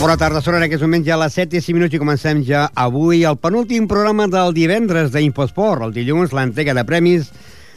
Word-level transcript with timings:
Bona 0.00 0.14
tarda, 0.16 0.40
són 0.40 0.56
en 0.56 0.64
aquests 0.64 0.84
moments 0.86 1.04
ja 1.04 1.16
a 1.18 1.20
les 1.20 1.34
7 1.36 1.58
i 1.58 1.60
5 1.60 1.76
minuts 1.76 1.94
i 1.96 1.98
comencem 2.00 2.38
ja 2.46 2.62
avui 2.78 3.24
el 3.28 3.36
penúltim 3.36 3.84
programa 3.90 4.24
del 4.30 4.54
divendres 4.56 5.10
d'Infosport. 5.12 5.82
El 5.84 5.92
dilluns 5.92 6.32
l'entrega 6.32 6.72
de 6.72 6.84
premis 6.88 7.28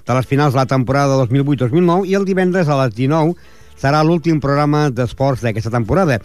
de 0.06 0.16
les 0.16 0.30
finals 0.30 0.54
de 0.54 0.62
la 0.62 0.68
temporada 0.70 1.18
2008-2009 1.26 2.06
i 2.08 2.16
el 2.16 2.28
divendres 2.28 2.70
a 2.70 2.78
les 2.84 2.96
19 2.96 3.34
serà 3.82 4.00
l'últim 4.06 4.40
programa 4.40 4.88
d'esports 4.94 5.44
d'aquesta 5.44 5.74
temporada. 5.74 6.22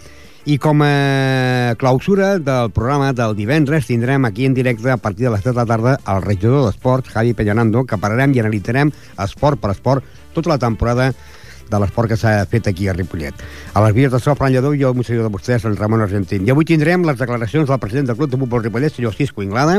I 0.46 0.60
com 0.62 0.84
a 0.84 1.74
clausura 1.80 2.36
del 2.38 2.70
programa 2.76 3.10
del 3.16 3.34
divendres 3.36 3.90
tindrem 3.90 4.24
aquí 4.28 4.46
en 4.46 4.54
directe 4.54 4.92
a 4.92 4.96
partir 4.96 5.26
de 5.26 5.34
les 5.34 5.42
3 5.42 5.56
de 5.56 5.60
la 5.60 5.66
tarda 5.66 5.98
el 6.06 6.22
regidor 6.22 6.68
d'esports, 6.68 7.10
Javi 7.10 7.34
Pellanando, 7.34 7.82
que 7.84 7.98
parlarem 7.98 8.36
i 8.36 8.44
analitzarem 8.44 8.92
esport 9.26 9.60
per 9.60 9.74
esport 9.74 10.06
tota 10.36 10.54
la 10.54 10.62
temporada 10.62 11.10
de 11.70 11.80
l'esport 11.82 12.10
que 12.10 12.18
s'ha 12.18 12.34
fet 12.50 12.66
aquí 12.70 12.88
a 12.88 12.94
Ripollet. 12.96 13.44
A 13.74 13.84
les 13.86 13.94
vies 13.96 14.12
de 14.12 14.20
so, 14.20 14.34
Fran 14.38 14.52
Lledó 14.54 14.74
i 14.74 14.82
el 14.86 14.98
museu 14.98 15.22
de 15.22 15.30
vostès, 15.32 15.64
en 15.64 15.78
Ramon 15.78 16.02
Argentín. 16.04 16.46
I 16.46 16.54
avui 16.54 16.66
tindrem 16.68 17.06
les 17.06 17.18
declaracions 17.20 17.70
del 17.70 17.80
president 17.82 18.10
del 18.10 18.18
Club 18.18 18.34
de 18.34 18.42
Futbol 18.42 18.64
Ripollet, 18.66 18.94
senyor 18.96 19.14
Cisco 19.14 19.46
Inglada, 19.46 19.78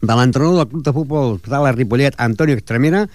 de 0.00 0.14
l'entrenador 0.14 0.62
del 0.62 0.70
Club 0.70 0.86
de 0.86 0.94
Futbol 0.94 1.36
de 1.44 1.60
la 1.66 1.74
Ripollet, 1.74 2.16
Antonio 2.18 2.54
Extremera, 2.54 3.06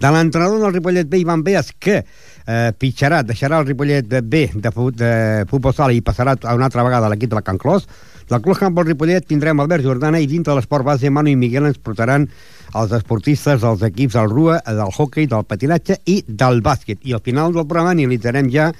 de 0.00 0.10
l'entrenador 0.10 0.62
del 0.62 0.72
Ripollet 0.72 1.08
B, 1.08 1.18
Ivan 1.18 1.42
Beas, 1.44 1.74
que 1.78 1.98
eh, 2.00 2.72
pitjarà, 2.78 3.20
deixarà 3.22 3.58
el 3.60 3.66
Ripollet 3.68 4.06
B 4.08 4.46
de, 4.54 4.70
de 4.96 5.10
futbol 5.50 5.74
sala 5.76 5.92
i 5.92 6.00
passarà 6.00 6.38
una 6.54 6.70
altra 6.70 6.86
vegada 6.86 7.06
a 7.06 7.12
l'equip 7.12 7.30
de 7.30 7.36
la 7.36 7.44
Can 7.44 7.60
Clos. 7.60 7.86
Del 8.30 8.40
Club 8.40 8.56
Handball 8.62 8.88
Ripollet 8.88 9.26
tindrem 9.28 9.60
Albert 9.60 9.84
Jordana 9.84 10.22
i 10.22 10.28
dintre 10.30 10.54
de 10.54 10.60
l'esport 10.60 10.86
base 10.86 11.10
Manu 11.10 11.34
i 11.34 11.36
Miguel 11.36 11.68
ens 11.68 11.82
portaran 11.82 12.28
els 12.74 12.92
esportistes 12.94 13.60
dels 13.62 13.82
equips 13.86 14.16
del 14.18 14.30
RUA, 14.30 14.60
del 14.66 14.94
hockey, 14.94 15.26
del 15.26 15.44
patinatge 15.48 16.00
i 16.06 16.20
del 16.26 16.62
bàsquet. 16.62 17.02
I 17.04 17.14
al 17.16 17.24
final 17.24 17.54
del 17.54 17.66
programa 17.66 17.94
analitzarem 17.96 18.50
ja 18.52 18.70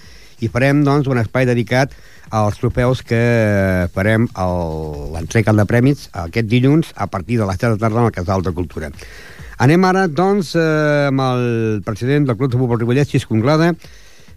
i 0.41 0.49
farem 0.49 0.85
doncs, 0.85 1.09
un 1.11 1.21
espai 1.21 1.47
dedicat 1.49 1.93
als 2.31 2.61
trofeus 2.61 3.03
que 3.03 3.21
farem 3.95 4.29
l'entrega 5.15 5.53
de 5.53 5.67
premis 5.69 6.07
aquest 6.17 6.49
dilluns 6.49 6.95
a 6.97 7.09
partir 7.11 7.41
de 7.41 7.49
les 7.49 7.59
7 7.59 7.75
de 7.75 7.83
tarda 7.83 8.07
al 8.07 8.15
Casal 8.15 8.47
de 8.47 8.55
Cultura. 8.57 8.91
Anem 9.61 9.85
ara, 9.85 10.07
doncs, 10.09 10.55
eh, 10.57 11.09
amb 11.11 11.21
el 11.21 11.83
president 11.85 12.27
del 12.27 12.37
Club 12.37 12.53
de 12.53 12.57
Futbol 12.57 12.79
Ripollet, 12.81 13.09
Xisco 13.11 13.35
Conglada, 13.35 13.75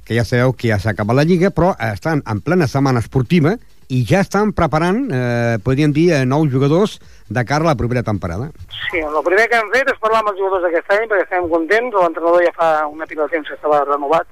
que 0.04 0.18
ja 0.18 0.26
sabeu 0.28 0.52
que 0.52 0.68
ja 0.68 0.80
s'ha 0.80 0.92
acabat 0.92 1.16
la 1.16 1.24
Lliga, 1.24 1.54
però 1.56 1.72
estan 1.80 2.22
en 2.28 2.42
plena 2.44 2.68
setmana 2.68 3.00
esportiva 3.00 3.56
i 3.88 4.04
ja 4.04 4.20
estan 4.20 4.52
preparant, 4.52 5.06
eh, 5.12 5.60
podríem 5.64 5.94
dir, 5.94 6.12
eh, 6.12 6.26
nous 6.26 6.52
jugadors 6.52 7.00
de 7.30 7.46
cara 7.46 7.64
a 7.64 7.72
la 7.72 7.76
propera 7.80 8.04
temporada. 8.04 8.50
Sí, 8.92 9.00
el 9.00 9.24
primer 9.26 9.48
que 9.50 9.60
hem 9.60 9.72
fet 9.74 9.90
és 9.90 10.00
parlar 10.04 10.22
amb 10.22 10.34
els 10.34 10.40
jugadors 10.40 10.66
d'aquest 10.66 10.92
any 10.96 11.08
perquè 11.08 11.28
estem 11.28 11.50
contents, 11.52 11.96
l'entrenador 11.96 12.44
ja 12.46 12.54
fa 12.58 12.70
una 12.92 13.08
pila 13.10 13.28
de 13.28 13.36
temps 13.38 13.50
que 13.50 13.58
estava 13.58 13.84
renovat 13.86 14.28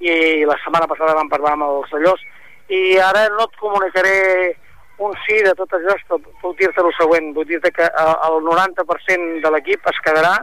i 0.00 0.44
la 0.46 0.56
setmana 0.62 0.86
passada 0.86 1.16
vam 1.18 1.30
parlar 1.30 1.56
amb 1.56 1.66
els 1.66 1.90
Sallós 1.90 2.22
i 2.68 2.98
ara 3.02 3.26
no 3.34 3.48
et 3.48 3.58
comunicaré 3.58 4.18
un 4.98 5.14
sí 5.24 5.38
de 5.46 5.54
tot 5.54 5.72
això, 5.74 5.94
puc 6.42 6.58
dir-te 6.58 6.82
el 6.82 6.94
següent, 6.98 7.32
vull 7.34 7.46
dir-te 7.46 7.70
que 7.74 7.86
el 7.86 8.38
90% 8.46 9.42
de 9.44 9.52
l'equip 9.54 9.86
es 9.90 10.00
quedarà 10.04 10.36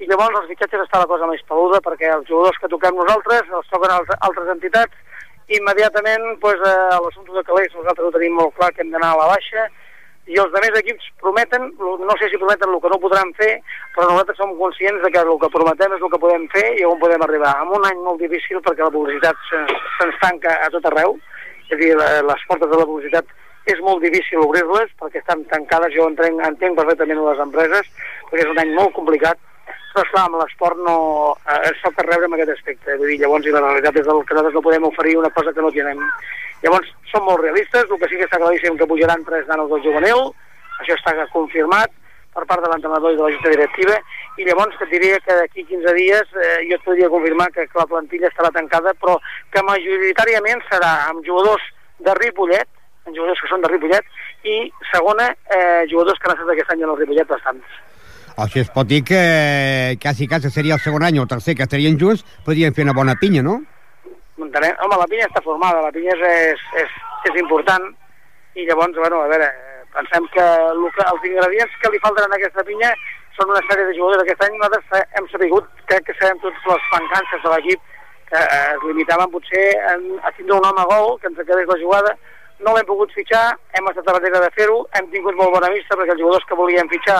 i 0.00 0.08
llavors 0.08 0.38
els 0.40 0.48
fitxatges 0.50 0.82
està 0.86 1.02
la 1.02 1.08
cosa 1.10 1.28
més 1.30 1.42
peluda 1.48 1.80
perquè 1.84 2.08
els 2.10 2.26
jugadors 2.28 2.58
que 2.58 2.70
toquem 2.72 2.96
nosaltres 2.98 3.52
els 3.58 3.68
toquen 3.70 3.92
altres 3.94 4.48
entitats. 4.56 4.96
Immediatament 5.52 6.24
pues, 6.40 6.58
eh, 6.64 6.96
l'assumpte 7.04 7.34
de 7.36 7.44
calés 7.46 7.74
nosaltres 7.76 8.08
ho 8.08 8.14
tenim 8.16 8.34
molt 8.38 8.56
clar 8.56 8.72
que 8.72 8.82
hem 8.82 8.90
d'anar 8.94 9.12
a 9.12 9.20
la 9.20 9.28
baixa 9.34 9.68
i 10.30 10.38
els 10.38 10.54
altres 10.54 10.78
equips 10.78 11.08
prometen, 11.20 11.64
no 11.80 12.16
sé 12.20 12.28
si 12.30 12.38
prometen 12.38 12.70
el 12.70 12.80
que 12.80 12.90
no 12.92 13.00
podran 13.02 13.32
fer, 13.34 13.50
però 13.96 14.06
nosaltres 14.06 14.38
som 14.38 14.54
conscients 14.58 15.02
de 15.02 15.10
que 15.10 15.22
el 15.22 15.38
que 15.42 15.50
prometem 15.50 15.96
és 15.96 16.02
el 16.02 16.12
que 16.12 16.20
podem 16.22 16.46
fer 16.54 16.66
i 16.78 16.86
on 16.86 17.00
podem 17.02 17.24
arribar. 17.26 17.56
En 17.64 17.74
un 17.74 17.86
any 17.88 17.98
molt 18.06 18.22
difícil 18.22 18.62
perquè 18.62 18.86
la 18.86 18.94
publicitat 18.94 19.38
se'ns 19.50 20.18
tanca 20.22 20.54
a 20.62 20.70
tot 20.70 20.86
arreu, 20.92 21.18
és 21.66 21.74
a 21.74 21.80
dir, 21.80 21.94
les 22.30 22.46
portes 22.48 22.70
de 22.70 22.78
la 22.78 22.86
publicitat 22.86 23.38
és 23.70 23.78
molt 23.82 24.02
difícil 24.02 24.42
obrir-les 24.42 24.90
perquè 24.98 25.20
estan 25.22 25.42
tancades, 25.50 25.94
jo 25.94 26.06
entenc, 26.10 26.40
entenc 26.46 26.78
perfectament 26.78 27.22
les 27.26 27.42
empreses, 27.42 27.90
perquè 28.30 28.46
és 28.46 28.52
un 28.54 28.62
any 28.62 28.72
molt 28.78 28.94
complicat, 28.94 29.38
però 29.92 30.04
esclar, 30.06 30.26
amb 30.26 30.38
l'esport 30.40 30.80
no 30.86 30.96
eh, 31.46 31.58
es 31.70 31.80
pot 31.84 32.04
rebre 32.06 32.28
en 32.28 32.36
aquest 32.36 32.54
aspecte. 32.56 32.96
Vull 33.00 33.12
dir, 33.12 33.20
llavors, 33.22 33.46
i 33.46 33.54
la 33.54 33.64
realitat 33.64 34.00
és 34.00 34.06
que 34.06 34.12
nosaltres 34.12 34.56
no 34.56 34.64
podem 34.64 34.88
oferir 34.88 35.18
una 35.20 35.30
cosa 35.36 35.52
que 35.52 35.64
no 35.64 35.72
tenim. 35.74 36.00
Llavors, 36.62 36.92
som 37.10 37.26
molt 37.26 37.42
realistes, 37.42 37.88
el 37.90 38.00
que 38.00 38.08
sí 38.10 38.20
que 38.20 38.28
està 38.28 38.40
claríssim 38.40 38.78
que 38.78 38.88
pujaran 38.88 39.24
tres 39.26 39.48
nanos 39.50 39.70
del 39.72 39.82
juvenil, 39.84 40.30
això 40.80 40.96
està 40.96 41.14
confirmat 41.32 41.92
per 42.32 42.46
part 42.48 42.64
de 42.64 42.70
l'entrenador 42.72 43.12
i 43.12 43.18
de 43.18 43.24
la 43.26 43.32
junta 43.34 43.52
directiva, 43.52 43.98
i 44.40 44.46
llavors 44.48 44.76
que 44.78 44.86
et 44.88 44.94
diria 44.94 45.18
que 45.20 45.36
d'aquí 45.36 45.66
15 45.68 45.94
dies 45.98 46.36
eh, 46.40 46.60
jo 46.70 46.78
et 46.78 46.84
podria 46.86 47.10
confirmar 47.12 47.50
que, 47.52 47.66
que 47.68 47.80
la 47.80 47.88
plantilla 47.90 48.30
estarà 48.30 48.48
tancada, 48.54 48.94
però 48.96 49.18
que 49.52 49.64
majoritàriament 49.68 50.64
serà 50.70 50.92
amb 51.10 51.20
jugadors 51.26 51.66
de 52.00 52.16
Ripollet, 52.22 52.68
amb 53.04 53.16
jugadors 53.16 53.42
que 53.42 53.52
són 53.52 53.64
de 53.64 53.72
Ripollet, 53.74 54.08
i 54.48 54.58
segona, 54.90 55.28
eh, 55.52 55.84
jugadors 55.92 56.18
que 56.18 56.30
han 56.30 56.38
estat 56.38 56.54
aquest 56.54 56.72
any 56.72 56.86
en 56.86 56.94
el 56.94 57.02
Ripollet 57.02 57.28
bastants. 57.28 57.82
Sigui, 58.36 58.62
es 58.64 58.70
pot 58.72 58.88
dir 58.88 59.02
que 59.04 59.98
quasi, 60.00 60.26
quasi 60.28 60.50
seria 60.50 60.74
el 60.74 60.80
segon 60.80 61.04
any 61.04 61.18
o 61.18 61.26
el 61.26 61.28
tercer 61.28 61.54
que 61.56 61.66
estarien 61.66 61.98
junts, 62.00 62.24
podrien 62.46 62.74
fer 62.74 62.86
una 62.86 62.96
bona 62.96 63.14
pinya, 63.20 63.42
no? 63.44 63.60
Entenem. 64.40 64.76
Home, 64.84 64.98
la 64.98 65.08
pinya 65.10 65.28
està 65.28 65.42
formada, 65.44 65.82
la 65.84 65.92
pinya 65.94 66.16
és, 66.16 66.62
és, 66.82 66.94
és, 67.28 67.36
important, 67.40 67.90
i 68.56 68.66
llavors, 68.66 68.96
bueno, 68.98 69.22
a 69.22 69.30
veure, 69.30 69.48
pensem 69.94 70.26
que, 70.34 70.46
el 70.72 70.82
que 70.96 71.06
els 71.12 71.28
ingredients 71.30 71.78
que 71.82 71.92
li 71.92 72.00
falten 72.02 72.32
a 72.32 72.40
aquesta 72.40 72.64
pinya 72.66 72.90
són 73.36 73.52
una 73.52 73.62
sèrie 73.68 73.86
de 73.88 73.96
jugadors. 73.96 74.24
Aquest 74.24 74.44
any 74.48 74.58
nosaltres 74.58 75.08
hem 75.18 75.28
sabut, 75.32 75.70
crec 75.92 76.08
que 76.08 76.16
sabem 76.18 76.40
totes 76.42 76.68
les 76.72 76.90
mancances 76.96 77.44
de 77.44 77.54
l'equip, 77.54 77.88
que 78.32 78.40
eh, 78.40 78.60
es 78.74 78.84
limitaven 78.88 79.32
potser 79.32 79.66
a, 79.92 79.96
a 80.24 80.32
tindre 80.36 80.58
un 80.58 80.68
home 80.68 80.88
gol, 80.90 81.18
que 81.20 81.28
ens 81.30 81.40
acabés 81.44 81.68
la 81.68 81.80
jugada, 81.84 82.16
no 82.64 82.74
l'hem 82.76 82.86
pogut 82.86 83.12
fitxar, 83.16 83.56
hem 83.78 83.88
estat 83.90 84.08
a 84.08 84.12
darrere 84.16 84.40
de 84.44 84.50
fer-ho, 84.56 84.78
hem 84.98 85.08
tingut 85.10 85.34
molt 85.38 85.52
bona 85.54 85.70
vista 85.74 85.96
perquè 85.98 86.14
els 86.14 86.20
jugadors 86.22 86.44
que 86.48 86.58
volíem 86.58 86.88
fitxar 86.92 87.18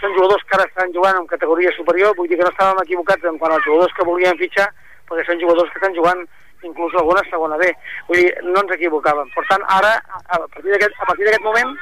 són 0.00 0.14
jugadors 0.16 0.42
que 0.48 0.56
ara 0.58 0.66
estan 0.68 0.92
jugant 0.94 1.16
en 1.20 1.26
categoria 1.26 1.72
superior, 1.76 2.14
vull 2.16 2.28
dir 2.28 2.38
que 2.38 2.44
no 2.46 2.52
estàvem 2.52 2.82
equivocats 2.84 3.24
en 3.30 3.38
quant 3.38 3.52
als 3.56 3.64
jugadors 3.66 3.94
que 3.96 4.06
volíem 4.08 4.36
fitxar, 4.38 4.68
perquè 5.08 5.24
són 5.26 5.40
jugadors 5.40 5.70
que 5.72 5.80
estan 5.80 5.94
jugant 5.96 6.24
inclús 6.64 6.94
alguna 6.96 7.20
segona 7.30 7.56
B. 7.60 7.70
Vull 8.08 8.20
dir, 8.22 8.30
no 8.44 8.60
ens 8.62 8.72
equivocàvem. 8.76 9.28
Per 9.34 9.44
tant, 9.50 9.64
ara, 9.68 9.94
a 10.32 10.38
partir 10.46 10.72
d'aquest 10.72 11.44
moment, 11.44 11.74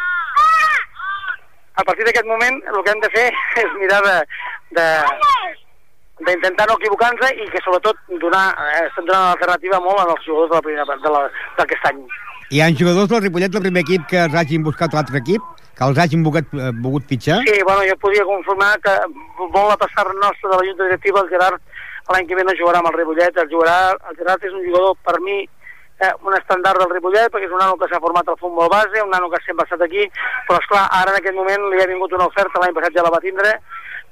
a 1.74 1.84
partir 1.84 2.04
d'aquest 2.06 2.26
moment, 2.26 2.58
el 2.72 2.82
que 2.82 2.90
hem 2.94 3.00
de 3.04 3.10
fer 3.14 3.28
és 3.62 3.76
mirar 3.80 4.00
de, 4.06 4.16
de, 4.78 4.86
d'intentar 6.26 6.66
no 6.68 6.76
equivocar-nos 6.80 7.30
i 7.38 7.48
que 7.52 7.62
sobretot 7.64 7.96
donar, 8.22 8.44
eh, 8.74 8.82
estem 8.88 9.06
donant 9.08 9.30
l'alternativa 9.30 9.80
molt 9.86 10.02
als 10.04 10.26
jugadors 10.26 10.50
de 10.50 10.58
la 10.58 10.66
primera 10.68 10.98
de 11.06 11.14
la- 11.16 11.30
d'aquest 11.58 11.88
any. 11.92 12.02
Hi 12.52 12.60
ha 12.60 12.66
jugadors 12.76 13.08
del 13.08 13.22
Ripollet 13.22 13.48
del 13.48 13.62
primer 13.64 13.80
equip 13.80 14.02
que 14.10 14.18
els 14.20 14.34
hagin 14.36 14.64
buscat 14.64 14.92
l'altre 14.92 15.16
equip? 15.22 15.44
Que 15.78 15.86
els 15.86 16.00
hagin 16.02 16.20
volgut, 16.26 16.50
eh, 16.52 16.66
volgut 16.84 17.06
fitxar? 17.08 17.38
Sí, 17.46 17.54
bueno, 17.64 17.86
jo 17.88 17.94
podia 18.02 18.26
confirmar 18.28 18.74
que 18.84 18.92
molt 19.38 19.72
a 19.72 19.78
passar 19.80 20.04
nostre 20.10 20.50
de 20.50 20.58
la 20.58 20.66
Junta 20.66 20.84
Directiva, 20.90 21.22
el 21.22 21.30
Gerard 21.30 21.62
l'any 22.12 22.28
que 22.28 22.36
ve 22.36 22.44
no 22.44 22.52
jugarà 22.58 22.82
amb 22.82 22.90
el 22.90 22.98
Ripollet, 22.98 23.40
el, 23.40 23.48
jugarà, 23.48 23.96
el 24.10 24.18
Gerard 24.18 24.44
és 24.44 24.52
un 24.52 24.66
jugador 24.66 24.98
per 25.00 25.14
mi 25.24 25.38
eh, 25.38 26.12
un 26.28 26.36
estandard 26.36 26.82
del 26.84 26.92
Ripollet, 26.92 27.32
perquè 27.32 27.48
és 27.48 27.56
un 27.56 27.64
nano 27.64 27.80
que 27.80 27.88
s'ha 27.88 28.02
format 28.04 28.28
al 28.28 28.38
futbol 28.44 28.68
base, 28.68 29.00
un 29.00 29.16
nano 29.16 29.32
que 29.32 29.40
sempre 29.46 29.64
ha 29.64 29.70
estat 29.70 29.86
aquí, 29.88 30.04
però 30.50 30.60
esclar, 30.60 30.84
ara 30.98 31.16
en 31.16 31.22
aquest 31.22 31.40
moment 31.40 31.66
li 31.72 31.80
ha 31.80 31.88
vingut 31.88 32.12
una 32.18 32.28
oferta, 32.28 32.60
l'any 32.60 32.76
passat 32.76 33.00
ja 33.00 33.06
la 33.08 33.14
va 33.16 33.22
tindre, 33.24 33.56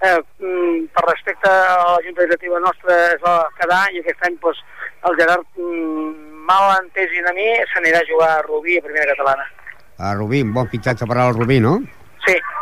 eh, 0.00 0.16
mm, 0.16 0.88
per 0.96 1.04
respecte 1.10 1.52
a 1.52 1.76
la 1.92 2.00
Junta 2.08 2.24
Directiva 2.24 2.64
nostra 2.64 3.04
es 3.12 3.20
va 3.20 3.36
quedar 3.60 3.84
i 3.92 4.00
aquest 4.00 4.28
any 4.30 4.40
doncs, 4.40 4.64
el 5.04 5.20
Gerard, 5.20 5.44
mm, 5.60 6.29
mal 6.50 6.76
entesin 6.82 7.26
a 7.30 7.32
mi, 7.36 7.48
s'anirà 7.72 8.02
a 8.02 8.08
jugar 8.10 8.30
a 8.38 8.42
Rubí 8.42 8.78
a 8.78 8.82
primera 8.82 9.14
catalana. 9.14 9.46
A 9.98 10.14
Rubí, 10.14 10.42
un 10.42 10.52
bon 10.56 10.66
fitxatge 10.72 11.06
per 11.06 11.18
al 11.18 11.34
Rubí, 11.36 11.60
no? 11.60 11.78
Sí, 12.26 12.34
però 12.34 12.58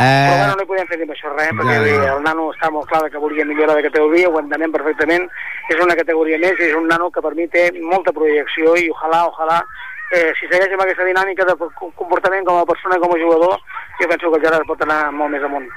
Eh, 0.00 0.28
bueno, 0.38 0.54
no 0.56 0.62
hi 0.64 0.68
podem 0.70 0.86
fer 0.88 0.96
amb 1.02 1.10
això 1.12 1.28
res, 1.34 1.50
perquè 1.58 1.74
Ja, 1.76 1.88
ja. 2.04 2.12
el 2.14 2.22
nano 2.24 2.46
està 2.54 2.70
molt 2.72 2.88
clar 2.88 3.10
que 3.12 3.20
volia 3.20 3.44
millorar 3.44 3.74
de 3.76 3.82
categoria, 3.84 4.30
ho 4.30 4.38
entenem 4.40 4.72
perfectament, 4.72 5.26
és 5.68 5.82
una 5.84 5.96
categoria 5.98 6.38
més, 6.40 6.56
és 6.58 6.72
un 6.78 6.86
nano 6.88 7.10
que 7.12 7.20
per 7.20 7.34
mi 7.36 7.44
té 7.52 7.66
molta 7.82 8.12
projecció 8.16 8.72
i 8.80 8.88
ojalà, 8.94 9.26
ojalà, 9.28 9.58
eh, 10.16 10.32
si 10.40 10.48
segueix 10.48 10.72
amb 10.72 10.86
aquesta 10.86 11.04
dinàmica 11.04 11.44
de 11.44 11.54
co- 11.60 11.92
comportament 12.00 12.46
com 12.48 12.62
a 12.62 12.64
persona 12.64 12.96
com 12.98 13.12
a 13.12 13.18
jugador, 13.20 13.60
jo 14.00 14.08
penso 14.08 14.30
que 14.30 14.38
el 14.40 14.44
Gerard 14.46 14.66
pot 14.66 14.80
anar 14.88 15.12
molt 15.12 15.30
més 15.36 15.44
amunt. 15.44 15.68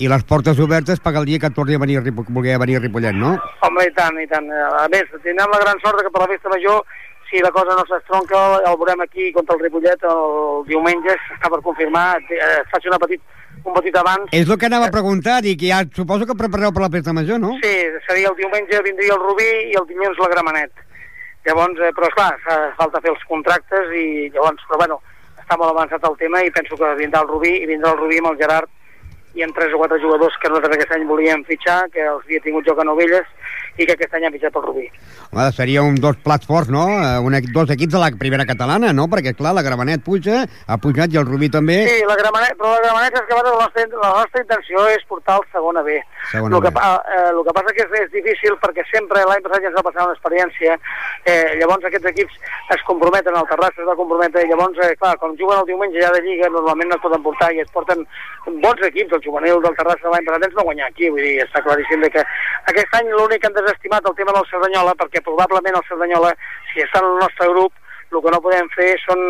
I 0.00 0.08
les 0.08 0.24
portes 0.24 0.58
obertes 0.62 1.00
perquè 1.04 1.20
el 1.20 1.28
dia 1.28 1.40
que 1.42 1.50
torni 1.52 1.76
a 1.76 1.82
venir, 1.82 2.00
vulgui 2.00 2.56
venir 2.58 2.78
a 2.78 2.80
Ripollet, 2.80 3.16
no? 3.16 3.34
Home, 3.66 3.84
i 3.84 3.92
tant, 3.96 4.16
i 4.22 4.26
tant. 4.30 4.48
A 4.52 4.86
més, 4.92 5.10
tindrem 5.24 5.52
la 5.52 5.60
gran 5.60 5.80
sort 5.84 6.00
que 6.00 6.12
per 6.12 6.22
la 6.24 6.30
festa 6.32 6.48
major, 6.48 6.80
si 7.28 7.42
la 7.44 7.52
cosa 7.52 7.76
no 7.76 7.84
s'estronca, 7.88 8.40
el 8.64 8.78
veurem 8.80 9.04
aquí 9.04 9.30
contra 9.36 9.56
el 9.56 9.62
Ripollet 9.66 10.08
el 10.08 10.64
diumenge, 10.70 11.18
està 11.36 11.52
per 11.52 11.60
confirmar, 11.68 12.06
eh, 12.32 12.58
faig 12.72 12.88
una 12.88 13.00
petit, 13.04 13.20
un 13.64 13.76
petit 13.76 13.96
abans, 14.00 14.32
És 14.32 14.48
el 14.48 14.58
que 14.58 14.68
anava 14.70 14.88
a 14.88 14.96
preguntar, 14.96 15.38
i 15.44 15.56
que 15.60 15.68
ja 15.68 15.84
suposo 15.96 16.26
que 16.26 16.40
prepareu 16.40 16.72
per 16.72 16.86
la 16.86 16.92
festa 16.96 17.12
major, 17.12 17.40
no? 17.40 17.54
Sí, 17.62 17.76
seria 18.08 18.32
el 18.32 18.36
diumenge 18.40 18.82
vindria 18.88 19.16
el 19.16 19.24
Rubí 19.28 19.50
i 19.70 19.76
el 19.76 19.88
dilluns 19.92 20.18
la 20.18 20.32
Gramenet. 20.32 20.72
Llavors, 21.44 21.80
eh, 21.80 21.92
però 21.92 22.08
esclar, 22.08 22.32
fa 22.44 22.60
falta 22.78 23.00
fer 23.04 23.12
els 23.12 23.24
contractes 23.28 23.92
i 23.92 24.30
llavors, 24.32 24.64
però 24.68 24.84
bueno, 24.84 25.02
està 25.36 25.58
molt 25.58 25.74
avançat 25.74 26.04
el 26.08 26.16
tema 26.16 26.40
i 26.40 26.52
penso 26.54 26.78
que 26.80 26.94
vindrà 27.00 27.26
el 27.26 27.28
Rubí 27.28 27.58
i 27.60 27.66
vindrà 27.66 27.92
el 27.92 28.00
Rubí 28.00 28.20
amb 28.22 28.32
el 28.32 28.38
Gerard 28.40 28.70
i 29.34 29.44
amb 29.44 29.56
tres 29.56 29.72
o 29.72 29.80
quatre 29.80 30.00
jugadors 30.02 30.36
que 30.40 30.50
nosaltres 30.50 30.76
aquest 30.76 30.92
any 30.96 31.06
volíem 31.08 31.44
fitxar, 31.48 31.86
que 31.92 32.04
els 32.04 32.24
havia 32.26 32.42
tingut 32.44 32.68
joc 32.68 32.82
a 32.82 32.88
Novelles 32.88 33.28
i 33.78 33.86
que 33.86 33.94
aquest 33.96 34.14
any 34.14 34.26
han 34.26 34.34
fitxat 34.34 34.52
pel 34.52 34.66
Rubí. 34.66 34.86
Home, 35.32 35.46
seria 35.56 35.82
un 35.82 35.96
dos 35.96 36.16
plats 36.24 36.46
forts, 36.46 36.68
no? 36.72 36.84
Eh, 37.00 37.18
Un, 37.22 37.36
dos 37.54 37.70
equips 37.70 37.92
de 37.94 38.00
la 38.02 38.10
primera 38.18 38.44
catalana, 38.44 38.92
no? 38.92 39.06
Perquè, 39.08 39.32
clar, 39.38 39.54
la 39.56 39.62
Gramenet 39.64 40.02
puja, 40.04 40.42
ha 40.66 40.76
pujat 40.78 41.12
i 41.12 41.18
el 41.20 41.26
Rubí 41.26 41.48
també. 41.48 41.78
Sí, 41.88 42.04
la 42.08 42.16
Gramenet, 42.18 42.56
però 42.58 42.74
la 42.74 42.82
Gramenet 42.84 43.16
és 43.20 43.26
que 43.28 43.38
la 43.38 43.54
nostra, 43.56 43.86
la 44.02 44.12
nostra 44.18 44.42
intenció 44.42 44.86
és 44.92 45.04
portar 45.08 45.38
el 45.40 45.46
segona 45.52 45.82
B. 45.86 45.98
Segona 46.30 46.56
el, 46.58 46.62
que, 46.62 46.70
B. 46.70 46.80
eh, 46.82 47.22
el 47.30 47.40
que 47.46 47.54
passa 47.56 47.74
que 47.76 47.86
és, 47.86 47.94
és 48.02 48.12
difícil 48.12 48.58
perquè 48.62 48.84
sempre 48.90 49.24
l'any 49.28 49.42
passat 49.46 49.64
ja 49.64 49.70
ens 49.70 49.78
va 49.78 49.86
passar 49.88 50.06
una 50.08 50.16
experiència, 50.16 50.76
eh, 51.24 51.56
llavors 51.60 51.88
aquests 51.88 52.10
equips 52.12 52.36
es 52.76 52.84
comprometen, 52.88 53.36
el 53.36 53.48
Terrassa 53.50 53.82
es 53.82 53.88
va 53.88 53.96
comprometre, 53.98 54.44
i 54.44 54.50
llavors, 54.50 54.78
eh, 54.84 54.92
clar, 55.00 55.16
quan 55.22 55.36
juguen 55.40 55.62
el 55.62 55.68
diumenge 55.70 56.02
ja 56.02 56.12
de 56.12 56.22
Lliga, 56.26 56.50
normalment 56.52 56.92
no 56.92 56.98
es 56.98 57.04
poden 57.06 57.24
portar 57.24 57.52
i 57.54 57.62
es 57.64 57.72
porten 57.72 58.04
bons 58.46 58.84
equips, 58.90 59.16
el 59.16 59.24
juvenil 59.24 59.62
del 59.64 59.76
Terrassa 59.78 60.12
l'any 60.12 60.28
passat 60.28 60.48
ens 60.48 60.58
va 60.58 60.66
guanyar 60.68 60.90
aquí, 60.90 61.08
vull 61.10 61.24
dir, 61.24 61.38
està 61.46 61.62
claríssim 61.64 62.04
de 62.04 62.10
que 62.12 62.24
aquest 62.72 62.98
any 63.00 63.10
l'únic 63.12 63.42
que 63.42 63.50
han 63.50 63.58
desestimat 63.62 64.08
el 64.10 64.18
tema 64.18 64.34
del 64.36 64.48
Cerdanyola, 64.50 64.96
perquè 64.98 65.22
probablement 65.24 65.78
el 65.78 65.86
Cerdanyola, 65.88 66.34
si 66.72 66.84
està 66.84 67.00
en 67.02 67.08
el 67.12 67.22
nostre 67.22 67.48
grup, 67.54 67.72
el 68.12 68.20
que 68.20 68.32
no 68.34 68.40
podem 68.44 68.68
fer 68.74 68.90
són 69.06 69.20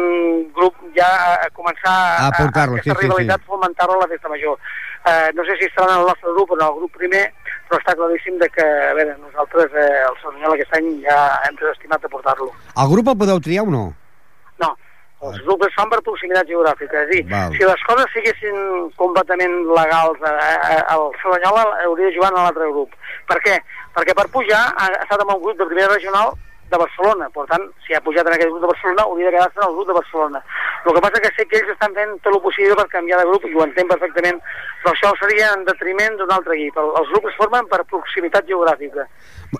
grup 0.56 0.78
ja 0.96 1.06
a 1.38 1.48
començar 1.54 1.94
A 2.26 2.30
portar-lo, 2.34 2.78
aquesta 2.78 2.96
sí, 2.96 2.98
sí, 2.98 3.06
rivalitat 3.06 3.44
sí. 3.44 3.50
fomentar-lo 3.52 3.98
a 3.98 4.02
la 4.02 4.10
festa 4.10 4.32
major. 4.32 4.58
Eh, 5.06 5.30
no 5.34 5.44
sé 5.46 5.56
si 5.58 5.66
estaran 5.66 5.94
en 5.94 6.00
el 6.00 6.06
nostre 6.10 6.34
grup 6.34 6.50
o 6.50 6.58
en 6.58 6.64
el 6.66 6.76
grup 6.80 6.98
primer, 6.98 7.24
però 7.68 7.80
està 7.80 7.94
claríssim 7.98 8.38
de 8.42 8.48
que, 8.54 8.66
a 8.90 8.94
veure, 8.98 9.16
nosaltres, 9.22 9.74
eh, 9.74 10.04
el 10.08 10.18
Cerdanyola 10.22 10.58
aquest 10.58 10.78
any 10.78 10.88
ja 11.06 11.18
hem 11.46 11.58
desestimat 11.60 12.02
de 12.02 12.10
portar-lo. 12.12 12.50
El 12.74 12.94
grup 12.94 13.12
el 13.12 13.18
podeu 13.22 13.42
triar 13.42 13.66
o 13.66 13.74
no? 13.74 13.84
No, 14.62 14.70
els 15.28 15.42
grups 15.46 15.74
fan 15.78 15.90
per 15.90 16.00
proximitat 16.06 16.50
geogràfica. 16.50 17.04
És 17.04 17.06
a 17.06 17.12
dir, 17.12 17.22
Val. 17.30 17.54
si 17.54 17.66
les 17.66 17.86
coses 17.86 18.14
siguessin 18.14 18.58
completament 18.98 19.54
legals, 19.70 20.18
eh, 20.26 20.34
eh, 20.74 20.82
el 20.96 21.08
Cerdanyola 21.22 21.66
hauria 21.86 22.10
de 22.10 22.16
jugar 22.16 22.32
en 22.34 22.42
l'altre 22.42 22.70
grup. 22.74 22.98
Per 23.30 23.38
què? 23.46 23.58
Perquè 23.94 24.14
per 24.16 24.28
pujar 24.32 24.62
ha 24.76 24.86
estat 25.02 25.20
en 25.20 25.34
un 25.36 25.42
grup 25.42 25.58
de 25.58 25.66
primera 25.68 25.92
regional 25.94 26.32
de 26.72 26.78
Barcelona. 26.80 27.26
Per 27.28 27.44
tant, 27.50 27.66
si 27.86 27.92
ha 27.92 28.00
pujat 28.00 28.26
en 28.26 28.32
aquest 28.32 28.48
grup 28.48 28.62
de 28.62 28.70
Barcelona, 28.70 29.02
hauria 29.04 29.26
de 29.28 29.32
quedar-se 29.36 29.60
en 29.60 29.66
el 29.68 29.74
grup 29.76 29.88
de 29.90 29.96
Barcelona. 29.98 30.40
El 30.86 30.94
que 30.96 31.02
passa 31.04 31.20
que 31.20 31.30
sé 31.36 31.44
que 31.46 31.58
ells 31.60 31.68
estan 31.74 31.92
fent 31.94 32.14
tot 32.24 32.32
el 32.34 32.40
possible 32.40 32.74
per 32.78 32.86
canviar 32.94 33.18
de 33.20 33.26
grup, 33.28 33.44
i 33.44 33.52
ho 33.54 33.66
entenc 33.66 33.90
perfectament, 33.92 34.40
però 34.82 34.94
això 34.94 35.10
seria 35.20 35.50
en 35.52 35.66
detriment 35.68 36.16
d'un 36.16 36.32
altre 36.32 36.56
equip. 36.56 36.78
El, 36.80 36.88
els 37.02 37.12
grups 37.12 37.28
es 37.34 37.36
formen 37.42 37.68
per 37.68 37.82
proximitat 37.92 38.48
geogràfica. 38.48 39.04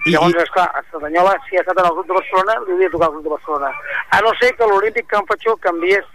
I- 0.06 0.14
Llavors, 0.16 0.40
esclar, 0.46 0.70
a 0.72 0.82
Cerdanyola, 0.90 1.36
si 1.50 1.56
ha 1.56 1.60
estat 1.60 1.78
en 1.78 1.90
el 1.90 1.94
grup 1.98 2.08
de 2.08 2.16
Barcelona, 2.16 2.56
li 2.64 2.72
hauria 2.72 2.88
de 2.88 2.94
tocar 2.96 3.08
el 3.12 3.14
grup 3.18 3.28
de 3.28 3.34
Barcelona. 3.36 3.74
A 4.16 4.20
no 4.24 4.32
ser 4.40 4.54
que 4.56 4.66
l'Olímpic 4.72 5.06
Can 5.12 5.28
Fatxó 5.28 5.56
canviés 5.68 6.08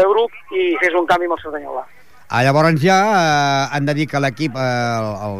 de 0.00 0.08
grup 0.08 0.32
i 0.56 0.72
fes 0.80 0.94
un 0.96 1.06
canvi 1.06 1.28
amb 1.28 1.36
el 1.36 1.42
Cerdanyola. 1.44 1.84
Ah, 2.30 2.42
llavors 2.44 2.76
ja 2.82 2.96
eh, 3.08 3.68
han 3.72 3.86
de 3.88 3.94
dir 3.96 4.04
que 4.06 4.20
l'equip, 4.20 4.52
eh, 4.52 4.60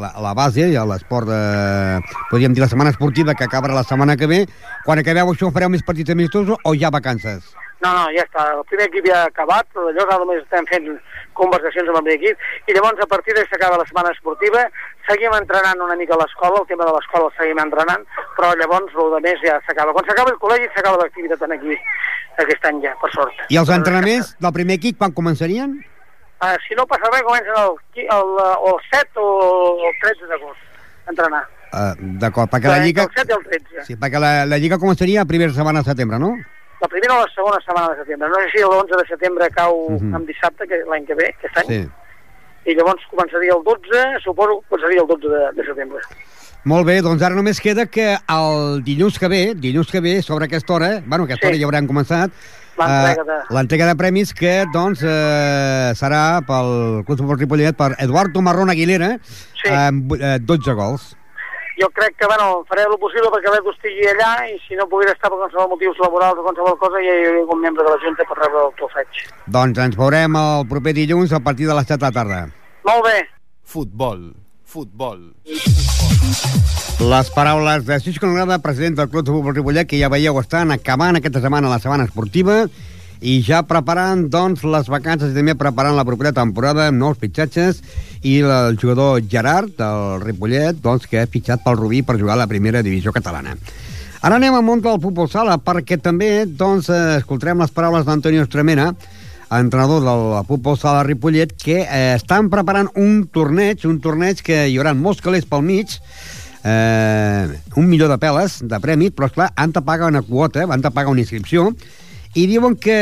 la, 0.01 0.09
la 0.25 0.33
base, 0.33 0.71
ja 0.73 0.87
l'esport, 0.89 1.29
eh, 1.29 1.99
podríem 2.31 2.55
dir 2.57 2.63
la 2.65 2.69
setmana 2.73 2.95
esportiva, 2.95 3.35
que 3.37 3.45
acabarà 3.45 3.77
la 3.77 3.85
setmana 3.85 4.17
que 4.17 4.27
ve, 4.31 4.39
quan 4.87 5.03
acabeu 5.03 5.29
això 5.29 5.51
fareu 5.53 5.69
més 5.69 5.85
partits 5.85 6.15
amistosos 6.15 6.57
o 6.57 6.73
ja 6.73 6.89
vacances? 6.89 7.51
No, 7.85 7.93
no, 7.93 8.07
ja 8.17 8.25
està. 8.25 8.47
El 8.57 8.65
primer 8.71 8.87
equip 8.89 9.05
ja 9.07 9.19
ha 9.21 9.27
acabat, 9.29 9.69
però 9.75 9.91
llavors 9.91 10.15
ara 10.15 10.25
només 10.25 10.41
estem 10.41 10.65
fent 10.71 10.89
conversacions 11.37 11.93
amb 11.93 12.01
el 12.01 12.07
primer 12.07 12.17
equip, 12.23 12.49
i 12.65 12.79
llavors 12.79 13.05
a 13.05 13.09
partir 13.13 13.37
de 13.37 13.45
s'acaba 13.51 13.79
la 13.83 13.87
setmana 13.91 14.15
esportiva, 14.17 14.65
seguim 15.11 15.37
entrenant 15.37 15.85
una 15.85 15.99
mica 16.01 16.17
a 16.17 16.23
l'escola, 16.23 16.65
el 16.65 16.73
tema 16.73 16.89
de 16.89 16.97
l'escola 16.97 17.29
el 17.29 17.37
seguim 17.37 17.63
entrenant, 17.67 18.09
però 18.41 18.55
llavors 18.57 18.97
el 18.97 19.13
de 19.19 19.23
més 19.29 19.45
ja 19.45 19.61
s'acaba. 19.69 19.93
Quan 19.93 20.09
s'acaba 20.09 20.33
el 20.33 20.41
col·legi 20.41 20.73
s'acaba 20.73 21.05
l'activitat 21.05 21.45
aquí, 21.53 21.77
aquest 22.49 22.67
any 22.73 22.81
ja, 22.89 22.97
per 23.05 23.13
sort. 23.13 23.47
I 23.53 23.61
els 23.61 23.77
entrenaments 23.77 24.35
del 24.41 24.57
primer 24.57 24.81
equip 24.81 25.05
quan 25.05 25.13
començarien? 25.13 25.77
Uh, 26.39 26.55
si 26.69 26.75
no 26.79 26.85
passa 26.87 27.09
res, 27.11 27.23
comencen 27.27 27.55
el, 27.59 27.73
el, 27.99 28.11
el, 28.15 28.29
el 28.71 28.77
7 28.93 29.19
o 29.19 29.89
el 29.89 29.97
13 30.05 30.29
d'agost 30.31 30.61
a 31.07 31.11
entrenar. 31.11 31.41
Uh, 31.69 31.95
D'acord, 32.23 32.49
perquè 32.53 32.71
la 32.71 32.77
Entre 32.79 32.87
Lliga... 32.87 33.07
El 33.09 33.17
7 33.17 33.33
i 33.33 33.37
el 33.37 33.43
13. 33.49 33.87
Sí, 33.89 33.97
perquè 33.99 34.21
la, 34.23 34.31
la 34.47 34.59
Lliga 34.63 34.79
començaria 34.79 35.25
a 35.25 35.29
primera 35.29 35.53
setmana 35.53 35.83
de 35.83 35.91
setembre, 35.91 36.21
no? 36.23 36.31
La 36.79 36.87
primera 36.87 37.17
o 37.17 37.25
la 37.25 37.33
segona 37.35 37.59
setmana 37.65 37.91
de 37.91 38.05
setembre. 38.05 38.29
No 38.31 38.39
sé 38.45 38.53
si 38.55 38.63
l'11 38.63 39.01
de 39.03 39.07
setembre 39.09 39.51
cau 39.51 39.75
uh. 39.89 39.97
-huh. 39.99 40.15
en 40.17 40.27
dissabte, 40.27 40.69
que 40.71 40.79
l'any 40.87 41.05
que 41.07 41.15
ve, 41.19 41.27
aquest 41.35 41.59
any, 41.59 41.67
Sí. 41.67 41.81
i 42.71 42.75
llavors 42.77 43.03
començaria 43.11 43.53
el 43.59 43.65
12, 43.65 44.21
suposo 44.23 44.61
que 44.61 44.69
començaria 44.71 45.03
el 45.03 45.09
12 45.09 45.29
de, 45.29 45.43
de 45.59 45.67
setembre. 45.67 45.99
Molt 46.65 46.87
bé, 46.87 47.01
doncs 47.03 47.23
ara 47.23 47.35
només 47.35 47.61
queda 47.61 47.87
que 47.87 48.17
el 48.29 48.83
dilluns 48.85 49.19
que 49.19 49.29
ve, 49.29 49.55
dilluns 49.55 49.91
que 49.91 50.01
ve, 50.01 50.23
sobre 50.23 50.45
aquesta 50.47 50.73
hora, 50.75 51.03
bueno, 51.05 51.25
aquesta 51.25 51.47
Sí. 51.47 51.53
hora 51.53 51.59
ja 51.59 51.65
haurem 51.67 51.87
començat, 51.89 52.31
L'entrega 52.79 53.23
eh, 53.23 53.27
de- 53.27 53.55
l'entrega 53.55 53.87
de 53.91 53.97
premis 53.97 54.33
que, 54.35 54.65
doncs, 54.73 55.03
eh, 55.03 55.93
serà 55.99 56.41
pel 56.47 57.03
Club 57.05 57.19
Futbol 57.19 57.39
Ripollet 57.39 57.77
per 57.77 57.95
Eduardo 57.99 58.41
Marrón 58.43 58.71
Aguilera, 58.71 59.19
Sí. 59.59 59.69
amb 59.75 60.13
eh, 60.21 60.39
12 60.41 60.73
gols. 60.79 61.15
Jo 61.79 61.87
crec 61.95 62.17
que, 62.19 62.27
bueno, 62.27 62.65
faré 62.67 62.83
el 62.83 62.99
possible 62.99 63.29
perquè 63.31 63.53
l'Edu 63.53 63.71
estigui 63.71 64.07
allà 64.11 64.49
i 64.51 64.57
si 64.67 64.75
no 64.75 64.89
pogués 64.91 65.13
estar 65.13 65.31
per 65.31 65.39
qualsevol 65.39 65.69
motius 65.71 65.99
laborals 66.03 66.39
o 66.39 66.43
qualsevol 66.43 66.75
cosa, 66.79 66.99
ja 66.99 67.13
hi 67.15 67.27
hauria 67.29 67.41
algun 67.45 67.61
membre 67.63 67.85
de 67.87 67.91
la 67.91 68.01
Junta 68.03 68.25
per 68.27 68.37
rebre 68.41 68.65
el 68.67 68.73
trofeig. 68.81 69.23
Doncs 69.47 69.79
ens 69.79 69.97
veurem 69.97 70.35
el 70.37 70.67
proper 70.69 70.93
dilluns 70.99 71.33
a 71.33 71.39
partir 71.39 71.69
de 71.71 71.75
les 71.79 71.87
7 71.87 72.01
de 72.01 72.07
la 72.07 72.13
tarda. 72.19 72.41
Molt 72.85 73.05
bé. 73.07 73.19
Futbol, 73.63 74.35
futbol. 74.65 75.35
Les 76.99 77.31
paraules 77.31 77.85
de 77.87 77.97
Xisco 78.03 78.27
Noguera, 78.27 78.59
president 78.59 78.97
del 78.99 79.09
Club 79.09 79.25
de 79.25 79.31
Futbol 79.31 79.55
Ripollet, 79.55 79.87
que 79.87 80.01
ja 80.01 80.09
veieu 80.11 80.35
estan 80.41 80.73
acabant 80.75 81.15
aquesta 81.15 81.39
setmana 81.39 81.71
la 81.71 81.79
setmana 81.79 82.09
esportiva 82.09 82.65
i 83.23 83.37
ja 83.47 83.61
preparant 83.63 84.25
doncs, 84.33 84.65
les 84.67 84.91
vacances 84.91 85.31
i 85.31 85.37
també 85.37 85.55
preparant 85.55 85.95
la 85.95 86.05
propera 86.09 86.33
temporada 86.35 86.89
amb 86.91 86.99
nous 86.99 87.21
fitxatges 87.23 87.79
i 88.27 88.41
el 88.43 88.75
jugador 88.83 89.23
Gerard 89.31 89.77
del 89.79 90.25
Ripollet 90.25 90.81
doncs, 90.83 91.07
que 91.07 91.23
ha 91.23 91.31
fitxat 91.31 91.63
pel 91.63 91.79
Rubí 91.79 92.03
per 92.03 92.19
jugar 92.19 92.35
a 92.35 92.43
la 92.43 92.49
primera 92.51 92.83
divisió 92.83 93.15
catalana. 93.15 93.55
Ara 94.19 94.41
anem 94.43 94.59
al 94.59 94.67
món 94.67 94.83
del 94.83 94.99
futbol 94.99 95.31
sala 95.31 95.55
perquè 95.63 96.01
també 96.03 96.49
doncs, 96.51 96.91
escoltarem 97.21 97.63
les 97.63 97.71
paraules 97.71 98.11
d'Antonio 98.11 98.43
Estremena, 98.43 98.91
entrenador 99.55 100.03
del 100.03 100.27
futbol 100.51 100.75
sala 100.77 101.07
Ripollet, 101.07 101.55
que 101.55 101.79
eh, 101.87 102.15
estan 102.17 102.51
preparant 102.51 102.91
un 102.99 103.23
torneig, 103.31 103.87
un 103.87 104.03
torneig 104.03 104.43
que 104.43 104.65
hi 104.67 104.77
haurà 104.83 104.99
molts 104.99 105.23
calés 105.23 105.47
pel 105.47 105.63
mig, 105.63 105.95
eh, 106.65 107.47
un 107.77 107.89
milió 107.89 108.09
de 108.09 108.19
peles 108.19 108.59
de 108.67 108.81
premis, 108.81 109.13
però 109.13 109.27
esclar, 109.31 109.51
han 109.57 109.73
de 109.73 109.83
pagar 109.83 110.09
una 110.11 110.23
quota, 110.23 110.63
han 110.69 110.81
de 110.83 110.91
pagar 110.91 111.11
una 111.13 111.21
inscripció, 111.21 111.71
i 112.35 112.45
diuen 112.47 112.77
que 112.77 112.95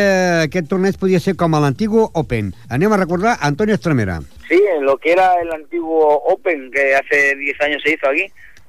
aquest 0.47 0.69
torneig 0.71 0.97
podia 1.01 1.19
ser 1.21 1.35
com 1.37 1.55
a 1.55 1.61
l'antigo 1.61 2.11
Open. 2.15 2.53
Anem 2.71 2.93
a 2.93 2.97
recordar 3.01 3.37
Antonio 3.41 3.75
Estremera. 3.75 4.21
Sí, 4.49 4.61
lo 4.81 4.97
que 4.99 5.13
era 5.13 5.35
el 5.43 5.51
antiguo 5.53 6.23
Open 6.31 6.71
que 6.71 6.95
hace 6.95 7.35
10 7.35 7.61
años 7.61 7.83
se 7.85 7.93
hizo 7.95 8.09
aquí, 8.09 8.27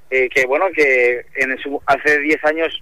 eh, 0.10 0.27
que 0.34 0.46
bueno, 0.48 0.65
que 0.75 1.25
en 1.36 1.58
su- 1.60 1.82
hace 1.86 2.20
10 2.20 2.44
años, 2.46 2.74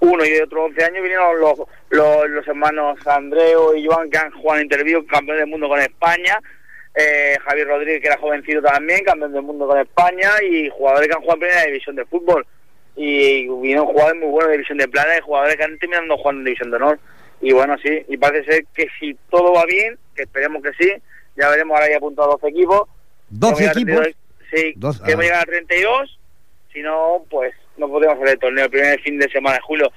uno 0.00 0.24
y 0.24 0.38
otro 0.38 0.66
11 0.66 0.84
años, 0.84 1.02
vinieron 1.02 1.40
los, 1.40 1.58
los, 1.90 2.30
los 2.30 2.46
hermanos 2.46 2.98
Andreo 3.06 3.74
y 3.76 3.84
Joan, 3.86 4.08
que 4.10 4.18
han 4.18 4.30
jugado 4.30 4.60
en 4.60 4.66
Interview, 4.66 5.04
campeón 5.06 5.38
del 5.38 5.48
mundo 5.48 5.68
con 5.68 5.80
España, 5.80 6.38
eh, 6.98 7.36
Javier 7.44 7.68
Rodríguez, 7.68 8.00
que 8.00 8.08
era 8.08 8.18
jovencito 8.18 8.60
también, 8.62 9.04
campeón 9.04 9.32
del 9.32 9.42
mundo 9.42 9.66
con 9.66 9.78
España, 9.78 10.30
y 10.42 10.68
jugadores 10.70 11.08
que 11.08 11.14
han 11.14 11.20
jugado 11.20 11.36
en 11.36 11.40
primera 11.40 11.64
división 11.66 11.96
de 11.96 12.04
fútbol. 12.06 12.46
Y 12.96 13.46
vinieron 13.48 13.86
jugadores 13.86 14.20
muy 14.20 14.28
buenos 14.30 14.48
de 14.48 14.52
división 14.54 14.78
de 14.78 14.88
plata 14.88 15.16
y 15.16 15.20
jugadores 15.20 15.56
que 15.56 15.64
han 15.64 15.78
terminado 15.78 16.16
jugando 16.16 16.40
en 16.40 16.44
división 16.46 16.70
de 16.70 16.76
honor. 16.76 16.98
Y 17.40 17.52
bueno, 17.52 17.76
sí, 17.82 18.04
y 18.08 18.16
parece 18.16 18.50
ser 18.52 18.64
que 18.74 18.88
si 18.98 19.14
todo 19.30 19.52
va 19.52 19.64
bien, 19.66 19.96
que 20.16 20.22
esperemos 20.22 20.62
que 20.62 20.72
sí, 20.72 20.92
ya 21.36 21.48
veremos, 21.50 21.76
ahora 21.76 21.90
ya 21.90 21.98
apuntado 21.98 22.32
12 22.32 22.48
equipos. 22.48 22.88
12 23.30 23.54
Queremos 23.54 23.60
llegar 23.60 23.76
a 23.76 23.80
equipos? 23.80 24.00
32, 24.02 24.16
Sí, 24.50 24.72
Dos- 24.76 25.00
queremos 25.02 25.24
ah. 25.24 25.26
llegar 25.28 25.42
a 25.42 25.46
32, 25.46 26.18
si 26.72 26.80
no, 26.80 27.24
pues 27.30 27.54
no 27.76 27.88
podemos 27.88 28.16
hacer 28.16 28.28
el 28.30 28.38
torneo 28.38 28.64
el 28.64 28.70
primer 28.70 29.00
fin 29.02 29.18
de 29.18 29.28
semana 29.30 29.56
de 29.56 29.62
julio, 29.62 29.92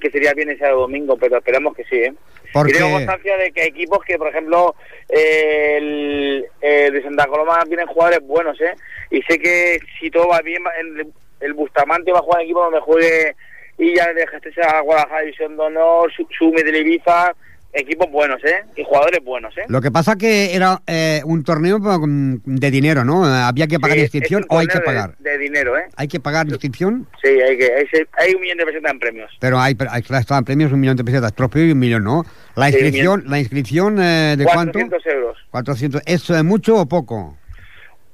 que 0.00 0.10
sería 0.10 0.32
bien 0.34 0.50
ese 0.50 0.66
domingo, 0.68 1.16
pero 1.16 1.38
esperamos 1.38 1.74
que 1.74 1.84
sí, 1.84 1.96
¿eh? 1.96 2.14
Porque- 2.52 2.72
Y 2.72 2.74
tengo 2.74 2.90
constancia 2.92 3.36
de 3.36 3.52
que 3.52 3.62
hay 3.62 3.68
equipos 3.68 3.98
que, 4.04 4.18
por 4.18 4.28
ejemplo, 4.28 4.74
eh, 5.08 5.76
el, 5.78 6.46
el 6.60 6.92
de 6.92 7.02
Santa 7.02 7.26
Coloma 7.26 7.62
tienen 7.66 7.86
jugadores 7.86 8.20
buenos, 8.26 8.60
¿eh? 8.60 8.74
Y 9.10 9.22
sé 9.22 9.38
que 9.38 9.78
si 10.00 10.10
todo 10.10 10.28
va 10.28 10.40
bien, 10.40 10.62
el, 10.80 11.06
el 11.40 11.52
Bustamante 11.54 12.12
va 12.12 12.18
a 12.18 12.22
jugar 12.22 12.40
en 12.40 12.44
equipo 12.46 12.62
donde 12.64 12.80
juegue 12.80 13.34
y 13.78 13.94
ya 13.94 14.12
de 14.12 14.26
a 14.62 14.80
Guadalajara 14.80 15.20
División 15.22 15.56
de 15.56 15.62
Honor, 15.62 16.12
Su- 16.12 16.26
Sume 16.36 16.62
de 16.62 16.78
Ibiza, 16.78 17.34
equipos 17.76 18.10
buenos, 18.10 18.42
¿eh? 18.44 18.64
Y 18.76 18.84
jugadores 18.84 19.22
buenos, 19.24 19.56
¿eh? 19.58 19.62
Lo 19.68 19.80
que 19.80 19.90
pasa 19.90 20.16
que 20.16 20.54
era 20.54 20.80
eh, 20.86 21.20
un 21.24 21.44
torneo 21.44 21.78
de 21.78 22.70
dinero, 22.70 23.04
¿no? 23.04 23.24
Había 23.24 23.66
que 23.66 23.78
pagar 23.78 23.96
Sí, 23.96 24.02
inscripción 24.02 24.42
es 24.42 24.46
o 24.50 24.58
hay 24.58 24.66
que 24.66 24.78
de- 24.78 24.84
pagar. 24.84 25.16
De, 25.18 25.38
dinero, 25.38 25.76
¿eh? 25.78 25.84
¿Hay 25.96 26.08
que 26.08 26.18
pagar 26.20 26.48
inscripción? 26.48 27.06
Sí, 27.22 27.28
hay 27.28 27.58
que 27.58 27.64
hay, 27.72 27.84
hay 28.18 28.34
un 28.34 28.40
millón 28.40 28.58
de 28.58 28.66
pesetas 28.66 28.92
en 28.92 28.98
premios. 28.98 29.30
Pero 29.40 29.58
hay, 29.60 29.76
hay 29.90 30.02
estaban 30.02 30.44
premios 30.44 30.72
un 30.72 30.80
millón 30.80 30.96
de 30.96 31.04
pesetas, 31.04 31.32
trofeo 31.34 31.64
y 31.66 31.72
un 31.72 31.78
millón, 31.78 32.04
¿no? 32.04 32.24
La 32.56 32.66
Sí, 32.68 32.72
inscripción, 32.74 33.24
la 33.26 33.38
inscripción 33.38 33.98
eh, 34.02 34.34
¿de 34.38 34.44
cuánto? 34.44 34.78
400 34.78 35.06
euros. 35.06 35.38
400. 35.50 36.02
¿Es 36.06 36.30
eh, 36.30 36.42
mucho 36.42 36.76
o 36.76 36.86
poco? 36.86 37.36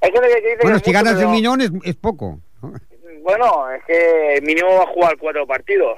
Hay 0.00 0.11
gente 0.11 0.28
que 0.28 0.35
dice 0.50 0.59
Bueno, 0.62 0.78
que 0.78 0.85
si 0.85 0.90
es 0.90 0.97
mucho, 0.97 1.04
ganas 1.04 1.14
pero- 1.14 1.28
un 1.28 1.35
millón 1.35 1.61
es, 1.61 1.71
es 1.85 1.95
poco. 1.95 2.40
¿no? 2.61 2.73
Bueno, 3.23 3.71
es 3.71 3.83
que 3.87 4.40
mínimo 4.42 4.69
va 4.75 4.83
a 4.83 4.87
jugar 4.87 5.16
cuatro 5.16 5.47
partidos. 5.47 5.97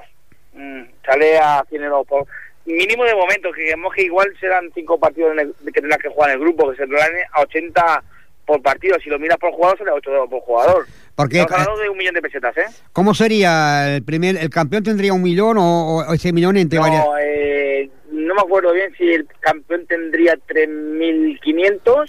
Mm, 0.53 0.83
sale 1.05 1.37
a 1.39 1.65
100 1.67 1.83
euros 1.83 2.05
por... 2.07 2.27
Mínimo 2.65 3.03
de 3.05 3.13
momento, 3.15 3.51
que 3.51 3.61
digamos 3.61 3.93
que 3.93 4.03
igual 4.03 4.33
serán 4.39 4.71
cinco 4.73 4.99
partidos 4.99 5.33
en 5.33 5.39
el- 5.39 5.53
que 5.71 5.81
tendrás 5.81 5.99
que 5.99 6.09
jugar 6.09 6.31
en 6.31 6.35
el 6.35 6.41
grupo, 6.41 6.71
que 6.71 6.77
se 6.77 6.87
traen 6.87 7.13
a 7.31 7.41
80 7.41 8.03
por 8.45 8.61
partido. 8.61 8.97
Si 9.03 9.09
lo 9.09 9.19
miras 9.19 9.37
por 9.37 9.51
jugador, 9.51 9.77
será 9.77 9.93
8 9.93 10.11
euros 10.11 10.29
por 10.29 10.41
jugador. 10.41 10.85
Porque, 11.15 11.39
Estamos 11.41 11.61
hablando 11.61 11.81
de 11.83 11.89
un 11.89 11.97
millón 11.97 12.13
de 12.15 12.21
pesetas, 12.21 12.57
¿eh? 12.57 12.65
¿Cómo 12.91 13.13
sería 13.13 13.95
el 13.95 14.03
primer, 14.03 14.35
el 14.37 14.49
campeón 14.49 14.83
tendría 14.83 15.13
un 15.13 15.21
millón 15.23 15.57
o, 15.57 15.97
o 15.99 16.13
ese 16.13 16.33
millón 16.33 16.57
entre 16.57 16.79
varias? 16.79 17.05
No, 17.05 17.17
eh, 17.19 17.89
no 18.11 18.33
me 18.35 18.41
acuerdo 18.41 18.73
bien 18.73 18.93
si 18.97 19.13
el 19.13 19.25
campeón 19.39 19.85
tendría 19.87 20.35
3.500, 20.47 22.05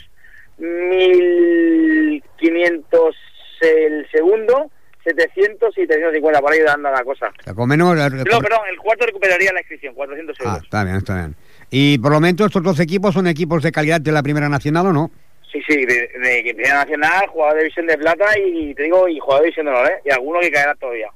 1.500 0.58 3.14
el 3.60 4.06
segundo, 4.10 4.70
700 5.06 5.78
y 5.78 5.86
350, 5.86 6.40
por 6.40 6.52
ahí 6.52 6.60
dando 6.60 6.90
la 6.90 7.04
cosa. 7.04 7.28
O 7.38 7.42
sea, 7.42 7.54
con 7.54 7.68
menos, 7.68 7.94
No, 7.94 8.10
perdón, 8.40 8.60
el 8.70 8.76
cuarto 8.78 9.06
recuperaría 9.06 9.52
la 9.52 9.60
inscripción, 9.60 9.94
400 9.94 10.36
Ah, 10.40 10.44
euros. 10.44 10.64
está 10.64 10.84
bien, 10.84 10.96
está 10.96 11.14
bien. 11.14 11.36
Y 11.70 11.98
por 11.98 12.12
lo 12.12 12.20
menos 12.20 12.46
estos 12.46 12.62
dos 12.62 12.80
equipos 12.80 13.14
son 13.14 13.26
equipos 13.26 13.62
de 13.62 13.72
calidad 13.72 14.00
de 14.00 14.12
la 14.12 14.22
Primera 14.22 14.48
Nacional 14.48 14.86
o 14.86 14.92
no? 14.92 15.10
Sí, 15.52 15.60
sí, 15.68 15.76
de, 15.86 16.08
de, 16.18 16.42
de 16.42 16.54
Primera 16.54 16.74
Nacional, 16.84 17.26
jugador 17.28 17.54
de 17.56 17.60
división 17.62 17.86
de 17.86 17.96
plata 17.98 18.26
y 18.38 18.74
te 18.74 18.82
digo, 18.84 19.08
y 19.08 19.18
jugador 19.18 19.42
de 19.42 19.46
división 19.46 19.66
de 19.66 19.72
honor, 19.72 19.86
¿eh? 19.88 19.94
Y 20.04 20.10
alguno 20.10 20.40
que 20.40 20.50
caerá 20.50 20.74
todavía. 20.74 21.08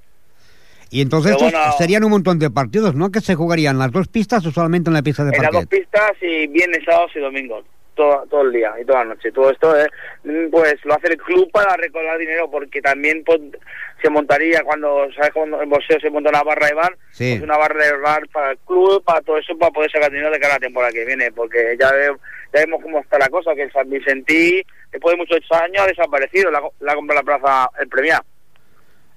Y 0.93 1.03
entonces 1.03 1.33
estos 1.33 1.53
bueno- 1.53 1.73
serían 1.79 2.03
un 2.05 2.11
montón 2.11 2.39
de 2.39 2.51
partidos, 2.51 2.95
¿no? 2.95 3.11
Que 3.13 3.21
se 3.21 3.35
jugarían 3.37 3.79
las 3.79 3.93
dos 3.93 4.09
pistas 4.09 4.45
o 4.47 4.51
solamente 4.51 4.91
en 4.91 4.95
la 4.95 5.03
pista 5.03 5.25
de 5.25 5.37
En 5.37 5.43
las 5.43 5.53
dos 5.53 5.67
pistas 5.67 6.13
y 6.21 6.47
viernes, 6.49 6.81
sábados 6.85 7.13
y 7.15 7.21
domingos. 7.21 7.65
Todo, 8.01 8.27
todo 8.31 8.41
el 8.43 8.53
día 8.53 8.73
y 8.81 8.85
toda 8.87 9.01
la 9.05 9.15
noche. 9.15 9.31
Todo 9.31 9.51
esto, 9.51 9.79
eh, 9.79 9.87
mm, 10.25 10.49
pues 10.51 10.75
lo 10.85 10.95
hace 10.95 11.09
el 11.09 11.19
club 11.19 11.51
para 11.53 11.77
recaudar 11.77 12.17
dinero 12.17 12.51
porque 12.51 12.81
también 12.81 13.23
pues, 13.25 13.39
se 14.01 14.09
montaría 14.09 14.63
cuando, 14.65 15.07
¿sabes? 15.15 15.33
Cuando 15.33 15.61
en 15.61 15.69
boxeo 15.69 16.01
se 16.01 16.09
monta 16.09 16.31
una 16.31 16.43
barra 16.43 16.67
de 16.69 16.75
bar, 16.75 16.97
Sí. 17.11 17.33
pues 17.33 17.43
una 17.43 17.59
barra 17.59 17.85
de 17.85 17.97
bar 17.99 18.23
para 18.33 18.53
el 18.53 18.59
club, 18.61 19.05
para 19.05 19.21
todo 19.21 19.37
eso, 19.37 19.57
para 19.59 19.71
poder 19.71 19.91
sacar 19.91 20.11
dinero 20.11 20.31
de 20.31 20.41
cara 20.41 20.55
a 20.55 20.57
la 20.57 20.61
temporada 20.67 20.93
que 20.93 21.05
viene. 21.05 21.31
Porque 21.33 21.77
ya, 21.79 21.93
ve- 21.93 22.17
ya 22.55 22.61
vemos 22.61 22.81
cómo 22.83 23.01
está 23.01 23.19
la 23.19 23.29
cosa, 23.29 23.55
que 23.55 23.65
el 23.65 23.73
San 23.73 23.91
Vicentí, 23.91 24.63
después 24.91 25.13
de 25.13 25.19
muchos 25.19 25.41
años, 25.61 25.83
ha 25.83 25.87
desaparecido. 25.87 26.51
La, 26.51 26.63
la 26.81 26.95
compra 26.95 27.17
la 27.17 27.23
plaza 27.23 27.69
el 27.81 27.89
premia. 27.89 28.25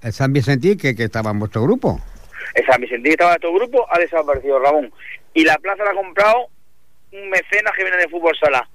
El 0.02 0.12
San 0.12 0.30
Vicentí, 0.30 0.76
que, 0.76 0.94
que 0.94 1.04
estaba 1.04 1.30
en 1.30 1.38
vuestro 1.38 1.62
grupo. 1.62 1.98
El 2.54 2.66
San 2.66 2.82
Vicentí 2.82 3.04
que 3.08 3.12
estaba 3.14 3.34
en 3.36 3.40
tu 3.40 3.54
grupo 3.54 3.86
ha 3.90 3.98
desaparecido, 3.98 4.58
Ramón. 4.58 4.92
Y 5.32 5.44
la 5.44 5.56
plaza 5.56 5.84
la 5.84 5.92
ha 5.92 5.94
comprado 5.94 6.48
un 7.12 7.30
mecenas 7.30 7.72
que 7.76 7.84
viene 7.84 7.96
de 7.96 8.08
fútbol 8.08 8.36
sala, 8.36 8.68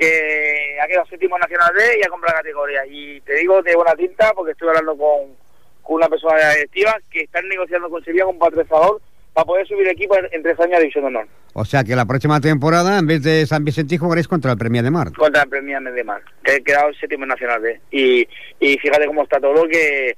que 0.00 0.78
ha 0.82 0.86
quedado 0.86 1.04
séptimo 1.06 1.36
en 1.36 1.40
Nacional 1.40 1.74
D 1.76 1.98
y 2.00 2.06
ha 2.06 2.08
comprado 2.08 2.36
la 2.36 2.42
categoría. 2.42 2.86
Y 2.86 3.20
te 3.20 3.34
digo 3.34 3.62
de 3.62 3.76
buena 3.76 3.94
tinta, 3.94 4.32
porque 4.34 4.52
estoy 4.52 4.68
hablando 4.68 4.96
con, 4.96 5.36
con 5.82 5.96
una 5.96 6.08
persona 6.08 6.36
de 6.36 6.42
la 6.42 6.54
directiva, 6.54 6.96
que 7.10 7.20
están 7.22 7.46
negociando 7.48 7.90
con 7.90 8.02
Sevilla, 8.02 8.24
con 8.24 8.34
un 8.34 8.38
patrocinador, 8.40 9.02
para 9.34 9.44
poder 9.44 9.66
subir 9.68 9.86
el 9.86 9.92
equipo 9.92 10.16
en, 10.16 10.26
en 10.32 10.42
tres 10.42 10.58
años 10.58 10.76
a 10.76 10.80
División 10.80 11.04
de 11.04 11.08
Honor, 11.08 11.28
O 11.52 11.64
sea 11.66 11.84
que 11.84 11.94
la 11.94 12.06
próxima 12.06 12.40
temporada, 12.40 12.98
en 12.98 13.06
vez 13.06 13.22
de 13.22 13.46
San 13.46 13.62
Vicentí, 13.62 13.98
jugaréis 13.98 14.26
contra 14.26 14.52
el 14.52 14.58
Premia 14.58 14.82
de 14.82 14.90
Mar. 14.90 15.12
contra 15.12 15.42
el 15.42 15.48
Premia 15.50 15.78
de 15.80 16.04
Mar, 16.04 16.22
que 16.42 16.52
ha 16.52 16.60
quedado 16.60 16.94
séptimo 16.94 17.24
en 17.24 17.28
Nacional 17.28 17.62
D. 17.62 17.80
Y, 17.90 18.26
y 18.58 18.78
fíjate 18.78 19.06
cómo 19.06 19.22
está 19.24 19.38
todo, 19.38 19.68
que, 19.68 20.16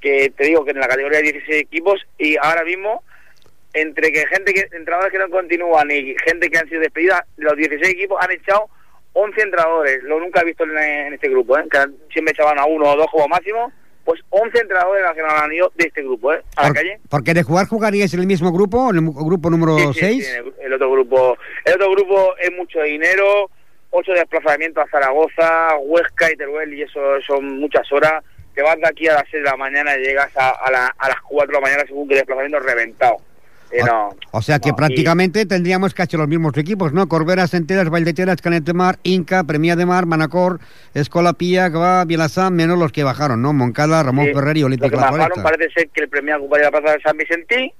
que 0.00 0.30
te 0.30 0.44
digo 0.44 0.64
que 0.64 0.70
en 0.70 0.80
la 0.80 0.86
categoría 0.86 1.18
hay 1.18 1.24
16 1.32 1.60
equipos 1.60 2.00
y 2.18 2.36
ahora 2.40 2.62
mismo 2.62 3.02
entre 3.72 4.12
que 4.12 4.24
gente 4.28 4.54
que 4.54 4.60
entrenadores 4.60 5.10
que 5.10 5.18
no 5.18 5.28
continúan 5.28 5.90
y 5.90 6.14
gente 6.24 6.48
que 6.48 6.58
han 6.58 6.68
sido 6.68 6.80
despedidas, 6.80 7.22
los 7.36 7.56
16 7.56 7.92
equipos 7.92 8.16
han 8.22 8.30
echado 8.30 8.68
11 9.14 9.40
entrenadores. 9.42 10.02
Lo 10.02 10.20
nunca 10.20 10.40
he 10.40 10.44
visto 10.44 10.64
en, 10.64 10.76
en 10.76 11.14
este 11.14 11.28
grupo, 11.30 11.56
¿eh? 11.58 11.64
que 11.70 11.78
siempre 12.12 12.32
echaban 12.32 12.58
a 12.58 12.66
uno 12.66 12.90
o 12.90 12.96
dos 12.96 13.06
como 13.10 13.26
máximo. 13.28 13.72
Pues 14.04 14.20
11 14.28 14.58
entrenadores 14.58 15.02
nacionales 15.02 15.42
han 15.42 15.52
ido 15.52 15.72
de 15.76 15.86
este 15.86 16.02
grupo, 16.02 16.34
¿eh? 16.34 16.42
A 16.56 16.68
la 16.68 16.74
calle. 16.74 16.98
porque 17.08 17.32
de 17.32 17.42
jugar 17.42 17.66
jugaríais 17.66 18.12
en 18.12 18.20
el 18.20 18.26
mismo 18.26 18.52
grupo, 18.52 18.90
en 18.90 18.96
el 18.98 19.10
grupo 19.12 19.48
número 19.48 19.78
Sí, 19.78 19.84
sí, 19.94 20.00
6. 20.00 20.26
sí, 20.26 20.32
el, 20.36 20.54
el 20.66 20.72
otro 20.74 20.90
grupo 20.92 21.38
el 21.64 21.72
otro 21.74 21.90
grupo 21.92 22.34
es 22.38 22.52
mucho 22.52 22.82
dinero, 22.82 23.48
ocho 23.90 24.12
desplazamientos 24.12 24.84
a 24.84 24.90
Zaragoza, 24.90 25.76
Huesca 25.80 26.30
y 26.30 26.36
Teruel 26.36 26.74
y 26.74 26.82
eso 26.82 27.00
son 27.26 27.58
muchas 27.60 27.90
horas. 27.92 28.22
Te 28.54 28.60
vas 28.62 28.76
de 28.76 28.86
aquí 28.86 29.08
a 29.08 29.14
las 29.14 29.24
6 29.30 29.42
de 29.42 29.50
la 29.50 29.56
mañana 29.56 29.96
y 29.96 30.02
llegas 30.04 30.36
a, 30.36 30.50
a, 30.50 30.70
la- 30.70 30.94
a 30.98 31.08
las 31.08 31.20
4 31.22 31.46
de 31.46 31.52
la 31.54 31.60
mañana 31.60 31.84
según 31.86 32.06
que 32.06 32.16
desplazamiento 32.16 32.60
reventado. 32.60 33.16
No, 33.84 34.10
O 34.30 34.42
sea 34.42 34.58
que 34.58 34.68
no, 34.68 34.74
y- 34.74 34.76
prácticamente 34.76 35.46
tendríamos 35.46 35.94
casi 35.94 36.16
los 36.16 36.28
mismos 36.28 36.56
equipos, 36.56 36.92
¿no? 36.92 37.08
Corberas, 37.08 37.54
Enteras, 37.54 37.88
Valdeteras, 37.90 38.40
Canet 38.42 38.64
de 38.64 38.72
Mar, 38.74 38.98
Inca, 39.02 39.42
Premia 39.44 39.74
de 39.76 39.86
Mar, 39.86 40.06
Manacor, 40.06 40.60
Escola 40.94 41.32
Pía, 41.32 41.68
Gaba, 41.68 42.04
Vilasán, 42.04 42.54
menos 42.54 42.78
los 42.78 42.92
que 42.92 43.02
bajaron, 43.04 43.42
¿no? 43.42 43.52
Moncada, 43.52 44.02
Ramón 44.02 44.26
Sí, 44.26 44.34
Ferrer 44.34 44.56
y 44.58 44.62
Olímpica 44.62 44.96
La 44.96 45.10
bajaron 45.10 45.42
parece 45.42 45.70
ser 45.72 45.88
que 45.88 46.02
el 46.02 46.08
premio 46.08 46.36
ocuparía 46.36 46.70
la 46.70 46.78
plaza 46.80 46.96
de 46.96 47.02
San 47.02 47.16
Vicentí, 47.16 47.72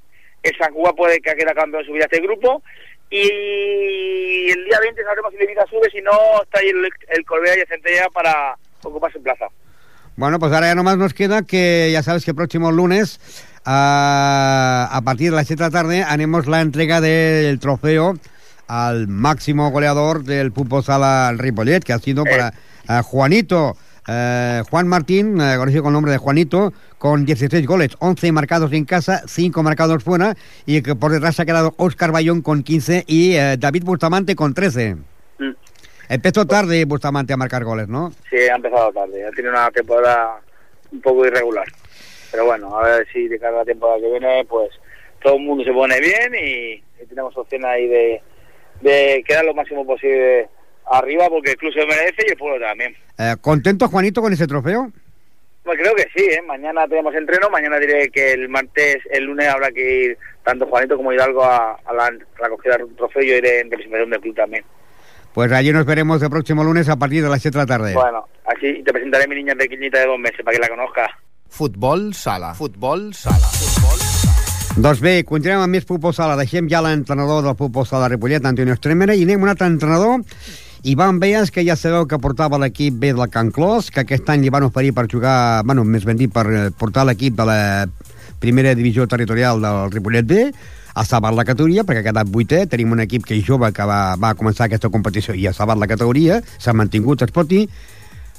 el 0.42 0.56
San 0.58 0.72
Cuba 0.72 0.92
puede 0.94 1.20
que 1.20 1.34
quede 1.34 1.54
campeón 1.54 1.82
de 1.82 1.86
subir 1.88 2.02
a 2.02 2.06
este 2.06 2.20
grupo 2.20 2.62
y 3.10 4.50
el 4.50 4.64
día 4.64 4.78
20 4.80 5.02
sabremos 5.04 5.32
si 5.32 5.38
Levita 5.38 5.64
sube, 5.70 5.88
si 5.90 6.00
no 6.02 6.10
está 6.42 6.58
ahí 6.60 6.68
el, 6.68 6.88
el 7.16 7.24
Corbera 7.24 7.56
y 7.56 7.60
el 7.60 7.66
Centella 7.68 8.08
para 8.12 8.56
ocuparse 8.82 9.18
plaza. 9.20 9.46
Bueno, 10.16 10.38
pues 10.38 10.52
ahora 10.52 10.68
ya 10.68 10.74
nomás 10.74 10.96
nos 10.96 11.12
queda 11.14 11.42
que 11.42 11.90
ya 11.92 12.02
sabes 12.02 12.24
que 12.24 12.30
el 12.30 12.36
próximo 12.36 12.70
lunes 12.70 13.18
a, 13.64 14.88
a 14.90 15.00
partir 15.02 15.30
de 15.30 15.36
las 15.36 15.46
7 15.46 15.62
de 15.62 15.68
la 15.68 15.72
tarde 15.72 16.02
haremos 16.02 16.46
la 16.46 16.60
entrega 16.60 17.00
del 17.00 17.58
trofeo 17.58 18.14
al 18.66 19.08
máximo 19.08 19.70
goleador 19.70 20.24
del 20.24 20.52
fútbol 20.52 20.82
sala 20.82 21.32
Ripollet, 21.36 21.84
que 21.84 21.92
ha 21.92 21.98
sido 21.98 22.24
para 22.24 22.48
eh, 22.88 23.00
Juanito, 23.02 23.76
eh, 24.06 24.62
Juan 24.70 24.86
Martín, 24.88 25.40
eh, 25.40 25.54
conocido 25.56 25.82
con 25.82 25.90
el 25.90 25.94
nombre 25.94 26.12
de 26.12 26.18
Juanito, 26.18 26.72
con 26.98 27.24
16 27.24 27.66
goles, 27.66 27.96
11 27.98 28.32
marcados 28.32 28.72
en 28.72 28.84
casa, 28.84 29.22
5 29.26 29.62
marcados 29.62 30.02
fuera, 30.02 30.34
y 30.66 30.82
que 30.82 30.94
por 30.94 31.12
detrás 31.12 31.36
se 31.36 31.42
ha 31.42 31.46
quedado 31.46 31.74
Óscar 31.76 32.12
Bayón 32.12 32.42
con 32.42 32.62
15 32.62 33.04
y 33.06 33.34
eh, 33.34 33.56
David 33.58 33.84
Bustamante 33.84 34.36
con 34.36 34.54
13. 34.54 34.96
Mm. 35.38 35.50
Empezó 36.08 36.46
tarde 36.46 36.84
Bustamante 36.84 37.32
a 37.32 37.36
marcar 37.36 37.64
goles, 37.64 37.88
¿no? 37.88 38.12
Sí, 38.28 38.36
ha 38.36 38.56
empezado 38.56 38.92
tarde, 38.92 39.26
ha 39.26 39.30
tenido 39.30 39.52
una 39.52 39.70
temporada 39.70 40.40
un 40.92 41.00
poco 41.00 41.26
irregular. 41.26 41.66
Pero 42.34 42.46
bueno, 42.46 42.76
a 42.76 42.82
ver 42.82 43.06
si 43.12 43.28
de 43.28 43.38
cara 43.38 43.54
a 43.54 43.58
la 43.58 43.64
temporada 43.64 44.00
que 44.00 44.10
viene, 44.10 44.44
pues 44.46 44.68
todo 45.22 45.36
el 45.36 45.42
mundo 45.44 45.62
se 45.62 45.70
pone 45.70 46.00
bien 46.00 46.34
y, 46.34 46.82
y 47.00 47.06
tenemos 47.08 47.36
opción 47.36 47.64
ahí 47.64 47.86
de, 47.86 48.20
de 48.80 49.24
quedar 49.24 49.44
lo 49.44 49.54
máximo 49.54 49.86
posible 49.86 50.48
arriba 50.90 51.28
porque 51.28 51.52
el 51.52 51.56
club 51.56 51.72
se 51.72 51.86
merece 51.86 52.24
y 52.26 52.32
el 52.32 52.36
pueblo 52.36 52.66
también. 52.66 52.96
Eh, 53.20 53.36
¿Contento, 53.40 53.86
Juanito, 53.86 54.20
con 54.20 54.32
ese 54.32 54.48
trofeo? 54.48 54.90
Pues 55.62 55.78
creo 55.78 55.94
que 55.94 56.08
sí, 56.12 56.24
¿eh? 56.24 56.42
mañana 56.42 56.88
tenemos 56.88 57.14
entreno, 57.14 57.48
mañana 57.50 57.78
diré 57.78 58.10
que 58.10 58.32
el 58.32 58.48
martes, 58.48 58.98
el 59.12 59.26
lunes 59.26 59.46
habrá 59.46 59.70
que 59.70 60.04
ir 60.06 60.18
tanto 60.42 60.66
Juanito 60.66 60.96
como 60.96 61.12
Hidalgo 61.12 61.44
a, 61.44 61.78
a 61.84 61.92
la 61.94 62.10
recogida 62.36 62.78
de 62.78 62.84
un 62.84 62.96
trofeo 62.96 63.22
y 63.22 63.28
yo 63.28 63.36
iré 63.36 63.60
en 63.60 63.70
representación 63.70 64.10
del 64.10 64.20
club 64.20 64.34
también. 64.34 64.64
Pues 65.32 65.52
allí 65.52 65.70
nos 65.72 65.86
veremos 65.86 66.20
el 66.20 66.30
próximo 66.30 66.64
lunes 66.64 66.88
a 66.88 66.96
partir 66.96 67.22
de 67.22 67.28
las 67.28 67.40
7 67.40 67.56
de 67.56 67.62
la 67.62 67.66
tarde. 67.66 67.94
Bueno, 67.94 68.26
así 68.44 68.82
te 68.82 68.92
presentaré 68.92 69.22
a 69.22 69.28
mi 69.28 69.36
niña 69.36 69.54
pequeñita 69.54 70.00
de 70.00 70.06
dos 70.06 70.18
meses 70.18 70.44
para 70.44 70.56
que 70.56 70.62
la 70.62 70.68
conozca. 70.68 71.08
Futbol 71.54 72.08
sala. 72.18 72.50
Futbol 72.58 73.12
sala. 73.14 73.46
Futbol 73.54 74.00
sala. 74.02 74.80
Doncs 74.82 74.98
bé, 74.98 75.12
continuem 75.22 75.60
amb 75.62 75.76
més 75.76 75.84
futbol 75.86 76.10
sala. 76.10 76.34
Deixem 76.34 76.66
ja 76.66 76.80
l'entrenador 76.82 77.44
del 77.46 77.54
futbol 77.54 77.86
sala 77.86 78.08
de 78.08 78.16
Ripollet, 78.16 78.42
Antonio 78.50 78.74
Estremera, 78.74 79.14
i 79.14 79.22
anem 79.22 79.46
un 79.46 79.52
altre 79.52 79.68
entrenador, 79.70 80.24
Ivan 80.82 81.20
Beas, 81.22 81.52
que 81.54 81.62
ja 81.62 81.76
sabeu 81.78 82.08
que 82.10 82.18
portava 82.18 82.58
l'equip 82.58 82.98
B 82.98 83.12
del 83.14 83.30
Can 83.30 83.54
Clos, 83.54 83.92
que 83.94 84.02
aquest 84.02 84.34
any 84.34 84.42
li 84.42 84.50
van 84.50 84.66
oferir 84.66 84.90
per 84.98 85.06
jugar, 85.06 85.62
bueno, 85.62 85.86
més 85.86 86.02
ben 86.02 86.18
dit, 86.18 86.34
per 86.34 86.44
eh, 86.50 86.66
portar 86.74 87.06
l'equip 87.06 87.38
de 87.38 87.46
la 87.46 87.58
primera 88.42 88.74
divisió 88.74 89.06
territorial 89.06 89.62
del 89.62 89.94
Ripollet 89.94 90.26
B, 90.26 90.44
ha 90.94 91.06
salvat 91.06 91.38
la 91.38 91.46
categoria 91.46 91.86
perquè 91.86 92.02
ha 92.02 92.10
quedat 92.10 92.34
vuitè, 92.34 92.64
tenim 92.66 92.98
un 92.98 93.06
equip 93.06 93.30
que 93.30 93.38
és 93.38 93.46
jove 93.46 93.70
que 93.70 93.86
va, 93.86 94.16
va 94.18 94.34
començar 94.34 94.66
aquesta 94.66 94.90
competició 94.90 95.38
i 95.38 95.46
ha 95.46 95.54
salvat 95.54 95.78
la 95.78 95.90
categoria, 95.90 96.42
s'ha 96.58 96.74
mantingut, 96.74 97.22
es 97.22 97.34
pot 97.34 97.46
dir, 97.46 97.68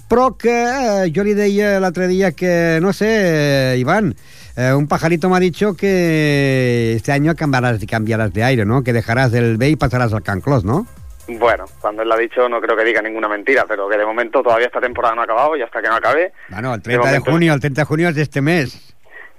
però 0.07 0.37
que 0.37 0.51
eh, 0.51 1.11
jo 1.15 1.23
li 1.23 1.33
deia 1.33 1.79
l'altre 1.79 2.07
dia 2.07 2.31
que, 2.33 2.79
no 2.81 2.93
sé, 2.93 3.73
eh, 3.73 3.77
Iván, 3.77 4.15
eh, 4.55 4.73
un 4.73 4.87
pajarito 4.87 5.29
me 5.29 5.37
ha 5.37 5.39
dicho 5.39 5.75
que 5.75 6.93
este 6.95 7.11
año 7.11 7.35
cambiarás, 7.35 7.83
cambiarás 7.85 8.33
de 8.33 8.43
aire, 8.43 8.65
¿no? 8.65 8.83
Que 8.83 8.93
dejarás 8.93 9.33
el 9.33 9.57
B 9.57 9.69
y 9.69 9.75
pasarás 9.75 10.13
al 10.13 10.23
Canclos, 10.23 10.63
¿no? 10.63 10.85
Bueno, 11.27 11.65
cuando 11.81 12.03
él 12.03 12.07
lo 12.09 12.13
ha 12.13 12.17
dicho 12.19 12.47
no 12.47 12.61
creo 12.61 12.77
que 12.77 12.83
diga 12.83 13.01
ninguna 13.01 13.27
mentira, 13.27 13.65
pero 13.67 13.89
que 13.89 13.97
de 13.97 14.05
momento 14.05 14.43
todavía 14.43 14.67
esta 14.67 14.79
temporada 14.79 15.15
no 15.15 15.21
ha 15.21 15.23
acabado 15.25 15.55
y 15.57 15.61
hasta 15.63 15.81
que 15.81 15.87
no 15.87 15.95
acabe. 15.95 16.33
Bueno, 16.49 16.73
el 16.75 16.81
de 16.81 16.83
30 16.83 17.01
de, 17.07 17.11
momento- 17.19 17.31
junio, 17.31 17.53
el 17.55 17.59
30 17.59 17.81
de 17.81 17.85
junio 17.85 18.09
es 18.09 18.15
de 18.15 18.21
este 18.21 18.41
mes. 18.41 18.91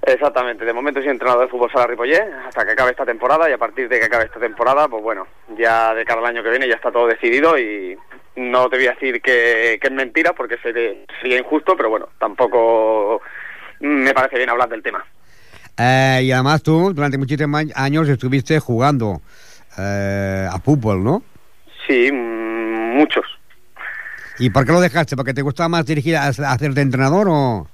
Exactamente, 0.05 0.63
de 0.63 0.73
momento 0.73 1.01
soy 1.01 1.09
entrenador 1.09 1.43
de 1.45 1.49
fútbol 1.51 1.69
sala 1.71 1.87
Ripollet 1.87 2.23
hasta 2.47 2.65
que 2.65 2.71
acabe 2.71 2.91
esta 2.91 3.05
temporada 3.05 3.49
y 3.49 3.53
a 3.53 3.57
partir 3.57 3.89
de 3.89 3.99
que 3.99 4.05
acabe 4.05 4.25
esta 4.25 4.39
temporada, 4.39 4.87
pues 4.87 5.03
bueno, 5.03 5.27
ya 5.57 5.93
de 5.93 6.05
cara 6.05 6.21
al 6.21 6.27
año 6.27 6.43
que 6.43 6.49
viene 6.49 6.67
ya 6.67 6.75
está 6.75 6.91
todo 6.91 7.07
decidido 7.07 7.57
y 7.57 7.97
no 8.37 8.69
te 8.69 8.77
voy 8.77 8.87
a 8.87 8.91
decir 8.91 9.21
que, 9.21 9.77
que 9.81 9.87
es 9.87 9.93
mentira 9.93 10.33
porque 10.33 10.57
sería, 10.57 10.91
sería 11.21 11.39
injusto, 11.39 11.75
pero 11.75 11.89
bueno, 11.89 12.09
tampoco 12.19 13.21
me 13.79 14.13
parece 14.13 14.37
bien 14.37 14.49
hablar 14.49 14.69
del 14.69 14.83
tema. 14.83 15.03
Eh, 15.77 16.21
y 16.23 16.31
además 16.31 16.63
tú, 16.63 16.93
durante 16.93 17.17
muchísimos 17.17 17.65
años, 17.75 18.07
estuviste 18.09 18.59
jugando 18.59 19.21
eh, 19.77 20.47
a 20.49 20.59
fútbol, 20.59 21.03
¿no? 21.03 21.23
Sí, 21.87 22.11
muchos. 22.11 23.25
¿Y 24.39 24.49
por 24.49 24.65
qué 24.65 24.71
lo 24.71 24.81
dejaste? 24.81 25.15
¿Porque 25.15 25.33
te 25.33 25.41
gustaba 25.41 25.69
más 25.69 25.85
dirigir 25.85 26.15
a, 26.15 26.25
a 26.25 26.29
hacer 26.29 26.73
de 26.73 26.81
entrenador 26.81 27.27
o...? 27.29 27.67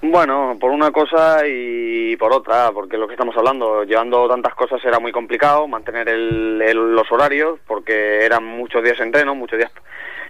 Bueno, 0.00 0.56
por 0.60 0.70
una 0.70 0.92
cosa 0.92 1.40
y 1.46 2.16
por 2.16 2.32
otra, 2.32 2.70
porque 2.72 2.96
lo 2.96 3.08
que 3.08 3.14
estamos 3.14 3.36
hablando, 3.36 3.82
llevando 3.82 4.28
tantas 4.28 4.54
cosas 4.54 4.84
era 4.84 5.00
muy 5.00 5.10
complicado, 5.10 5.66
mantener 5.66 6.08
el- 6.08 6.62
el- 6.62 6.94
los 6.94 7.10
horarios, 7.10 7.58
porque 7.66 8.24
eran 8.24 8.44
muchos 8.44 8.84
días 8.84 9.00
entreno, 9.00 9.34
muchos 9.34 9.58
días 9.58 9.72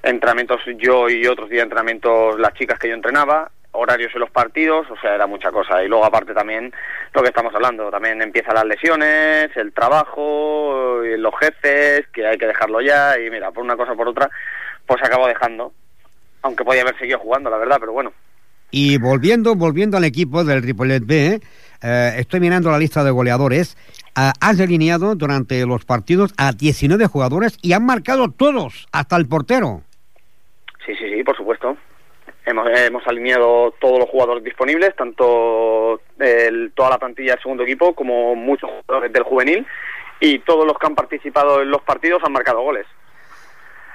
entrenamientos 0.03 0.63
yo 0.79 1.11
y 1.11 1.27
otros 1.27 1.51
días 1.51 1.65
entrenamientos 1.65 2.39
las 2.41 2.55
chicas 2.55 2.79
que 2.79 2.89
yo 2.89 2.95
entrenaba, 2.95 3.51
horarios 3.73 4.11
en 4.15 4.21
los 4.21 4.31
partidos, 4.31 4.91
o 4.91 4.97
sea, 5.01 5.15
era 5.15 5.27
mucha 5.27 5.53
cosa. 5.53 5.85
Y 5.85 5.89
luego 5.89 6.07
aparte 6.07 6.33
también 6.33 6.73
lo 7.13 7.21
que 7.23 7.29
estamos 7.29 7.55
hablando, 7.55 7.91
también 7.91 8.23
empiezan 8.23 8.55
las 8.55 8.65
lesiones, 8.65 9.55
el 9.55 9.75
trabajo, 9.75 11.03
los 11.05 11.35
jefes, 11.39 12.09
que 12.09 12.27
hay 12.27 12.39
que 12.39 12.47
dejarlo 12.47 12.81
ya, 12.81 13.19
y 13.19 13.29
mira, 13.31 13.51
por 13.51 13.65
una 13.65 13.77
cosa 13.77 13.95
por 13.95 14.09
otra, 14.09 14.31
pues 14.87 15.03
acabo 15.03 15.27
dejando. 15.27 15.73
Aunque 16.41 16.65
podía 16.65 16.83
haber 16.83 16.97
seguido 16.99 17.19
jugando, 17.19 17.51
la 17.51 17.59
verdad, 17.59 17.77
pero 17.79 17.93
bueno. 17.93 18.13
Y 18.71 18.99
volviendo, 18.99 19.55
volviendo 19.55 19.97
al 19.97 20.05
equipo 20.05 20.45
del 20.45 20.63
Ripollet 20.63 21.05
B, 21.05 21.41
eh, 21.83 22.15
estoy 22.19 22.41
mirando 22.41 22.71
la 22.71 22.79
lista 22.79 23.03
de 23.05 23.11
goleadores. 23.11 23.77
Ah, 24.15 24.33
has 24.41 24.59
delineado 24.59 25.15
durante 25.15 25.65
los 25.65 25.85
partidos 25.85 26.35
a 26.37 26.53
19 26.53 27.07
jugadores 27.07 27.57
y 27.63 27.73
han 27.73 27.87
marcado 27.87 28.31
todos, 28.31 28.89
hasta 28.93 29.17
el 29.17 29.27
portero. 29.27 29.83
Sí, 30.85 30.93
sí, 30.97 31.05
sí, 31.15 31.23
por 31.25 31.37
supuesto. 31.37 31.77
Hemos, 32.45 32.67
hemos 32.79 33.07
alineado 33.07 33.75
todos 33.81 33.99
los 33.99 34.09
jugadores 34.09 34.43
disponibles, 34.43 34.97
tanto 34.97 36.01
el- 36.19 36.73
toda 36.75 36.91
la 36.91 36.99
plantilla 36.99 37.33
del 37.33 37.43
segundo 37.43 37.63
equipo 37.63 37.95
como 37.95 38.35
muchos 38.35 38.71
jugadores 38.71 39.13
del 39.13 39.23
juvenil, 39.23 39.67
y 40.21 40.39
todos 40.41 40.67
los 40.67 40.77
que 40.79 40.87
han 40.87 40.95
participado 40.95 41.63
en 41.63 41.71
los 41.71 41.83
partidos 41.83 42.21
han 42.25 42.33
marcado 42.33 42.61
goles. 42.63 42.87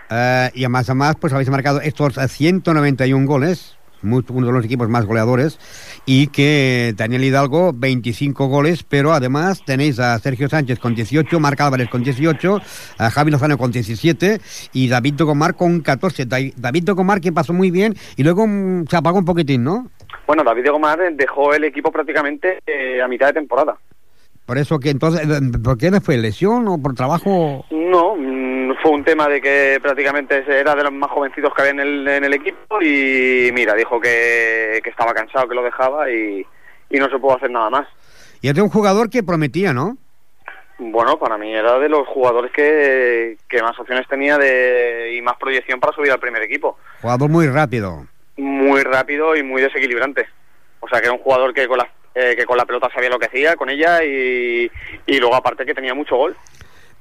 Eh, 0.09 0.51
y 0.53 0.63
además, 0.63 0.89
además, 0.89 1.15
pues 1.19 1.33
habéis 1.33 1.49
marcado 1.49 1.81
estos 1.81 2.17
eh, 2.17 2.27
191 2.27 3.25
goles, 3.25 3.77
muy- 4.03 4.23
uno 4.29 4.47
de 4.47 4.53
los 4.53 4.65
equipos 4.65 4.89
más 4.89 5.05
goleadores, 5.05 5.59
y 6.05 6.27
que 6.27 6.93
Daniel 6.95 7.23
Hidalgo, 7.23 7.71
25 7.73 8.47
goles, 8.47 8.83
pero 8.83 9.13
además 9.13 9.63
tenéis 9.65 9.99
a 9.99 10.17
Sergio 10.19 10.49
Sánchez 10.49 10.79
con 10.79 10.95
18, 10.95 11.39
Marc 11.39 11.59
Álvarez 11.61 11.89
con 11.89 12.03
18, 12.03 12.61
a 12.97 13.09
Javi 13.09 13.31
Lozano 13.31 13.57
con 13.57 13.71
17 13.71 14.39
y 14.73 14.87
David 14.87 15.13
Dogomar 15.15 15.55
con 15.55 15.81
14. 15.81 16.25
Da- 16.25 16.37
David 16.55 16.83
Dogomar 16.83 17.21
que 17.21 17.31
pasó 17.31 17.53
muy 17.53 17.71
bien 17.71 17.95
y 18.15 18.23
luego 18.23 18.45
mm, 18.47 18.85
se 18.89 18.97
apagó 18.97 19.19
un 19.19 19.25
poquitín, 19.25 19.63
¿no? 19.63 19.87
Bueno, 20.27 20.43
David 20.43 20.69
Gomar 20.69 20.99
dejó 21.15 21.53
el 21.53 21.63
equipo 21.65 21.91
prácticamente 21.91 22.59
eh, 22.65 23.01
a 23.01 23.07
mitad 23.07 23.27
de 23.27 23.33
temporada. 23.33 23.75
Por 24.45 24.57
eso 24.57 24.77
que 24.79 24.89
entonces, 24.89 25.21
eh, 25.27 25.39
¿por 25.63 25.77
qué 25.77 25.89
fue 26.01 26.17
lesión 26.17 26.67
o 26.67 26.77
por 26.77 26.93
trabajo? 26.95 27.63
No, 27.71 28.12
fue 28.83 28.91
un 28.91 29.05
tema 29.05 29.29
de 29.29 29.39
que 29.39 29.79
prácticamente 29.81 30.43
era 30.45 30.75
de 30.75 30.83
los 30.83 30.91
más 30.91 31.09
jovencitos 31.09 31.53
que 31.53 31.61
había 31.61 31.71
en 31.71 31.79
el, 31.79 32.05
en 32.05 32.25
el 32.25 32.33
equipo 32.33 32.81
y 32.81 33.49
mira, 33.53 33.75
dijo 33.75 33.99
que, 34.01 34.81
que 34.83 34.89
estaba 34.89 35.13
cansado, 35.13 35.47
que 35.47 35.55
lo 35.55 35.63
dejaba 35.63 36.11
y, 36.11 36.45
y 36.89 36.99
no 36.99 37.09
se 37.09 37.17
pudo 37.17 37.37
hacer 37.37 37.49
nada 37.49 37.69
más. 37.69 37.87
Y 38.41 38.49
es 38.49 38.53
de 38.53 38.61
un 38.61 38.67
jugador 38.67 39.09
que 39.09 39.23
prometía, 39.23 39.71
¿no? 39.71 39.95
Bueno, 40.77 41.17
para 41.17 41.37
mí 41.37 41.53
era 41.53 41.79
de 41.79 41.87
los 41.87 42.05
jugadores 42.09 42.51
que, 42.51 43.37
que 43.47 43.61
más 43.61 43.79
opciones 43.79 44.05
tenía 44.09 44.37
de, 44.37 45.13
y 45.17 45.21
más 45.21 45.37
proyección 45.37 45.79
para 45.79 45.95
subir 45.95 46.11
al 46.11 46.19
primer 46.19 46.41
equipo. 46.41 46.77
Jugador 47.01 47.29
muy 47.29 47.47
rápido. 47.47 48.05
Muy 48.35 48.81
rápido 48.81 49.33
y 49.37 49.43
muy 49.43 49.61
desequilibrante. 49.61 50.27
O 50.81 50.89
sea, 50.89 50.99
que 50.99 51.05
era 51.05 51.13
un 51.13 51.21
jugador 51.23 51.53
que 51.53 51.69
con 51.69 51.77
la, 51.77 51.87
eh, 52.13 52.35
que 52.35 52.45
con 52.45 52.57
la 52.57 52.65
pelota 52.65 52.89
sabía 52.93 53.09
lo 53.09 53.17
que 53.17 53.27
hacía 53.27 53.55
con 53.55 53.69
ella 53.69 54.03
y, 54.03 54.69
y 55.05 55.19
luego 55.19 55.35
aparte 55.35 55.65
que 55.65 55.73
tenía 55.73 55.93
mucho 55.93 56.17
gol. 56.17 56.35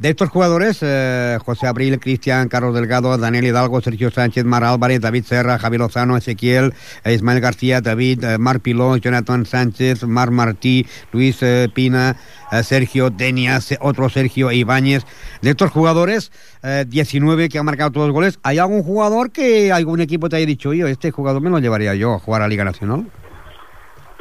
De 0.02 0.08
estos 0.08 0.30
jugadores, 0.30 0.78
eh, 0.82 1.38
José 1.46 1.68
Abril, 1.68 2.00
Cristian, 2.00 2.48
Carlos 2.48 2.74
Delgado, 2.74 3.16
Daniel 3.16 3.44
Hidalgo, 3.44 3.80
Sergio 3.80 4.10
Sánchez, 4.10 4.44
Mar 4.44 4.64
Álvarez, 4.64 5.00
David 5.00 5.22
Serra, 5.22 5.60
Javier 5.60 5.80
Lozano, 5.80 6.16
Ezequiel, 6.16 6.74
Ismael 7.04 7.40
García, 7.40 7.80
David, 7.80 8.24
eh, 8.24 8.36
Mar 8.36 8.58
Piló, 8.58 8.96
Jonathan 8.96 9.46
Sánchez, 9.46 10.02
Mar 10.02 10.32
Martí, 10.32 10.88
Luis 11.12 11.40
eh, 11.42 11.68
Pina, 11.72 12.16
Sergio 12.64 13.10
Denias, 13.10 13.76
otro 13.80 14.08
Sergio 14.08 14.50
Ibáñez. 14.50 15.04
De 15.40 15.50
estos 15.50 15.70
jugadores, 15.70 16.32
eh, 16.64 16.84
19 16.88 17.48
que 17.48 17.60
han 17.60 17.64
marcado 17.64 17.92
todos 17.92 18.08
los 18.08 18.14
goles, 18.14 18.40
¿hay 18.42 18.58
algún 18.58 18.82
jugador 18.82 19.30
que 19.30 19.70
algún 19.70 20.00
equipo 20.00 20.28
te 20.28 20.34
haya 20.34 20.46
dicho, 20.46 20.72
yo, 20.72 20.88
este 20.88 21.12
jugador 21.12 21.40
me 21.40 21.48
lo 21.48 21.60
llevaría 21.60 21.94
yo 21.94 22.14
a 22.14 22.18
jugar 22.18 22.42
a 22.42 22.48
Liga 22.48 22.64
Nacional? 22.64 23.06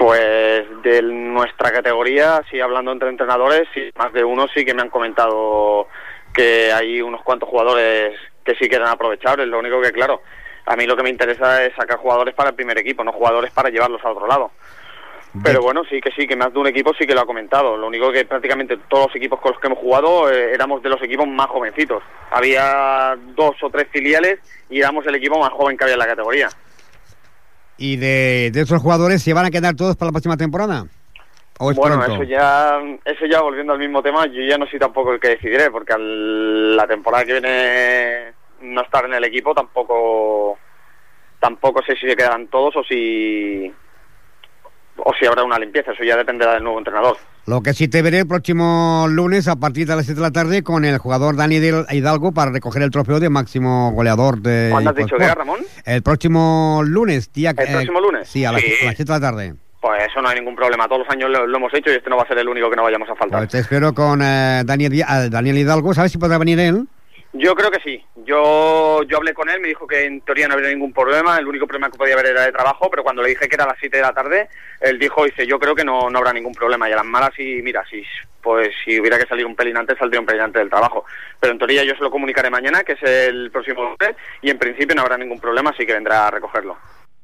Pues 0.01 0.65
de 0.81 1.03
nuestra 1.03 1.71
categoría, 1.71 2.41
sí, 2.49 2.59
hablando 2.59 2.91
entre 2.91 3.09
entrenadores, 3.09 3.67
sí, 3.71 3.91
más 3.95 4.11
de 4.11 4.23
uno 4.23 4.47
sí 4.47 4.65
que 4.65 4.73
me 4.73 4.81
han 4.81 4.89
comentado 4.89 5.89
que 6.33 6.73
hay 6.73 7.03
unos 7.03 7.21
cuantos 7.21 7.47
jugadores 7.47 8.17
que 8.43 8.55
sí 8.55 8.67
que 8.67 8.77
eran 8.77 8.87
aprovechables. 8.87 9.47
Lo 9.47 9.59
único 9.59 9.79
que, 9.79 9.91
claro, 9.91 10.23
a 10.65 10.75
mí 10.75 10.87
lo 10.87 10.97
que 10.97 11.03
me 11.03 11.11
interesa 11.11 11.63
es 11.63 11.75
sacar 11.75 11.99
jugadores 11.99 12.33
para 12.33 12.49
el 12.49 12.55
primer 12.55 12.79
equipo, 12.79 13.03
no 13.03 13.11
jugadores 13.11 13.51
para 13.51 13.69
llevarlos 13.69 14.03
a 14.03 14.09
otro 14.09 14.25
lado. 14.25 14.49
Pero 15.43 15.61
bueno, 15.61 15.83
sí 15.87 16.01
que 16.01 16.09
sí, 16.11 16.25
que 16.25 16.35
más 16.35 16.51
de 16.51 16.59
un 16.59 16.67
equipo 16.67 16.95
sí 16.95 17.05
que 17.05 17.13
lo 17.13 17.21
ha 17.21 17.25
comentado. 17.27 17.77
Lo 17.77 17.85
único 17.85 18.11
que 18.11 18.25
prácticamente 18.25 18.77
todos 18.89 19.05
los 19.05 19.15
equipos 19.15 19.39
con 19.39 19.51
los 19.51 19.61
que 19.61 19.67
hemos 19.67 19.79
jugado 19.79 20.31
eh, 20.31 20.51
éramos 20.51 20.81
de 20.81 20.89
los 20.89 21.01
equipos 21.03 21.27
más 21.27 21.47
jovencitos. 21.47 22.01
Había 22.31 23.15
dos 23.35 23.55
o 23.61 23.69
tres 23.69 23.87
filiales 23.91 24.39
y 24.67 24.79
éramos 24.79 25.05
el 25.05 25.13
equipo 25.13 25.39
más 25.39 25.51
joven 25.51 25.77
que 25.77 25.83
había 25.83 25.93
en 25.93 25.99
la 25.99 26.07
categoría. 26.07 26.49
¿Y 27.83 27.95
de, 27.97 28.51
de 28.53 28.61
esos 28.61 28.79
jugadores 28.79 29.23
se 29.23 29.33
van 29.33 29.45
a 29.45 29.49
quedar 29.49 29.75
todos 29.75 29.95
para 29.97 30.09
la 30.09 30.11
próxima 30.13 30.37
temporada? 30.37 30.85
¿O 31.57 31.71
es 31.71 31.77
bueno, 31.77 31.95
pronto? 31.97 32.13
eso 32.13 32.23
ya, 32.23 32.79
eso 33.05 33.25
ya 33.25 33.41
volviendo 33.41 33.73
al 33.73 33.79
mismo 33.79 34.03
tema, 34.03 34.27
yo 34.27 34.43
ya 34.47 34.55
no 34.59 34.67
soy 34.67 34.77
tampoco 34.77 35.13
el 35.13 35.19
que 35.19 35.29
decidiré, 35.29 35.71
porque 35.71 35.93
al- 35.93 36.75
la 36.77 36.85
temporada 36.87 37.25
que 37.25 37.33
viene 37.33 38.33
no 38.61 38.81
estar 38.81 39.05
en 39.05 39.15
el 39.15 39.23
equipo 39.23 39.55
tampoco, 39.55 40.59
tampoco 41.39 41.81
sé 41.83 41.95
si 41.95 42.07
se 42.07 42.15
quedarán 42.15 42.47
todos 42.49 42.75
o 42.75 42.83
si, 42.83 43.73
o 44.97 45.13
si 45.19 45.25
habrá 45.25 45.43
una 45.43 45.57
limpieza. 45.57 45.91
Eso 45.91 46.03
ya 46.03 46.15
dependerá 46.17 46.53
del 46.53 46.63
nuevo 46.63 46.77
entrenador. 46.77 47.17
Lo 47.47 47.61
que 47.61 47.73
sí 47.73 47.87
te 47.87 48.01
veré 48.01 48.19
el 48.19 48.27
próximo 48.27 49.07
lunes 49.09 49.47
a 49.47 49.55
partir 49.55 49.87
de 49.87 49.95
las 49.95 50.05
7 50.05 50.19
de 50.19 50.21
la 50.27 50.31
tarde 50.31 50.61
con 50.61 50.85
el 50.85 50.97
jugador 50.99 51.35
Dani 51.35 51.55
Hidalgo 51.55 52.31
para 52.33 52.51
recoger 52.51 52.83
el 52.83 52.91
trofeo 52.91 53.19
de 53.19 53.29
máximo 53.29 53.91
goleador 53.93 54.41
de. 54.41 54.69
¿Cuándo 54.71 54.91
has 54.91 54.95
dicho 54.95 55.17
que 55.17 55.27
Ramón? 55.27 55.59
El 55.85 56.03
próximo 56.03 56.81
lunes, 56.85 57.33
día 57.33 57.49
¿El 57.57 57.71
próximo 57.71 57.99
lunes? 57.99 58.27
Sí, 58.27 58.45
a 58.45 58.51
las, 58.51 58.61
Sí. 58.61 58.73
a 58.83 58.85
las 58.85 58.95
7 58.95 59.03
de 59.03 59.19
la 59.19 59.19
tarde. 59.19 59.55
Pues 59.81 60.03
eso 60.07 60.21
no 60.21 60.29
hay 60.29 60.37
ningún 60.37 60.55
problema. 60.55 60.87
Todos 60.87 60.99
los 60.99 61.09
años 61.09 61.31
lo, 61.31 61.47
lo 61.47 61.57
hemos 61.57 61.73
hecho 61.73 61.91
y 61.91 61.95
este 61.95 62.07
no 62.11 62.15
va 62.17 62.23
a 62.23 62.27
ser 62.27 62.37
el 62.37 62.47
único 62.47 62.69
que 62.69 62.75
no 62.75 62.83
vayamos 62.83 63.09
a 63.09 63.15
faltar. 63.15 63.39
Pues 63.39 63.49
te 63.49 63.59
espero 63.59 63.95
con 63.95 64.21
eh, 64.21 64.61
Daniel, 64.63 65.03
ah, 65.07 65.27
Daniel 65.27 65.57
Hidalgo. 65.57 65.95
¿Sabes 65.95 66.11
si 66.11 66.19
podrá 66.19 66.37
venir 66.37 66.59
él? 66.59 66.87
Yo 67.33 67.55
creo 67.55 67.71
que 67.71 67.79
sí. 67.81 68.03
Yo, 68.25 69.03
yo 69.03 69.17
hablé 69.17 69.33
con 69.33 69.49
él, 69.49 69.61
me 69.61 69.69
dijo 69.69 69.87
que 69.87 70.03
en 70.05 70.21
teoría 70.21 70.47
no 70.47 70.53
habría 70.53 70.69
ningún 70.69 70.91
problema, 70.91 71.37
el 71.37 71.47
único 71.47 71.65
problema 71.65 71.89
que 71.89 71.97
podía 71.97 72.13
haber 72.13 72.27
era 72.27 72.45
de 72.45 72.51
trabajo, 72.51 72.89
pero 72.89 73.03
cuando 73.03 73.21
le 73.21 73.29
dije 73.29 73.47
que 73.47 73.55
era 73.55 73.63
a 73.63 73.69
las 73.69 73.77
7 73.79 73.95
de 73.95 74.03
la 74.03 74.13
tarde, 74.13 74.49
él 74.81 74.99
dijo, 74.99 75.23
dice, 75.23 75.47
yo 75.47 75.57
creo 75.57 75.73
que 75.73 75.85
no, 75.85 76.09
no 76.09 76.17
habrá 76.19 76.33
ningún 76.33 76.53
problema. 76.53 76.89
Y 76.89 76.93
a 76.93 76.97
las 76.97 77.05
malas, 77.05 77.31
y 77.37 77.61
mira, 77.61 77.83
si, 77.89 78.03
pues 78.41 78.73
si 78.83 78.99
hubiera 78.99 79.17
que 79.17 79.27
salir 79.27 79.45
un 79.45 79.55
pelín 79.55 79.77
antes, 79.77 79.97
saldría 79.97 80.19
un 80.19 80.25
pelín 80.25 80.41
antes 80.41 80.59
del 80.59 80.69
trabajo. 80.69 81.05
Pero 81.39 81.53
en 81.53 81.59
teoría 81.59 81.83
yo 81.83 81.95
se 81.95 82.03
lo 82.03 82.11
comunicaré 82.11 82.49
mañana, 82.49 82.83
que 82.83 82.93
es 82.93 83.03
el 83.03 83.49
próximo 83.49 83.83
lunes, 83.83 84.17
y 84.41 84.49
en 84.49 84.59
principio 84.59 84.95
no 84.95 85.03
habrá 85.03 85.17
ningún 85.17 85.39
problema, 85.39 85.69
así 85.69 85.85
que 85.85 85.93
vendrá 85.93 86.27
a 86.27 86.31
recogerlo. 86.31 86.77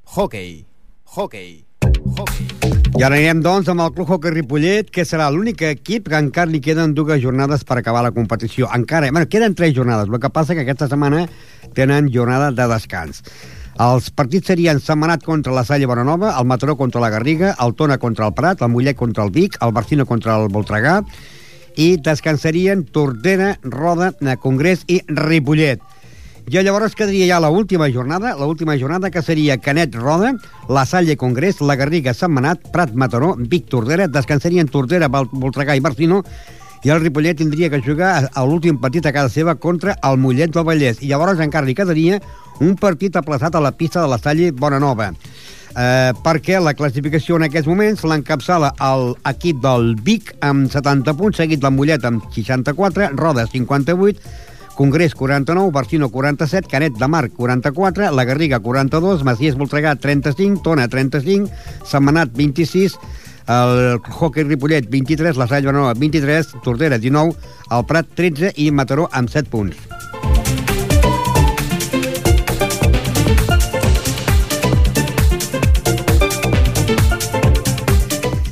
Hockey, 0.05 0.65
hockey, 1.03 1.65
hockey. 2.15 2.56
I 2.97 3.03
ara 3.05 3.13
anirem, 3.13 3.43
doncs, 3.45 3.67
amb 3.69 3.83
el 3.83 3.91
Club 3.93 4.09
Hockey 4.09 4.31
Ripollet, 4.33 4.87
que 4.89 5.03
serà 5.05 5.27
l'únic 5.29 5.59
equip 5.67 6.07
que 6.09 6.17
encara 6.17 6.49
li 6.49 6.57
queden 6.65 6.95
dues 6.97 7.19
jornades 7.21 7.61
per 7.61 7.75
acabar 7.77 8.01
la 8.01 8.09
competició. 8.09 8.71
Encara, 8.73 9.11
bueno, 9.11 9.27
queden 9.29 9.53
tres 9.53 9.75
jornades, 9.75 10.09
el 10.09 10.17
que 10.23 10.31
passa 10.33 10.55
que 10.57 10.63
aquesta 10.63 10.87
setmana 10.89 11.27
tenen 11.77 12.09
jornada 12.09 12.47
de 12.49 12.65
descans. 12.71 13.21
Els 13.85 14.07
partits 14.09 14.49
serien 14.49 14.81
Setmanat 14.81 15.21
contra 15.21 15.53
la 15.53 15.61
Salle 15.67 15.85
Bonanova, 15.85 16.31
el 16.39 16.49
Mataró 16.49 16.73
contra 16.75 17.03
la 17.03 17.11
Garriga, 17.13 17.53
el 17.61 17.75
Tona 17.77 17.99
contra 18.01 18.25
el 18.25 18.33
Prat, 18.33 18.63
el 18.65 18.73
Mollet 18.73 18.97
contra 18.97 19.27
el 19.27 19.29
Vic, 19.29 19.59
el 19.61 19.75
Barcino 19.77 20.07
contra 20.09 20.39
el 20.41 20.49
Voltregà, 20.49 21.03
i 21.77 21.99
descansarien 22.01 22.81
Tordera, 22.89 23.59
Roda, 23.61 24.09
Congrés 24.41 24.81
i 24.87 25.03
Ripollet. 25.05 25.85
Ja 26.47 26.61
llavors 26.63 26.95
quedaria 26.95 27.25
ja 27.27 27.39
l'última 27.43 27.89
jornada, 27.91 28.33
l'última 28.39 28.77
jornada 28.79 29.09
que 29.11 29.21
seria 29.21 29.57
Canet 29.59 29.95
Roda, 29.95 30.33
la 30.69 30.85
Salle 30.85 31.17
Congrés, 31.17 31.59
la 31.59 31.75
Garriga 31.75 32.13
Setmanat, 32.13 32.69
Prat 32.71 32.93
Mataró, 32.95 33.35
Vic 33.37 33.67
Tordera, 33.67 34.07
descansarien 34.07 34.69
Tordera, 34.71 35.09
Voltregà 35.09 35.75
i 35.75 35.81
Barcino, 35.83 36.21
i 36.85 36.93
el 36.93 37.01
Ripollet 37.01 37.35
tindria 37.41 37.69
que 37.69 37.81
jugar 37.83 38.29
a- 38.31 38.45
l'últim 38.45 38.77
partit 38.79 39.05
a 39.05 39.11
casa 39.11 39.27
seva 39.33 39.55
contra 39.55 39.97
el 40.07 40.17
Mollet 40.17 40.53
del 40.55 40.63
Vallès. 40.63 41.01
I 41.03 41.07
llavors 41.11 41.39
encara 41.43 41.65
li 41.67 41.75
quedaria 41.75 42.21
un 42.61 42.75
partit 42.79 43.15
aplaçat 43.17 43.55
a 43.55 43.59
la 43.59 43.73
pista 43.75 44.01
de 44.01 44.07
la 44.07 44.17
Salle 44.17 44.51
Bonanova. 44.51 45.11
Eh, 45.77 46.13
perquè 46.23 46.61
la 46.63 46.73
classificació 46.73 47.35
en 47.35 47.43
aquests 47.43 47.67
moments 47.67 48.03
l'encapçala 48.07 48.71
l'equip 48.79 49.59
del 49.61 49.95
Vic 50.01 50.31
amb 50.39 50.71
70 50.71 51.13
punts, 51.13 51.37
seguit 51.37 51.59
del 51.59 51.75
Mollet 51.75 52.05
amb 52.05 52.23
64, 52.31 53.11
Roda 53.17 53.45
58, 53.45 54.21
Congrés 54.77 55.15
49, 55.15 55.71
Barcino 55.71 56.09
47, 56.09 56.67
Canet 56.69 56.93
de 56.93 57.07
Mar 57.07 57.31
44, 57.31 58.11
La 58.11 58.25
Garriga 58.25 58.59
42, 58.59 59.23
Maciès 59.23 59.57
Voltregà 59.57 59.95
35, 59.97 60.61
Tona 60.61 60.85
35, 60.87 61.49
Setmanat 61.83 62.29
26, 62.37 62.99
el 63.47 63.99
Hockey 64.05 64.43
Ripollet 64.43 64.87
23, 64.87 65.35
la 65.35 65.47
Sall 65.47 65.65
Bonanova 65.65 65.95
23, 65.97 66.53
Tordera 66.63 67.01
19, 67.01 67.33
el 67.73 67.85
Prat 67.89 68.13
13 68.13 68.53
i 68.61 68.69
Mataró 68.69 69.09
amb 69.11 69.33
7 69.33 69.49
punts. 69.49 69.81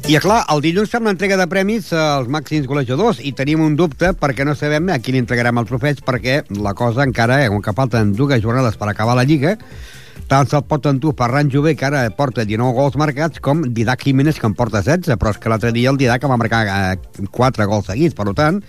I, 0.05 0.19
clar, 0.21 0.43
el 0.53 0.59
dilluns 0.61 0.91
fem 0.93 1.07
l'entrega 1.07 1.33
de 1.39 1.47
premis 1.49 1.87
als 1.97 2.27
màxims 2.29 2.67
golejadors 2.69 3.17
i 3.25 3.31
tenim 3.33 3.63
un 3.65 3.73
dubte 3.73 4.11
perquè 4.13 4.45
no 4.45 4.53
sabem 4.53 4.91
a 4.93 4.99
qui 5.01 5.15
li 5.15 5.17
entregarem 5.17 5.57
els 5.57 5.71
trofeig 5.71 6.03
perquè 6.05 6.35
la 6.61 6.75
cosa 6.77 7.01
encara, 7.09 7.39
eh, 7.41 7.47
com 7.49 7.63
que 7.65 7.73
falten 7.73 8.11
dues 8.13 8.43
jornades 8.43 8.77
per 8.77 8.91
acabar 8.91 9.15
la 9.17 9.23
Lliga, 9.25 9.55
tant 10.29 10.45
se'l 10.45 10.61
pot 10.69 10.85
endur 10.91 11.15
Ferran 11.17 11.49
Jové, 11.49 11.73
que 11.73 11.89
ara 11.89 12.03
porta 12.13 12.45
19 12.45 12.77
gols 12.77 12.99
marcats, 13.01 13.41
com 13.41 13.65
Didac 13.65 14.05
Jiménez, 14.05 14.37
que 14.37 14.45
en 14.45 14.53
porta 14.53 14.83
16, 14.85 15.17
però 15.17 15.33
és 15.33 15.41
que 15.41 15.49
l'altre 15.49 15.73
dia 15.73 15.89
el 15.89 15.97
Didac 15.97 16.29
va 16.29 16.37
marcar 16.37 16.61
eh, 16.69 17.25
4 17.25 17.65
gols 17.65 17.89
seguits, 17.89 18.13
per 18.13 18.29
tant, 18.37 18.61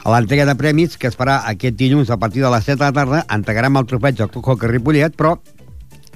a 0.00 0.16
l'entrega 0.16 0.48
de 0.48 0.56
premis, 0.56 0.96
que 0.96 1.12
es 1.12 1.20
farà 1.20 1.42
aquest 1.52 1.76
dilluns 1.76 2.08
a 2.08 2.16
partir 2.16 2.40
de 2.40 2.48
les 2.48 2.64
7 2.64 2.78
de 2.80 2.88
la 2.88 2.96
tarda, 2.96 3.24
entregarem 3.28 3.76
el 3.76 3.92
trofeig 3.92 4.24
al 4.24 4.32
Club 4.32 4.48
Hockey 4.48 4.72
Ripollet, 4.72 5.20
però 5.20 5.36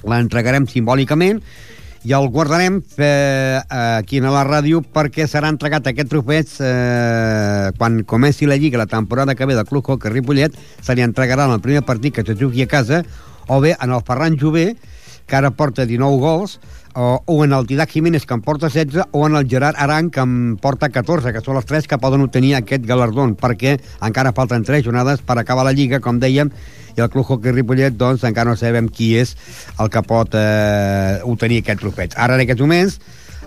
l'entregarem 0.01 0.65
simbòlicament 0.65 1.45
i 2.07 2.13
el 2.15 2.29
guardarem 2.31 2.77
eh, 3.03 3.59
aquí 3.67 4.21
a 4.21 4.31
la 4.31 4.45
ràdio 4.47 4.79
perquè 4.95 5.25
serà 5.27 5.49
entregat 5.51 5.89
aquest 5.89 6.07
trofeig 6.07 6.53
eh, 6.63 7.71
quan 7.75 7.97
comenci 8.07 8.47
la 8.47 8.55
Lliga 8.55 8.79
la 8.79 8.87
temporada 8.87 9.35
que 9.35 9.45
ve 9.45 9.57
del 9.57 9.67
Club 9.67 9.83
Hockey 9.83 10.13
Ripollet 10.13 10.55
se 10.55 10.95
li 10.95 11.03
entregarà 11.03 11.49
en 11.49 11.57
el 11.57 11.63
primer 11.65 11.83
partit 11.83 12.15
que 12.15 12.23
se 12.23 12.37
jugui 12.39 12.63
a 12.63 12.71
casa 12.71 13.01
o 13.47 13.59
bé 13.59 13.75
en 13.75 13.91
el 13.91 14.05
Ferran 14.07 14.39
Jové 14.39 14.77
que 15.27 15.35
ara 15.35 15.51
porta 15.51 15.85
19 15.85 16.21
gols 16.23 16.61
o, 16.97 17.21
o 17.25 17.45
en 17.45 17.53
el 17.53 17.67
Didac 17.69 17.91
Jiménez 17.91 18.25
que 18.25 18.33
en 18.33 18.41
porta 18.41 18.69
16 18.69 19.05
o 19.11 19.27
en 19.27 19.35
el 19.35 19.47
Gerard 19.47 19.75
Aran 19.77 20.09
que 20.09 20.19
en 20.19 20.57
porta 20.57 20.89
14 20.89 21.31
que 21.33 21.43
són 21.45 21.59
els 21.59 21.67
tres 21.69 21.85
que 21.85 21.99
poden 22.01 22.25
obtenir 22.25 22.55
aquest 22.57 22.87
galardó 22.89 23.27
perquè 23.37 23.75
encara 24.01 24.33
falten 24.33 24.65
tres 24.65 24.81
jornades 24.83 25.21
per 25.21 25.37
acabar 25.37 25.67
la 25.67 25.75
Lliga 25.77 26.01
com 26.01 26.17
dèiem 26.17 26.49
i 26.97 27.03
el 27.05 27.11
Club 27.13 27.29
Hockey 27.29 27.53
Ripollet 27.53 27.93
doncs 27.93 28.25
encara 28.25 28.49
no 28.49 28.57
sabem 28.57 28.89
qui 28.89 29.11
és 29.21 29.35
el 29.77 29.93
que 29.93 30.01
pot 30.01 30.33
eh, 30.33 31.21
obtenir 31.21 31.61
aquest 31.61 31.83
trofeig. 31.85 32.17
Ara 32.17 32.33
en 32.33 32.41
aquests 32.47 32.65
moments 32.65 32.97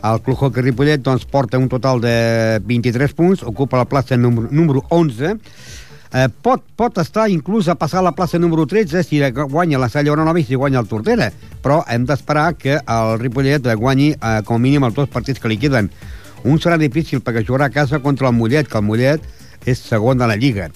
el 0.07 0.23
Club 0.23 0.39
Hockey 0.39 0.63
Ripollet 0.63 1.03
doncs, 1.03 1.27
porta 1.27 1.59
un 1.59 1.69
total 1.69 2.01
de 2.01 2.61
23 2.65 3.13
punts, 3.19 3.43
ocupa 3.43 3.83
la 3.83 3.89
plaça 3.91 4.17
número, 4.17 4.49
número 4.51 4.85
11, 4.89 5.35
eh, 6.13 6.29
pot, 6.43 6.63
pot 6.77 6.99
estar 7.03 7.29
inclús 7.31 7.69
a 7.69 7.77
passar 7.79 8.03
la 8.03 8.13
plaça 8.13 8.39
número 8.39 8.67
13 8.67 9.03
si 9.07 9.21
guanya 9.33 9.79
la 9.79 9.89
Salla 9.89 10.11
Bonanova 10.11 10.41
i 10.41 10.45
si 10.45 10.55
guanya 10.55 10.81
el 10.81 10.89
Tordera, 10.89 11.31
però 11.63 11.83
hem 11.89 12.07
d'esperar 12.07 12.55
que 12.59 12.79
el 12.81 13.19
Ripollet 13.19 13.67
guanyi 13.77 14.13
eh, 14.15 14.41
com 14.45 14.57
a 14.57 14.63
mínim 14.63 14.85
els 14.85 14.95
dos 14.95 15.09
partits 15.09 15.41
que 15.41 15.49
li 15.49 15.59
queden. 15.59 15.91
Un 16.45 16.57
serà 16.59 16.79
difícil 16.81 17.21
perquè 17.21 17.45
jugarà 17.45 17.69
a 17.69 17.75
casa 17.75 18.01
contra 18.01 18.29
el 18.31 18.35
Mollet, 18.35 18.69
que 18.69 18.79
el 18.79 18.87
Mollet 18.87 19.21
és 19.69 19.79
segon 19.79 20.19
de 20.19 20.27
la 20.27 20.39
Lliga 20.41 20.71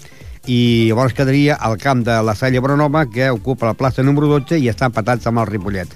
i 0.47 0.88
llavors 0.90 1.14
quedaria 1.16 1.57
al 1.57 1.79
camp 1.81 2.03
de 2.05 2.18
la 2.23 2.35
Salla 2.37 2.61
Bonanova 2.61 3.07
que 3.09 3.31
ocupa 3.31 3.70
la 3.70 3.79
plaça 3.79 4.03
número 4.05 4.29
12 4.29 4.59
i 4.61 4.68
està 4.68 4.90
empatats 4.90 5.27
amb 5.27 5.40
el 5.40 5.49
Ripollet. 5.49 5.88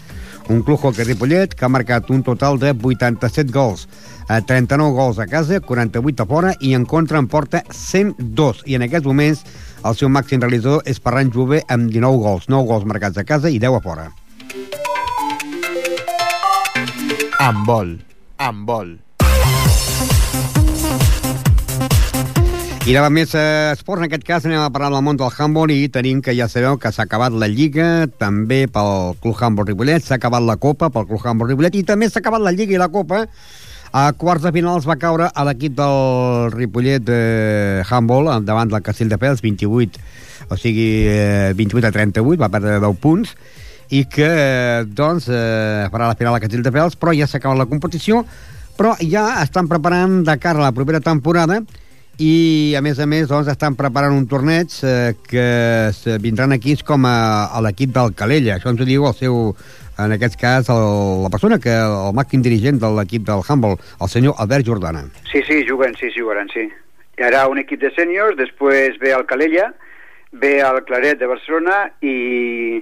Un 0.49 0.63
club 0.63 0.79
hockey 0.81 1.05
Ripollet 1.05 1.53
que 1.55 1.67
ha 1.67 1.69
marcat 1.69 2.09
un 2.11 2.23
total 2.25 2.59
de 2.59 2.71
87 2.73 3.53
gols, 3.53 3.87
eh, 4.31 4.41
39 4.41 4.95
gols 4.97 5.19
a 5.19 5.27
casa, 5.27 5.61
48 5.61 6.23
a 6.23 6.27
fora 6.27 6.55
i 6.61 6.73
en 6.75 6.87
contra 6.87 7.19
en 7.19 7.29
porta 7.29 7.63
102 7.71 8.63
i 8.65 8.79
en 8.79 8.87
aquests 8.87 9.07
moments 9.07 9.45
el 9.85 9.99
seu 9.99 10.09
màxim 10.09 10.41
realitzador 10.41 10.83
és 10.87 11.01
Ferran 11.05 11.33
Jové 11.35 11.61
amb 11.69 11.93
19 11.93 12.23
gols, 12.25 12.49
9 12.49 12.67
gols 12.67 12.89
marcats 12.89 13.19
a 13.19 13.25
casa 13.25 13.51
i 13.51 13.59
10 13.59 13.77
a 13.77 13.83
fora. 13.85 14.09
Amb 17.39 17.69
vol, 17.69 17.99
amb 18.39 18.67
vol. 18.67 19.08
I 22.89 22.95
ara 22.97 23.11
més 23.13 23.35
eh, 23.37 23.75
esports, 23.75 24.01
en 24.01 24.07
aquest 24.07 24.23
cas 24.25 24.47
anem 24.49 24.63
a 24.65 24.71
parlar 24.73 24.89
del 24.95 25.03
món 25.05 25.19
del 25.21 25.29
handball 25.29 25.69
i 25.75 25.91
tenim 25.93 26.23
que 26.25 26.33
ja 26.33 26.47
sabeu 26.49 26.79
que 26.81 26.89
s'ha 26.89 27.05
acabat 27.05 27.35
la 27.37 27.45
Lliga, 27.53 28.07
també 28.17 28.63
pel 28.73 29.11
Club 29.21 29.43
Handball 29.45 29.67
Ripollet, 29.69 30.07
s'ha 30.07 30.17
acabat 30.17 30.41
la 30.41 30.55
Copa 30.57 30.87
pel 30.95 31.05
Club 31.11 31.21
Handball 31.21 31.51
Ripollet 31.51 31.75
i 31.77 31.83
també 31.85 32.07
s'ha 32.09 32.23
acabat 32.23 32.41
la 32.41 32.55
Lliga 32.57 32.73
i 32.73 32.79
la 32.81 32.87
Copa. 32.89 33.27
A 33.93 34.07
quarts 34.17 34.47
de 34.47 34.53
finals 34.57 34.89
va 34.89 34.97
caure 34.97 35.27
a 35.29 35.45
l'equip 35.45 35.75
del 35.77 36.49
Ripollet 36.55 37.05
de 37.05 37.19
Handball 37.91 38.31
davant 38.49 38.73
del 38.73 38.81
Castelldefels, 38.87 39.43
28, 39.45 40.01
o 40.49 40.57
sigui, 40.57 40.87
eh, 41.13 41.53
28 41.59 41.91
a 41.91 41.93
38, 41.93 42.39
va 42.41 42.49
perdre 42.55 42.79
10 42.87 43.03
punts, 43.03 43.35
i 43.91 44.07
que, 44.09 44.31
eh, 44.31 44.87
doncs, 44.89 45.27
eh, 45.29 45.91
farà 45.93 46.09
la 46.09 46.17
final 46.17 46.39
a 46.39 46.41
Castelldefels, 46.41 46.97
però 46.97 47.13
ja 47.13 47.29
s'ha 47.29 47.37
acabat 47.37 47.61
la 47.61 47.69
competició, 47.69 48.25
però 48.81 48.95
ja 49.05 49.43
estan 49.43 49.69
preparant 49.69 50.23
de 50.25 50.39
cara 50.41 50.65
a 50.65 50.71
la 50.71 50.73
propera 50.73 51.05
temporada 51.05 51.61
i 52.19 52.75
a 52.75 52.83
més 52.83 52.99
a 52.99 53.07
més 53.07 53.29
doncs, 53.31 53.47
estan 53.51 53.77
preparant 53.79 54.15
un 54.15 54.27
torneig 54.27 54.75
eh, 54.83 55.15
que 55.23 55.47
vindran 56.19 56.53
aquí 56.53 56.75
com 56.85 57.07
a, 57.07 57.47
a 57.47 57.63
l'equip 57.63 57.95
del 57.95 58.15
Calella 58.19 58.57
això 58.59 58.73
ens 58.75 58.83
ho 58.83 58.89
diu 58.89 59.07
el 59.07 59.15
seu 59.15 59.55
en 59.99 60.15
aquest 60.15 60.35
cas 60.39 60.69
el, 60.75 61.23
la 61.23 61.31
persona 61.31 61.61
que 61.63 61.75
el 61.75 62.15
màxim 62.19 62.43
dirigent 62.43 62.83
de 62.83 62.91
l'equip 62.97 63.23
del 63.27 63.47
handball 63.47 63.79
el 63.79 64.11
senyor 64.11 64.35
Albert 64.39 64.67
Jordana 64.67 65.07
Sí, 65.31 65.43
sí, 65.47 65.63
juguen, 65.69 65.95
sí, 66.01 66.11
jugaran, 66.17 66.51
sí. 66.51 66.67
Hi 67.19 67.27
haurà 67.27 67.47
un 67.51 67.59
equip 67.63 67.83
de 67.83 67.91
sèniors, 67.95 68.37
després 68.39 68.99
ve 69.03 69.11
el 69.15 69.27
Calella, 69.27 69.73
ve 70.33 70.59
el 70.63 70.83
Claret 70.87 71.19
de 71.19 71.27
Barcelona 71.31 71.89
i 72.03 72.79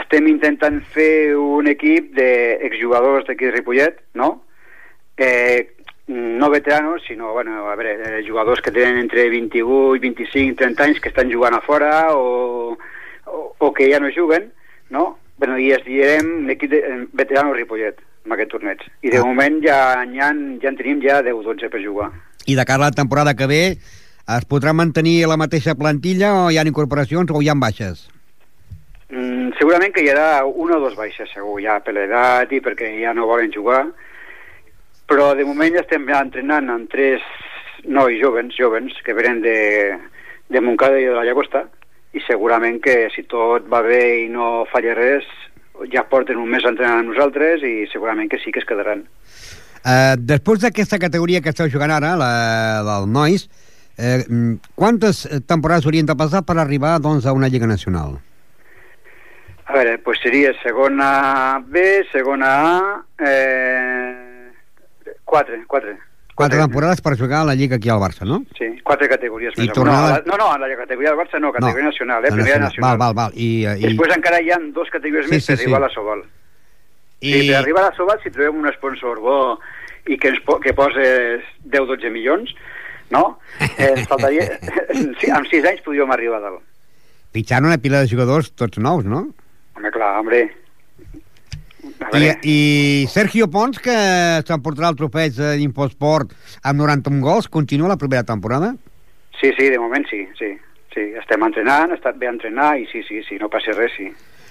estem 0.00 0.28
intentant 0.28 0.82
fer 0.92 1.36
un 1.36 1.68
equip 1.70 2.12
d'exjugadors 2.16 3.28
d'aquí 3.28 3.48
de 3.48 3.54
Ripollet, 3.56 4.00
no? 4.14 4.42
Eh, 5.16 5.74
no 6.08 6.48
veteranos, 6.50 7.02
sinó, 7.06 7.32
bueno, 7.32 7.68
a 7.68 7.74
veure, 7.76 8.18
eh, 8.20 8.24
jugadors 8.26 8.62
que 8.62 8.70
tenen 8.72 8.98
entre 8.98 9.28
28, 9.28 10.00
25, 10.00 10.56
30 10.56 10.84
anys 10.84 11.00
que 11.00 11.10
estan 11.10 11.30
jugant 11.30 11.54
a 11.54 11.60
fora 11.60 12.14
o, 12.16 12.76
o, 13.26 13.54
o 13.58 13.72
que 13.74 13.90
ja 13.92 14.00
no 14.00 14.08
juguen, 14.14 14.50
no? 14.90 15.18
Bueno, 15.38 15.58
I 15.58 15.70
es 15.76 15.84
direm 15.84 16.30
un 16.44 16.50
equip 16.50 16.70
de 16.72 16.78
eh, 16.78 17.06
veteranos 17.12 17.54
Ripollet 17.56 18.00
en 18.26 18.32
aquest 18.34 18.50
torneig. 18.50 18.80
I 19.02 19.10
de 19.12 19.18
Ah. 19.20 19.24
moment 19.24 19.60
ja, 19.62 19.78
ja, 20.12 20.30
en, 20.32 20.58
ja 20.60 20.68
en 20.72 20.76
tenim 20.80 21.00
ja 21.04 21.20
10-12 21.22 21.68
per 21.70 21.84
jugar. 21.84 22.10
i 22.48 22.54
de 22.56 22.64
cara 22.64 22.86
a 22.86 22.88
la 22.88 22.96
temporada 22.96 23.34
que 23.36 23.46
ve 23.46 23.62
es 23.76 24.44
podrà 24.48 24.72
mantenir 24.72 25.26
la 25.28 25.36
mateixa 25.36 25.74
plantilla 25.74 26.32
o 26.34 26.50
hi 26.50 26.56
ha 26.58 26.64
incorporacions 26.66 27.30
o 27.30 27.42
hi 27.42 27.48
ha 27.48 27.54
baixes? 27.54 28.08
Mm, 29.10 29.52
segurament 29.58 29.92
que 29.94 30.02
hi 30.04 30.08
haurà 30.10 30.44
una 30.44 30.76
o 30.76 30.80
dos 30.80 30.96
baixes, 30.96 31.28
segur, 31.32 31.60
ja 31.64 31.78
per 31.80 31.94
l'edat 31.96 32.50
i 32.52 32.60
perquè 32.60 32.90
ja 33.00 33.12
no 33.14 33.26
volen 33.28 33.52
jugar. 33.52 33.86
Però 35.08 35.32
de 35.34 35.46
moment 35.48 35.74
ja 35.74 35.82
estem 35.84 36.06
entrenant 36.12 36.68
amb 36.70 36.90
tres 36.92 37.24
nois 37.88 38.18
jovens, 38.20 38.54
jovens 38.58 38.94
que 39.04 39.16
venen 39.16 39.40
de, 39.42 39.58
de 40.52 40.60
Montcada 40.60 41.00
i 41.00 41.08
de 41.08 41.16
la 41.16 41.24
Llagosta 41.24 41.64
i 42.16 42.22
segurament 42.26 42.80
que 42.84 43.06
si 43.14 43.24
tot 43.28 43.68
va 43.72 43.80
bé 43.84 44.02
i 44.24 44.28
no 44.32 44.66
falla 44.72 44.96
res 44.96 45.26
ja 45.92 46.04
porten 46.10 46.40
un 46.40 46.50
mes 46.50 46.64
entrenant 46.66 47.04
amb 47.04 47.12
nosaltres 47.12 47.62
i 47.64 47.86
segurament 47.92 48.28
que 48.30 48.40
sí 48.42 48.52
que 48.52 48.60
es 48.60 48.68
quedaran. 48.68 49.04
Uh, 49.78 50.18
després 50.18 50.60
d'aquesta 50.64 50.98
categoria 50.98 51.40
que 51.40 51.52
esteu 51.54 51.70
jugant 51.70 51.92
ara, 51.94 52.16
la 52.18 52.32
del 52.84 53.06
Nois, 53.14 53.46
eh, 53.96 54.24
mm, 54.26 54.74
quantes 54.74 55.22
temporades 55.46 55.86
haurien 55.86 56.08
de 56.08 56.16
passar 56.18 56.42
per 56.42 56.58
arribar 56.58 56.98
doncs, 57.00 57.26
a 57.26 57.32
una 57.32 57.48
Lliga 57.48 57.70
Nacional? 57.70 58.18
A 59.68 59.76
veure, 59.76 59.98
pues 60.02 60.18
seria 60.22 60.54
segona 60.62 61.62
B, 61.64 62.02
segona 62.10 62.50
A, 62.66 63.04
eh, 63.20 64.17
quatre, 65.28 65.60
quatre. 65.68 65.96
Quatre 66.38 66.58
temporades 66.60 67.00
per 67.02 67.16
jugar 67.18 67.40
a 67.42 67.46
la 67.48 67.54
Lliga 67.58 67.76
aquí 67.76 67.88
al 67.90 67.98
Barça, 67.98 68.24
no? 68.24 68.44
Sí, 68.56 68.66
quatre 68.86 69.08
categories 69.10 69.56
I 69.58 69.64
més. 69.66 69.72
tornada- 69.74 70.22
No, 70.24 70.36
no, 70.38 70.44
no, 70.44 70.54
en 70.54 70.60
la 70.70 70.76
categoria 70.80 71.10
del 71.10 71.18
Barça 71.18 71.40
no, 71.42 71.50
categoria 71.52 71.82
No, 71.84 71.90
nacional, 71.90 72.24
eh, 72.24 72.28
primera 72.30 72.58
nacional. 72.60 72.68
nacional. 72.68 72.98
Val, 72.98 73.14
val, 73.14 73.14
val. 73.18 73.32
I, 73.34 73.48
eh, 73.66 73.74
i, 73.80 73.86
Després 73.88 74.14
encara 74.16 74.40
hi 74.40 74.50
ha 74.54 74.58
dos 74.72 74.88
categories 74.94 75.26
Sí, 75.26 75.34
més 75.34 75.44
sí, 75.44 75.50
per 75.52 75.56
sí. 75.58 75.64
arribar 75.64 75.80
a 75.82 75.86
la 75.88 75.90
Sobal. 75.94 76.22
i, 77.20 77.32
I 77.34 77.48
per 77.50 77.56
arribar 77.58 77.82
a 77.82 77.88
la 77.90 77.96
Sobal, 77.96 78.20
si 78.22 78.30
trobem 78.30 78.60
un 78.62 78.70
sponsor 78.76 79.18
bo 79.20 79.58
i 80.06 80.16
que, 80.16 80.28
ens 80.30 80.38
po 80.46 80.60
que 80.62 80.72
poses 80.72 81.42
10-12 81.66 82.10
milions, 82.14 82.54
no? 83.10 83.24
Eh, 83.78 84.06
faltaria... 84.06 84.46
sí, 85.20 85.30
amb 85.34 85.50
6 85.50 85.64
anys 85.72 85.82
podríem 85.82 86.10
arribar 86.14 86.38
a 86.38 86.46
dalt. 86.46 86.62
pitjant 87.34 87.66
una 87.66 87.78
pila 87.82 88.00
de 88.04 88.08
jugadors 88.14 88.52
tots 88.54 88.78
nous, 88.78 89.04
no? 89.04 89.26
Home, 89.76 89.90
clar, 89.90 90.14
hombre. 90.22 90.46
I, 92.14 92.28
I 92.42 93.06
Sergio 93.10 93.48
Pons, 93.50 93.80
que 93.82 93.96
s'emportarà 94.46 94.92
el 94.92 94.98
trofeig 94.98 95.34
d'Infosport 95.58 96.34
amb 96.62 96.80
91 96.84 97.24
gols, 97.24 97.50
continua 97.50 97.90
la 97.90 98.00
primera 98.00 98.24
temporada? 98.24 98.74
sí, 99.40 99.52
sí, 99.56 99.68
de 99.70 99.78
moment 99.78 100.06
sí, 100.10 100.26
sí. 100.38 100.56
Sí, 100.94 101.04
estem 101.20 101.44
entrenant, 101.44 101.92
ha 101.92 101.98
estat 101.98 102.16
bé 102.18 102.26
entrenar 102.30 102.72
i 102.80 102.86
sí, 102.90 103.02
sí, 103.06 103.20
sí, 103.26 103.36
no 103.38 103.50
passa 103.52 103.74
res, 103.76 103.92
sí. 103.94 104.08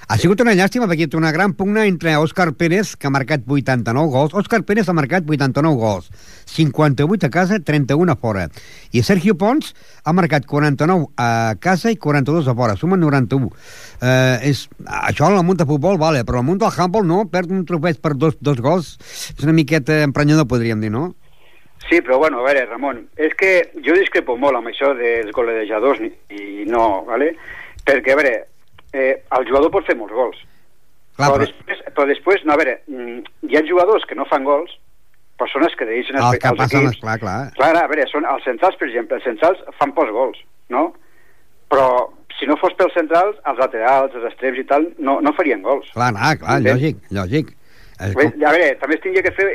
Ha 0.07 0.15
sigut 0.15 0.39
una 0.39 0.53
llàstima 0.55 0.85
perquè 0.87 1.03
hi 1.03 1.09
ha 1.11 1.19
una 1.19 1.33
gran 1.35 1.51
pugna 1.59 1.81
entre 1.83 2.13
Òscar 2.15 2.53
Pérez, 2.55 2.93
que 2.95 3.09
ha 3.09 3.11
marcat 3.11 3.41
89 3.43 4.07
gols. 4.13 4.35
Òscar 4.39 4.61
Pérez 4.63 4.87
ha 4.87 4.95
marcat 4.95 5.27
89 5.27 5.75
gols, 5.81 6.07
58 6.47 7.27
a 7.27 7.29
casa, 7.33 7.57
31 7.59 8.13
a 8.13 8.15
fora. 8.15 8.45
I 8.95 9.03
Sergio 9.03 9.35
Pons 9.35 9.73
ha 10.07 10.13
marcat 10.15 10.47
49 10.47 11.09
a 11.19 11.57
casa 11.59 11.91
i 11.91 11.99
42 11.99 12.47
a 12.47 12.55
fora, 12.55 12.79
sumen 12.79 13.03
91. 13.03 13.51
Eh, 13.99 14.47
és, 14.53 14.63
això 15.11 15.27
en 15.27 15.41
el 15.41 15.43
món 15.43 15.59
de 15.59 15.67
futbol, 15.67 15.99
vale, 15.99 16.23
però 16.23 16.39
en 16.39 16.47
el 16.47 16.49
món 16.53 16.63
del 16.63 16.71
handball 16.71 17.03
no, 17.11 17.25
perd 17.27 17.51
un 17.51 17.67
trofeig 17.67 17.99
per 17.99 18.15
dos, 18.15 18.39
dos 18.39 18.63
gols, 18.63 18.95
és 19.35 19.43
una 19.43 19.59
miqueta 19.59 20.05
emprenyador, 20.07 20.47
podríem 20.47 20.87
dir, 20.87 20.95
no? 20.95 21.09
Sí, 21.89 21.99
però 21.99 22.23
bueno, 22.23 22.39
a 22.39 22.47
veure, 22.47 22.63
Ramon, 22.71 23.09
és 23.19 23.35
que 23.35 23.57
jo 23.83 23.99
discrepo 23.99 24.39
molt 24.39 24.55
amb 24.55 24.71
això 24.71 24.95
dels 24.95 25.35
golejadors 25.35 25.99
i 26.31 26.63
no, 26.71 27.03
¿vale? 27.03 27.33
perquè, 27.87 28.13
a 28.13 28.19
veure, 28.19 28.35
eh, 28.97 29.13
el 29.37 29.47
jugador 29.49 29.71
pot 29.73 29.87
fer 29.87 29.95
molts 29.99 30.15
gols, 30.17 30.43
Clar, 31.17 31.31
però, 31.31 31.37
però, 31.37 31.45
després, 31.45 31.85
però 31.93 32.09
després, 32.09 32.43
no, 32.45 32.53
a 32.53 32.59
veure, 32.61 32.75
mm, 32.89 33.47
hi 33.49 33.57
ha 33.57 33.65
jugadors 33.69 34.05
que 34.09 34.17
no 34.17 34.27
fan 34.29 34.45
gols, 34.47 34.75
els 35.37 35.75
que 35.77 35.85
deixen 35.85 36.17
els 36.17 36.37
que 36.41 36.49
els 36.49 36.57
passen, 36.57 36.85
equips. 36.87 37.01
clar, 37.01 37.17
clar. 37.21 37.39
Clar, 37.57 37.73
a 37.77 37.89
veure, 37.89 38.05
són 38.09 38.25
els 38.25 38.45
centrals, 38.45 38.77
per 38.79 38.87
exemple, 38.89 39.17
els 39.19 39.25
centrals 39.25 39.59
fan 39.77 39.93
pocs 39.97 40.13
gols, 40.13 40.39
no? 40.73 40.87
Però 41.69 41.87
si 42.39 42.47
no 42.49 42.57
fos 42.61 42.73
pels 42.77 42.93
centrals, 42.93 43.37
els 43.49 43.61
laterals, 43.61 44.15
els 44.17 44.27
extrems 44.29 44.61
i 44.61 44.65
tal, 44.69 44.87
no, 44.97 45.19
no 45.21 45.33
farien 45.37 45.61
gols. 45.65 45.89
Clar, 45.93 46.11
clar, 46.13 46.33
clar 46.41 46.57
Entens? 46.61 46.73
lògic, 46.73 47.03
lògic. 47.17 47.53
Bé, 47.97 48.27
A 48.45 48.53
veure, 48.53 48.73
també 48.81 48.97
es 48.97 49.03
tindria 49.03 49.25
que 49.25 49.33
fer 49.33 49.47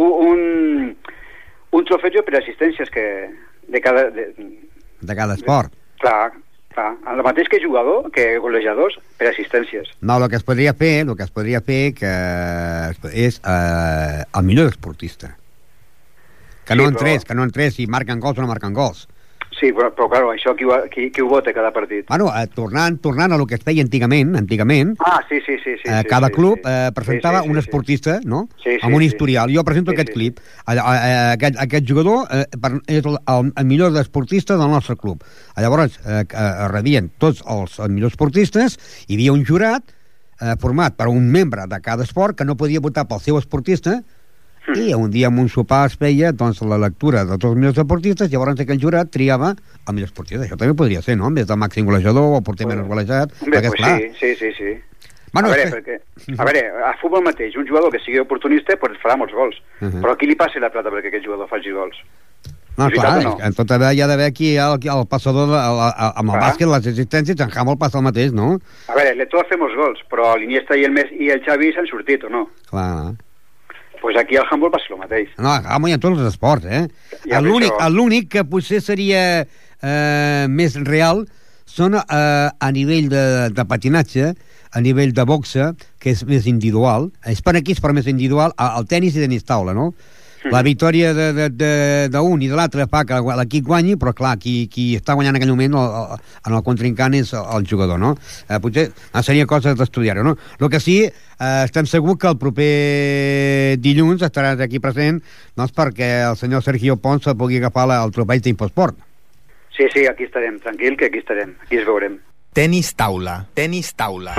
un, 0.00 0.94
un, 1.76 1.88
trofeig 1.88 2.16
per 2.24 2.38
assistències 2.40 2.92
que 2.92 3.04
de 3.68 3.82
cada... 3.84 4.08
De, 4.16 4.30
de 5.00 5.16
cada 5.16 5.36
esport. 5.36 5.72
clar, 6.00 6.32
clar, 6.74 6.94
el 7.12 7.22
mateix 7.26 7.48
que 7.50 7.60
jugador, 7.62 8.10
que 8.14 8.38
golejadors, 8.38 8.98
per 9.18 9.28
assistències. 9.32 9.90
No, 10.00 10.16
el 10.22 10.28
que 10.30 10.36
es 10.38 10.44
podria 10.46 10.72
fer, 10.74 11.00
el 11.06 11.16
que 11.16 11.26
es 11.26 11.30
podria 11.34 11.60
fer 11.66 11.92
que 11.98 12.12
és 13.12 13.40
eh, 13.44 14.22
el 14.38 14.44
millor 14.46 14.70
esportista. 14.70 15.36
Que 16.64 16.76
no 16.76 16.84
Sí, 16.84 16.88
en 16.88 16.94
però- 16.94 17.00
tres, 17.04 17.24
que 17.24 17.34
no 17.34 17.42
en 17.44 17.50
tres 17.50 17.74
si 17.74 17.86
marquen 17.86 18.20
gols 18.20 18.38
o 18.38 18.42
no 18.42 18.48
marquen 18.48 18.72
gols. 18.74 19.08
Sí, 19.60 19.74
però, 19.76 19.90
però 19.92 20.06
clar, 20.08 20.22
això 20.32 20.54
qui 20.56 20.64
ho, 20.64 20.72
qui, 20.88 21.10
qui 21.12 21.20
ho 21.20 21.26
vota 21.28 21.52
cada 21.52 21.68
partit? 21.70 22.06
Bueno, 22.08 22.30
eh, 22.32 22.46
tornant, 22.56 22.96
tornant 23.04 23.34
a 23.34 23.36
lo 23.36 23.44
que 23.46 23.58
es 23.58 23.64
feia 23.66 23.82
antigament, 23.84 24.32
antigament, 24.38 24.94
Ah, 25.04 25.18
sí, 25.28 25.36
sí, 25.44 25.58
sí. 25.62 25.74
sí, 25.82 25.84
eh, 25.90 25.98
sí 26.00 26.08
cada 26.08 26.28
sí, 26.28 26.32
club 26.38 26.56
sí. 26.62 26.70
eh, 26.70 26.90
presentava 26.96 27.42
Sí, 27.42 27.42
sí, 27.42 27.44
sí, 27.44 27.50
un 27.50 27.56
sí. 27.60 27.64
esportista, 27.66 28.14
no? 28.24 28.48
Sí, 28.62 28.70
sí, 28.72 28.78
amb 28.82 28.94
un 28.96 29.02
sí. 29.04 29.10
historial. 29.10 29.52
Jo 29.52 29.62
presento 29.64 29.90
Sí, 29.92 29.96
aquest 29.98 30.08
sí, 30.08 30.14
clip. 30.14 30.38
Eh, 30.40 30.74
eh, 30.76 31.32
aquest, 31.34 31.60
aquest 31.60 31.86
jugador 31.90 32.26
eh, 32.32 32.46
per, 32.56 32.72
és 32.88 33.04
el, 33.04 33.18
el, 33.28 33.52
el 33.54 33.66
millor 33.68 33.96
esportista 34.00 34.56
del 34.56 34.70
nostre 34.72 34.96
club. 34.96 35.22
Llavors, 35.60 36.00
eh, 36.06 36.24
eh, 36.24 36.68
rebien 36.72 37.10
tots 37.18 37.44
els, 37.46 37.76
els 37.78 37.92
millors 37.92 38.14
esportistes, 38.16 38.78
hi 39.08 39.18
havia 39.18 39.34
un 39.36 39.44
jurat 39.44 39.84
eh, 40.40 40.54
format 40.58 40.96
per 40.96 41.10
un 41.12 41.28
membre 41.30 41.68
de 41.68 41.80
cada 41.84 42.08
esport 42.08 42.38
que 42.38 42.48
no 42.48 42.56
podia 42.56 42.80
votar 42.80 43.04
pel 43.12 43.20
seu 43.20 43.36
esportista 43.36 44.00
i 44.76 44.92
un 44.94 45.10
dia 45.10 45.30
amb 45.30 45.40
un 45.42 45.48
sopar 45.48 45.86
es 45.88 45.96
feia 46.00 46.32
doncs, 46.32 46.62
la 46.62 46.78
lectura 46.78 47.24
de 47.24 47.36
tots 47.36 47.50
els 47.50 47.58
millors 47.58 47.80
esportistes 47.82 48.30
llavors 48.30 48.60
aquell 48.60 48.80
jurat 48.82 49.10
triava 49.10 49.54
el 49.54 49.94
millor 49.94 50.10
esportista 50.10 50.44
això 50.44 50.58
també 50.60 50.76
podria 50.76 51.02
ser, 51.02 51.16
no? 51.16 51.30
Vez 51.34 51.48
de 51.48 51.56
màxim 51.56 51.86
golejador 51.88 52.38
o 52.38 52.40
porter 52.44 52.68
menys 52.70 52.88
golejat 52.88 53.34
Bé, 53.40 53.50
perquè, 53.56 53.68
pues 53.68 53.80
esclar, 53.80 53.98
sí, 53.98 54.14
sí, 54.20 54.34
sí, 54.36 54.52
sí. 54.58 54.78
Bueno, 55.32 55.48
a, 55.48 55.54
veure, 55.54 55.68
és 55.68 55.74
perquè, 55.76 55.96
a 56.34 56.46
veure, 56.48 56.64
a 56.88 56.94
futbol 56.98 57.22
mateix, 57.22 57.54
un 57.56 57.68
jugador 57.68 57.92
que 57.94 58.00
sigui 58.02 58.18
oportunista 58.18 58.74
pues, 58.82 58.98
farà 59.02 59.14
molts 59.16 59.34
gols. 59.34 59.60
Uh 59.78 59.86
-huh. 59.86 60.00
Però 60.02 60.12
a 60.12 60.18
qui 60.18 60.26
li 60.26 60.34
passa 60.34 60.58
la 60.58 60.70
plata 60.74 60.90
perquè 60.90 61.06
aquest 61.06 61.24
jugador 61.24 61.46
faci 61.48 61.70
gols? 61.70 61.96
No, 62.76 62.86
És 62.86 62.94
clar, 62.94 63.22
no? 63.22 63.36
en 63.42 63.52
tot 63.52 63.70
haver 63.70 63.92
hi 63.94 64.00
ha 64.00 64.06
d'haver 64.06 64.26
aquí 64.30 64.56
el, 64.56 64.78
el 64.82 65.06
passador 65.06 65.48
de, 65.50 65.58
el, 65.58 65.80
el, 65.84 66.12
amb 66.16 66.30
el 66.30 66.36
Clar. 66.38 66.44
bàsquet, 66.46 66.68
les 66.70 66.86
assistències, 66.92 67.40
en 67.40 67.50
Hamel 67.54 67.76
passa 67.76 67.98
el 67.98 68.06
mateix, 68.06 68.32
no? 68.32 68.58
A 68.88 68.94
veure, 68.94 69.14
l'Eto 69.18 69.42
fa 69.50 69.58
molts 69.60 69.76
gols, 69.76 70.00
però 70.12 70.36
l'Iniesta 70.36 70.78
i 70.78 70.84
el 70.84 70.94
Messi 70.96 71.18
i 71.26 71.30
el 71.34 71.42
Xavi 71.44 71.72
s'han 71.74 71.90
sortit, 71.90 72.24
o 72.24 72.28
no? 72.28 72.46
Clar. 72.70 73.14
Pues 74.00 74.16
aquí 74.16 74.36
al 74.36 74.46
handball 74.50 74.70
passa 74.72 74.92
el 74.94 74.98
mateix. 74.98 75.28
No, 75.38 75.50
ha 75.52 75.76
en 75.76 76.00
tots 76.00 76.18
els 76.18 76.28
esports, 76.32 76.64
eh? 76.66 76.86
Ja, 77.28 77.40
L'únic 77.40 77.70
però 77.72 77.78
això- 77.86 77.94
l'únic 77.94 78.28
que 78.32 78.44
potser 78.44 78.80
seria 78.82 79.46
eh, 79.82 80.46
més 80.48 80.74
real 80.84 81.26
són 81.66 81.94
eh, 81.94 82.48
a 82.50 82.70
nivell 82.72 83.08
de, 83.12 83.24
de 83.54 83.64
patinatge, 83.64 84.32
a 84.72 84.80
nivell 84.80 85.12
de 85.14 85.24
boxa, 85.26 85.72
que 85.98 86.10
és 86.14 86.24
més 86.26 86.46
individual. 86.46 87.10
És 87.26 87.42
per 87.42 87.56
equips, 87.58 87.80
però 87.82 87.94
més 87.94 88.06
individual, 88.10 88.52
a- 88.56 88.72
el 88.78 88.86
tennis 88.90 89.16
i 89.16 89.20
tenis 89.24 89.44
taula, 89.44 89.74
no? 89.74 89.92
La 90.48 90.62
victòria 90.64 91.12
d'un 91.12 91.36
de, 91.36 91.48
de, 91.52 91.72
d'un 92.08 92.40
i 92.40 92.48
de 92.48 92.56
l'altre 92.56 92.86
fa 92.88 93.02
que 93.04 93.18
l'equip 93.42 93.66
guanyi, 93.66 93.98
però 94.00 94.14
clar, 94.16 94.36
qui, 94.40 94.70
qui 94.72 94.94
està 94.96 95.12
guanyant 95.12 95.36
en 95.36 95.40
aquell 95.40 95.52
moment 95.52 95.76
el, 95.76 95.98
el, 96.00 96.22
en 96.48 96.56
el 96.56 96.64
contrincant 96.64 97.16
és 97.18 97.34
el, 97.36 97.44
el 97.58 97.68
jugador, 97.68 98.00
no? 98.00 98.14
Eh, 98.48 98.56
potser 98.62 98.86
eh, 98.88 99.22
seria 99.26 99.48
cosa 99.50 99.74
d'estudiar-ho, 99.76 100.24
no? 100.24 100.36
El 100.58 100.72
que 100.72 100.80
sí, 100.80 100.96
eh, 101.04 101.50
estem 101.66 101.88
segur 101.90 102.16
que 102.16 102.30
el 102.32 102.40
proper 102.40 103.76
dilluns 103.84 104.24
estaràs 104.24 104.64
aquí 104.64 104.80
present 104.80 105.20
doncs, 105.58 105.76
perquè 105.76 106.10
el 106.30 106.40
senyor 106.40 106.64
Sergio 106.64 106.96
Pons 106.96 107.28
se 107.28 107.36
pugui 107.36 107.60
agafar 107.60 107.86
la, 107.90 108.00
el 108.06 108.16
trofeig 108.16 108.42
d'Infosport. 108.46 108.96
Sí, 109.76 109.86
sí, 109.92 110.06
aquí 110.08 110.24
estarem, 110.24 110.58
tranquil, 110.60 110.96
que 110.96 111.12
aquí 111.12 111.20
estarem, 111.20 111.54
aquí 111.66 111.80
es 111.80 111.86
veurem. 111.88 112.18
Tenis 112.56 112.94
taula. 112.96 113.44
Tenis 113.54 113.92
taula. 113.94 114.34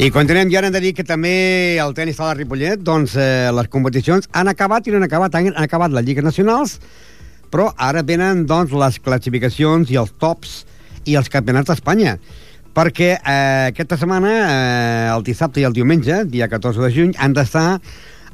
I 0.00 0.08
continuem, 0.08 0.48
ja 0.48 0.62
hem 0.64 0.72
de 0.72 0.80
dir 0.80 0.94
que 0.96 1.04
també 1.04 1.76
el 1.76 1.90
tenis 1.92 2.16
sala 2.16 2.32
Ripollet, 2.32 2.80
doncs 2.80 3.18
eh, 3.20 3.50
les 3.52 3.66
competicions 3.68 4.30
han 4.32 4.48
acabat 4.48 4.86
i 4.88 4.94
no 4.94 4.96
han 4.96 5.04
acabat, 5.04 5.34
han, 5.36 5.50
han 5.52 5.66
acabat 5.66 5.92
les 5.92 6.06
lligues 6.06 6.24
nacionals, 6.24 6.78
però 7.52 7.66
ara 7.76 8.00
venen 8.00 8.46
doncs 8.48 8.72
les 8.72 8.96
classificacions 9.04 9.92
i 9.92 10.00
els 10.00 10.14
tops 10.16 10.62
i 11.04 11.18
els 11.20 11.28
campionats 11.28 11.68
d'Espanya 11.68 12.16
perquè 12.72 13.10
eh, 13.18 13.68
aquesta 13.74 14.00
setmana, 14.00 14.32
eh, 14.40 15.06
el 15.12 15.26
dissabte 15.26 15.60
i 15.60 15.68
el 15.68 15.76
diumenge, 15.76 16.22
dia 16.32 16.48
14 16.48 16.80
de 16.80 16.92
juny, 16.96 17.14
han 17.20 17.36
d'estar 17.36 17.68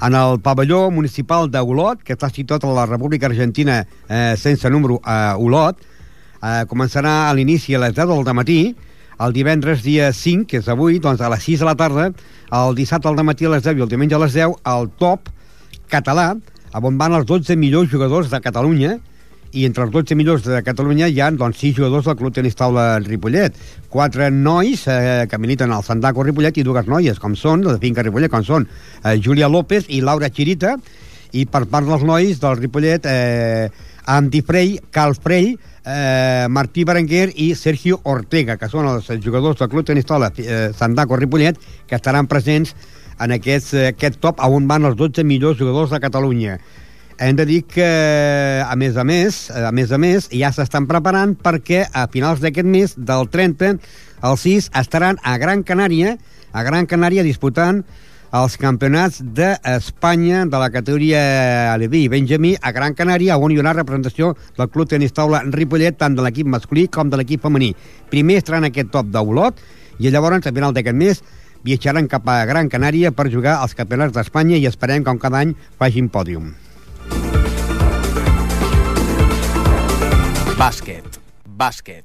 en 0.07 0.15
el 0.15 0.39
pavelló 0.47 0.85
municipal 0.95 1.51
d'Olot, 1.51 2.07
que 2.07 2.15
està 2.15 2.31
situat 2.31 2.63
a 2.63 2.75
la 2.79 2.87
República 2.87 3.27
Argentina 3.27 3.81
eh, 3.83 4.37
sense 4.39 4.71
número 4.71 5.01
a 5.03 5.33
eh, 5.33 5.43
Olot. 5.43 5.83
Eh, 6.37 6.63
començarà 6.71 7.25
a 7.27 7.33
l'inici 7.35 7.75
a 7.75 7.83
les 7.89 7.97
10 7.97 8.21
del 8.23 8.37
matí, 8.39 8.61
el 9.21 9.33
divendres 9.33 9.83
dia 9.85 10.11
5, 10.13 10.47
que 10.51 10.61
és 10.61 10.69
avui, 10.69 11.01
doncs 11.03 11.23
a 11.25 11.31
les 11.33 11.45
6 11.49 11.63
de 11.63 11.69
la 11.69 11.77
tarda, 11.79 12.11
el 12.53 12.77
dissabte 12.77 13.09
al 13.09 13.25
matí 13.25 13.47
a 13.47 13.55
les 13.55 13.65
10 13.65 13.79
i 13.79 13.87
el 13.87 13.93
diumenge 13.93 14.17
a 14.17 14.23
les 14.23 14.37
10, 14.37 14.61
el 14.73 14.89
top 15.01 15.31
català, 15.93 16.35
on 16.77 16.99
van 17.01 17.17
els 17.17 17.27
12 17.29 17.57
millors 17.57 17.91
jugadors 17.91 18.29
de 18.31 18.41
Catalunya, 18.45 18.99
i 19.57 19.65
entre 19.65 19.87
els 19.87 19.93
12 19.95 20.17
millors 20.19 20.45
de 20.45 20.61
Catalunya 20.65 21.09
hi 21.09 21.21
ha 21.23 21.31
doncs, 21.33 21.63
6 21.63 21.79
jugadors 21.79 22.05
del 22.09 22.17
Club 22.19 22.35
Tenis 22.35 22.57
Taula 22.59 22.99
Ripollet. 23.01 23.57
Quatre 23.89 24.29
nois 24.31 24.83
eh, 24.91 25.25
que 25.31 25.39
militen 25.41 25.73
al 25.73 25.85
Sandaco 25.87 26.25
Ripollet 26.27 26.59
i 26.61 26.67
dues 26.67 26.91
noies, 26.91 27.21
com 27.23 27.37
són, 27.39 27.65
de 27.65 27.79
Finca 27.81 28.05
Ripollet, 28.05 28.33
com 28.33 28.45
són 28.45 28.67
eh, 28.69 29.17
Júlia 29.23 29.49
López 29.49 29.89
i 29.89 30.03
Laura 30.05 30.29
Chirita, 30.29 30.77
i 31.33 31.47
per 31.49 31.65
part 31.71 31.89
dels 31.89 32.05
nois 32.07 32.43
del 32.43 32.59
Ripollet, 32.61 33.09
eh, 33.09 33.95
Andy 34.07 34.43
Frey, 34.47 34.77
Carl 34.93 35.17
Frey, 35.17 35.55
eh, 35.87 36.47
Martí 36.51 36.85
Berenguer 36.85 37.31
i 37.35 37.55
Sergio 37.55 38.01
Ortega, 38.05 38.59
que 38.59 38.69
són 38.69 38.89
els 38.91 39.09
jugadors 39.25 39.61
del 39.61 39.71
Club 39.73 39.87
Tenis 39.87 40.09
Taula 40.09 40.33
eh, 40.37 40.73
Sandaco 40.77 41.17
Ripollet, 41.17 41.59
que 41.87 41.97
estaran 41.97 42.27
presents 42.27 42.75
en 43.23 43.33
aquest, 43.37 43.73
eh, 43.75 43.93
aquest 43.95 44.19
top 44.21 44.43
on 44.45 44.67
van 44.69 44.85
els 44.85 44.99
12 44.99 45.25
millors 45.25 45.59
jugadors 45.59 45.95
de 45.95 46.03
Catalunya. 46.03 46.59
Hem 47.19 47.37
de 47.39 47.47
dir 47.49 47.63
que, 47.65 47.87
a 48.61 48.75
més 48.77 48.97
a 49.01 49.05
més, 49.05 49.47
a 49.49 49.71
més 49.73 49.93
a 49.93 49.97
més, 49.97 50.27
ja 50.37 50.51
s'estan 50.53 50.85
preparant 50.91 51.33
perquè 51.33 51.87
a 51.89 52.05
finals 52.13 52.43
d'aquest 52.43 52.69
mes, 52.69 52.93
del 52.99 53.31
30 53.33 53.79
al 54.21 54.37
6, 54.37 54.69
estaran 54.77 55.17
a 55.23 55.39
Gran 55.41 55.63
Canària, 55.65 56.19
a 56.53 56.63
Gran 56.67 56.85
Canària 56.85 57.25
disputant 57.25 57.87
els 58.35 58.57
campionats 58.59 59.21
d'Espanya 59.23 60.45
de 60.51 60.59
la 60.59 60.71
categoria 60.75 61.73
Aleví 61.73 62.05
i 62.05 62.11
Benjamí 62.11 62.55
a 62.61 62.73
Gran 62.75 62.95
Canària, 62.99 63.39
on 63.39 63.53
hi 63.53 63.61
haurà 63.61 63.77
representació 63.77 64.35
del 64.57 64.71
Club 64.71 64.91
Tenis 64.91 65.15
Taula 65.15 65.43
Ripollet, 65.47 65.99
tant 65.99 66.17
de 66.17 66.25
l'equip 66.25 66.47
masculí 66.51 66.87
com 66.89 67.11
de 67.11 67.21
l'equip 67.21 67.43
femení. 67.47 67.73
Primer 68.11 68.41
estaran 68.43 68.67
aquest 68.67 68.91
top 68.93 69.11
d'Olot 69.15 69.63
i 69.99 70.11
llavors, 70.11 70.47
a 70.47 70.53
final 70.53 70.75
d'aquest 70.75 70.97
mes, 70.97 71.23
viatjaran 71.67 72.09
cap 72.09 72.29
a 72.29 72.45
Gran 72.47 72.69
Canària 72.69 73.13
per 73.13 73.31
jugar 73.33 73.59
als 73.61 73.75
campionats 73.75 74.15
d'Espanya 74.15 74.59
i 74.59 74.67
esperem 74.67 75.03
que 75.05 75.11
com 75.11 75.23
cada 75.23 75.43
any 75.43 75.55
facin 75.79 76.11
pòdium. 76.11 76.55
Bàsquet. 80.57 81.21
Bàsquet. 81.47 82.05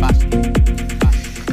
Bàsquet. 0.00 0.97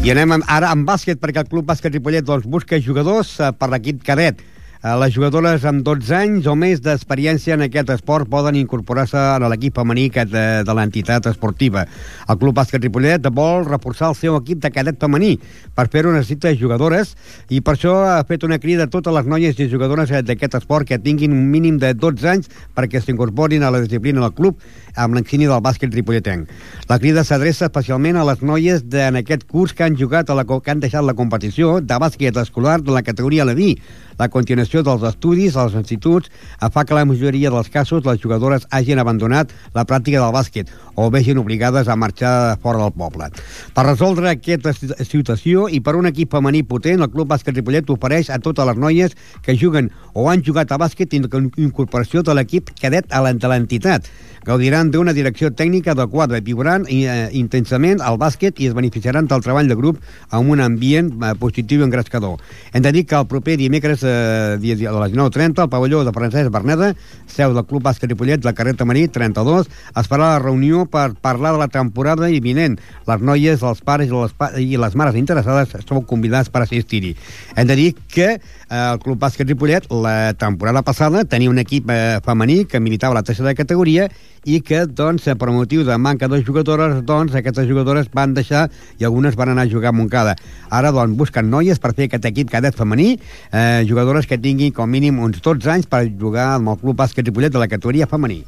I 0.06 0.12
anem 0.14 0.36
ara 0.38 0.68
amb 0.70 0.86
bàsquet, 0.86 1.18
perquè 1.18 1.42
el 1.42 1.48
Club 1.50 1.66
Bàsquet 1.66 1.96
Ripollet 1.96 2.26
doncs, 2.28 2.44
busca 2.46 2.78
jugadors 2.78 3.32
eh, 3.42 3.48
per 3.58 3.72
l'equip 3.72 4.04
cadet. 4.06 4.44
Eh, 4.86 4.94
les 5.02 5.16
jugadores 5.16 5.64
amb 5.66 5.82
12 5.82 6.12
anys 6.14 6.46
o 6.46 6.54
més 6.54 6.78
d'experiència 6.86 7.56
en 7.56 7.64
aquest 7.66 7.90
esport 7.90 8.30
poden 8.30 8.54
incorporar-se 8.60 9.18
a 9.18 9.48
l'equip 9.50 9.80
femení 9.80 10.12
de, 10.14 10.44
de 10.62 10.76
l'entitat 10.78 11.26
esportiva. 11.32 11.88
El 12.30 12.38
Club 12.38 12.54
Bàsquet 12.60 12.86
Ripollet 12.86 13.26
vol 13.34 13.66
reforçar 13.66 14.12
el 14.12 14.18
seu 14.20 14.38
equip 14.38 14.62
de 14.62 14.70
cadet 14.70 15.02
femení. 15.02 15.40
Per 15.74 15.88
fer-ho 15.90 16.14
necessita 16.14 16.54
jugadores 16.54 17.16
i 17.50 17.64
per 17.66 17.74
això 17.74 17.96
ha 18.12 18.22
fet 18.30 18.46
una 18.46 18.60
crida 18.62 18.86
a 18.86 18.94
totes 18.94 19.18
les 19.18 19.26
noies 19.26 19.58
i 19.58 19.70
jugadores 19.74 20.14
d'aquest 20.22 20.60
esport 20.62 20.86
que 20.86 21.02
tinguin 21.02 21.34
un 21.34 21.50
mínim 21.50 21.82
de 21.82 21.96
12 21.98 22.30
anys 22.36 22.54
perquè 22.78 23.02
s'incorporin 23.02 23.66
a 23.66 23.74
la 23.74 23.82
disciplina 23.82 24.22
del 24.22 24.38
club 24.38 24.62
amb 24.94 25.18
l'ensini 25.18 25.50
del 25.50 25.66
bàsquet 25.66 25.98
ripolletenc. 25.98 26.46
La 26.94 27.02
crida 27.02 27.26
s'adreça 27.26 27.72
especialment 27.72 28.22
a 28.22 28.30
les 28.30 28.46
noies 28.46 28.86
de, 28.86 29.02
en 29.10 29.18
aquest 29.18 29.50
curs 29.50 29.74
que 29.74 29.90
han 29.90 29.98
jugat 29.98 30.30
a 30.30 30.38
la, 30.38 30.46
que 30.46 30.72
han 30.72 30.86
deixat 30.86 31.10
la 31.10 31.18
competició 31.18 31.80
de 31.82 31.98
bàsquet 32.06 32.38
escolar 32.38 32.84
de 32.86 32.94
la 32.94 33.02
categoria 33.02 33.50
Leví 33.50 33.80
la 34.18 34.30
continuació 34.32 34.75
dels 34.84 35.04
estudis 35.08 35.56
als 35.56 35.76
instituts 35.78 36.32
fa 36.72 36.84
que 36.84 36.98
la 36.98 37.06
majoria 37.06 37.52
dels 37.54 37.70
casos 37.70 38.06
les 38.06 38.20
jugadores 38.22 38.68
hagin 38.72 39.00
abandonat 39.00 39.54
la 39.74 39.86
pràctica 39.86 40.20
del 40.20 40.34
bàsquet 40.36 40.72
o 40.96 41.10
vegin 41.12 41.38
obligades 41.38 41.88
a 41.88 41.96
marxar 41.96 42.58
fora 42.64 42.82
del 42.84 42.94
poble. 42.96 43.30
Per 43.76 43.86
resoldre 43.86 44.32
aquesta 44.32 44.74
situació 44.74 45.68
i 45.70 45.82
per 45.84 45.96
un 45.96 46.10
equip 46.12 46.32
femení 46.32 46.64
potent, 46.64 47.04
el 47.04 47.12
Club 47.12 47.30
Bàsquet 47.32 47.56
Ripollet 47.56 47.90
ofereix 47.92 48.32
a 48.32 48.40
totes 48.40 48.68
les 48.68 48.80
noies 48.80 49.16
que 49.46 49.58
juguen 49.60 49.92
o 50.14 50.30
han 50.32 50.44
jugat 50.44 50.72
a 50.72 50.80
bàsquet 50.82 51.14
incorporació 51.16 52.24
de 52.24 52.36
l'equip 52.36 52.72
cadet 52.80 53.12
a 53.12 53.22
l'entitat 53.24 54.10
gaudiran 54.46 54.92
d'una 54.94 55.14
direcció 55.18 55.50
tècnica 55.52 55.96
adequada, 55.96 56.40
viuran 56.46 56.86
eh, 56.88 57.30
intensament 57.34 58.02
al 58.06 58.20
bàsquet 58.22 58.62
i 58.62 58.70
es 58.70 58.76
beneficiaran 58.78 59.26
del 59.28 59.42
treball 59.42 59.68
de 59.68 59.78
grup 59.78 59.98
amb 60.30 60.54
un 60.54 60.62
ambient 60.62 61.10
eh, 61.18 61.34
positiu 61.42 61.82
i 61.82 61.88
engrescador. 61.88 62.38
Hem 62.72 62.86
de 62.86 62.94
dir 62.94 63.06
que 63.10 63.18
el 63.18 63.26
proper 63.32 63.58
dimecres 63.58 64.06
eh, 64.06 64.58
dia, 64.74 64.90
a 64.90 65.04
les 65.04 65.14
9.30 65.14 65.62
al 65.62 65.70
pavelló 65.70 66.02
de 66.04 66.14
Francesc 66.16 66.50
Berneda, 66.50 66.94
seu 67.30 67.54
del 67.54 67.68
Club 67.70 67.84
Bàsquet 67.86 68.10
Ripollet, 68.10 68.42
del 68.42 68.56
carrer 68.58 68.74
Tamarí 68.80 69.06
32, 69.08 69.70
es 69.70 70.10
farà 70.10 70.32
la 70.34 70.42
reunió 70.42 70.88
per 70.90 71.12
parlar 71.22 71.54
de 71.54 71.62
la 71.62 71.70
temporada 71.70 72.32
vinent. 72.42 72.80
Les 73.06 73.22
noies, 73.22 73.62
els 73.62 73.82
pares 73.86 74.10
i 74.10 74.16
les, 74.16 74.34
pa 74.34 74.52
i 74.58 74.78
les 74.82 74.96
mares 74.98 75.18
interessades 75.20 75.76
sou 75.86 76.02
convidats 76.08 76.50
per 76.50 76.64
assistir-hi. 76.66 77.14
Hem 77.56 77.70
de 77.70 77.78
dir 77.78 77.90
que 78.10 78.30
eh, 78.36 78.40
el 78.78 79.02
Club 79.04 79.20
Bàsquet 79.22 79.50
Ripollet 79.50 79.90
la 79.92 80.34
temporada 80.34 80.82
passada 80.86 81.26
tenia 81.30 81.52
un 81.52 81.62
equip 81.62 81.90
eh, 81.92 82.20
femení 82.26 82.64
que 82.66 82.82
militava 82.82 83.18
a 83.18 83.22
la 83.22 83.28
tercera 83.28 83.54
categoria 83.58 84.10
i 84.46 84.62
que, 84.62 84.86
doncs, 84.86 85.26
per 85.26 85.50
motiu 85.52 85.84
de 85.84 85.98
manca 85.98 86.30
de 86.30 86.42
jugadores, 86.46 87.02
doncs, 87.06 87.34
aquestes 87.36 87.68
jugadores 87.68 88.08
van 88.14 88.36
deixar 88.38 88.68
i 89.00 89.06
algunes 89.06 89.36
van 89.36 89.52
anar 89.52 89.66
a 89.66 89.72
jugar 89.72 89.90
a 89.90 89.98
Montcada. 89.98 90.36
Ara, 90.70 90.94
doncs, 90.96 91.18
busquen 91.18 91.50
noies 91.50 91.82
per 91.82 91.96
fer 91.98 92.08
aquest 92.10 92.30
equip 92.30 92.54
cadet 92.54 92.78
femení, 92.78 93.18
eh, 93.52 93.84
jugadores 93.90 94.30
que 94.30 94.38
tinguin 94.38 94.72
com 94.72 94.90
mínim 94.90 95.20
uns 95.20 95.42
12 95.42 95.72
anys 95.72 95.90
per 95.90 96.06
jugar 96.08 96.54
amb 96.56 96.70
el 96.70 96.80
Club 96.80 97.02
Bàsquet 97.02 97.26
Ripollet 97.26 97.52
de 97.52 97.60
la 97.60 97.68
categoria 97.68 98.08
femení. 98.08 98.44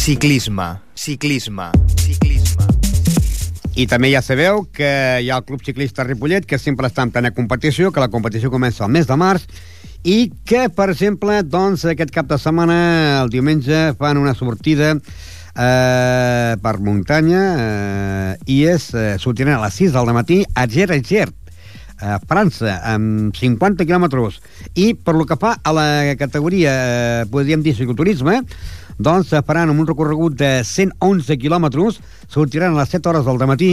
Ciclisme, 0.00 0.80
ciclisme, 0.94 1.70
ciclisme. 1.96 2.29
I 3.80 3.86
també 3.88 4.10
ja 4.12 4.20
sabeu 4.20 4.66
que 4.76 4.88
hi 5.24 5.30
ha 5.30 5.38
el 5.40 5.44
Club 5.48 5.62
Ciclista 5.64 6.04
Ripollet, 6.04 6.44
que 6.44 6.58
sempre 6.60 6.90
està 6.90 7.06
en 7.06 7.12
plena 7.14 7.30
competició, 7.32 7.88
que 7.88 8.02
la 8.02 8.10
competició 8.12 8.50
comença 8.52 8.84
el 8.84 8.92
mes 8.92 9.06
de 9.08 9.16
març, 9.16 9.46
i 10.04 10.32
que, 10.44 10.66
per 10.68 10.90
exemple, 10.92 11.38
doncs, 11.48 11.86
aquest 11.88 12.12
cap 12.12 12.28
de 12.28 12.36
setmana, 12.40 12.76
el 13.22 13.32
diumenge, 13.32 13.78
fan 13.96 14.20
una 14.20 14.34
sortida 14.36 14.92
eh, 14.96 16.56
per 16.60 16.74
muntanya 16.84 17.40
eh, 17.54 18.36
i 18.52 18.60
és, 18.68 18.90
eh, 18.92 19.14
sortiran 19.22 19.56
a 19.56 19.64
les 19.64 19.80
6 19.80 19.96
del 19.96 20.12
matí 20.12 20.42
a 20.52 20.66
Ger 20.68 20.90
a 20.92 21.00
Gert, 21.00 21.36
a 22.00 22.18
França, 22.24 22.80
amb 22.94 23.36
50 23.36 23.86
quilòmetres. 23.86 24.40
I 24.74 24.94
per 24.94 25.14
lo 25.14 25.26
que 25.28 25.38
fa 25.40 25.56
a 25.62 25.72
la 25.76 26.16
categoria, 26.18 26.72
eh, 26.72 27.24
podríem 27.30 27.62
dir, 27.62 27.76
cicloturisme, 27.76 28.40
doncs 29.00 29.32
faran 29.46 29.70
un 29.72 29.86
recorregut 29.86 30.34
de 30.36 30.60
111 30.64 31.38
quilòmetres, 31.40 32.00
sortiran 32.28 32.74
a 32.74 32.82
les 32.82 32.90
7 32.92 33.08
hores 33.08 33.24
del 33.24 33.40
matí 33.48 33.72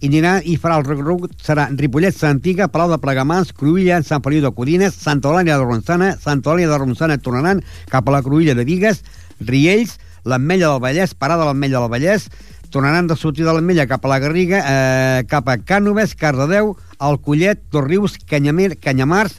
i 0.00 0.08
anirà 0.08 0.40
i 0.42 0.56
farà 0.60 0.80
el 0.80 0.86
recorregut, 0.88 1.36
serà 1.40 1.68
Ripollet, 1.70 2.16
Antiga, 2.26 2.66
Palau 2.68 2.90
de 2.90 2.98
Plegamans, 2.98 3.52
Cruïlla, 3.54 4.02
Sant 4.02 4.24
Feliu 4.24 4.42
de 4.42 4.50
Codines, 4.52 4.96
Santa 4.98 5.30
Eulàlia 5.30 5.56
de 5.60 5.64
Ronçana, 5.64 6.14
Santa 6.20 6.50
Eulàlia 6.50 6.72
de 6.72 6.80
Ronçana 6.80 7.18
tornaran 7.22 7.62
cap 7.92 8.08
a 8.08 8.16
la 8.16 8.22
Cruïlla 8.26 8.56
de 8.58 8.66
Vigues, 8.66 9.04
Riells, 9.40 9.98
l'Ametlla 10.24 10.74
del 10.74 10.82
Vallès, 10.82 11.14
Parada 11.14 11.44
de 11.44 11.52
l'Ametlla 11.52 11.84
del 11.84 11.94
Vallès, 11.94 12.28
tornaran 12.74 13.06
de 13.06 13.16
sortir 13.16 13.46
de 13.46 13.54
l'Ametlla 13.54 13.86
cap 13.86 14.04
a 14.04 14.10
la 14.10 14.18
Garriga, 14.18 14.60
eh, 14.66 15.24
cap 15.30 15.48
a 15.48 15.56
Cànoves, 15.62 16.16
Cardedeu, 16.18 16.74
el 17.00 17.20
Collet, 17.20 17.60
Torrius, 17.70 18.18
Canyamer, 18.28 18.76
Canyamars, 18.78 19.38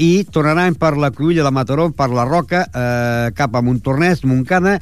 i 0.00 0.24
tornaran 0.32 0.76
per 0.80 0.94
la 0.96 1.10
Cruïlla 1.12 1.44
de 1.44 1.52
Mataró, 1.52 1.90
per 1.92 2.08
la 2.08 2.24
Roca, 2.24 2.64
eh, 2.72 3.32
cap 3.36 3.54
a 3.54 3.62
Montornès, 3.62 4.24
Montcada, 4.24 4.78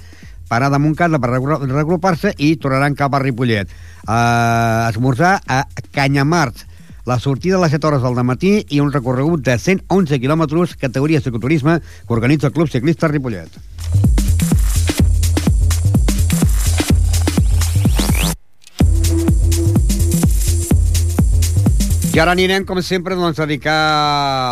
parada 0.48 0.76
a 0.76 0.78
Montcada 0.78 1.18
per 1.18 1.32
regrupar-se 1.40 2.34
i 2.38 2.54
tornaran 2.56 2.94
cap 2.94 3.14
a 3.14 3.22
Ripollet. 3.22 3.70
Uh, 4.04 4.84
esmorzar 4.90 5.38
a 5.48 5.64
Canyamars, 5.90 6.66
la 7.06 7.18
sortida 7.18 7.56
a 7.56 7.62
les 7.64 7.72
7 7.72 7.88
hores 7.88 8.04
del 8.04 8.20
matí 8.24 8.58
i 8.68 8.80
un 8.80 8.92
recorregut 8.92 9.44
de 9.44 9.58
111 9.58 10.20
quilòmetres, 10.20 10.76
categoria 10.76 11.24
cicloturisme, 11.24 11.80
que 11.80 12.14
organitza 12.20 12.52
el 12.52 12.56
Club 12.56 12.70
Ciclista 12.70 13.08
Ripollet. 13.08 14.23
I 22.14 22.20
ara 22.22 22.30
anirem, 22.30 22.62
com 22.62 22.78
sempre, 22.78 23.16
doncs, 23.18 23.40
a 23.42 23.46
dedicar 23.48 23.72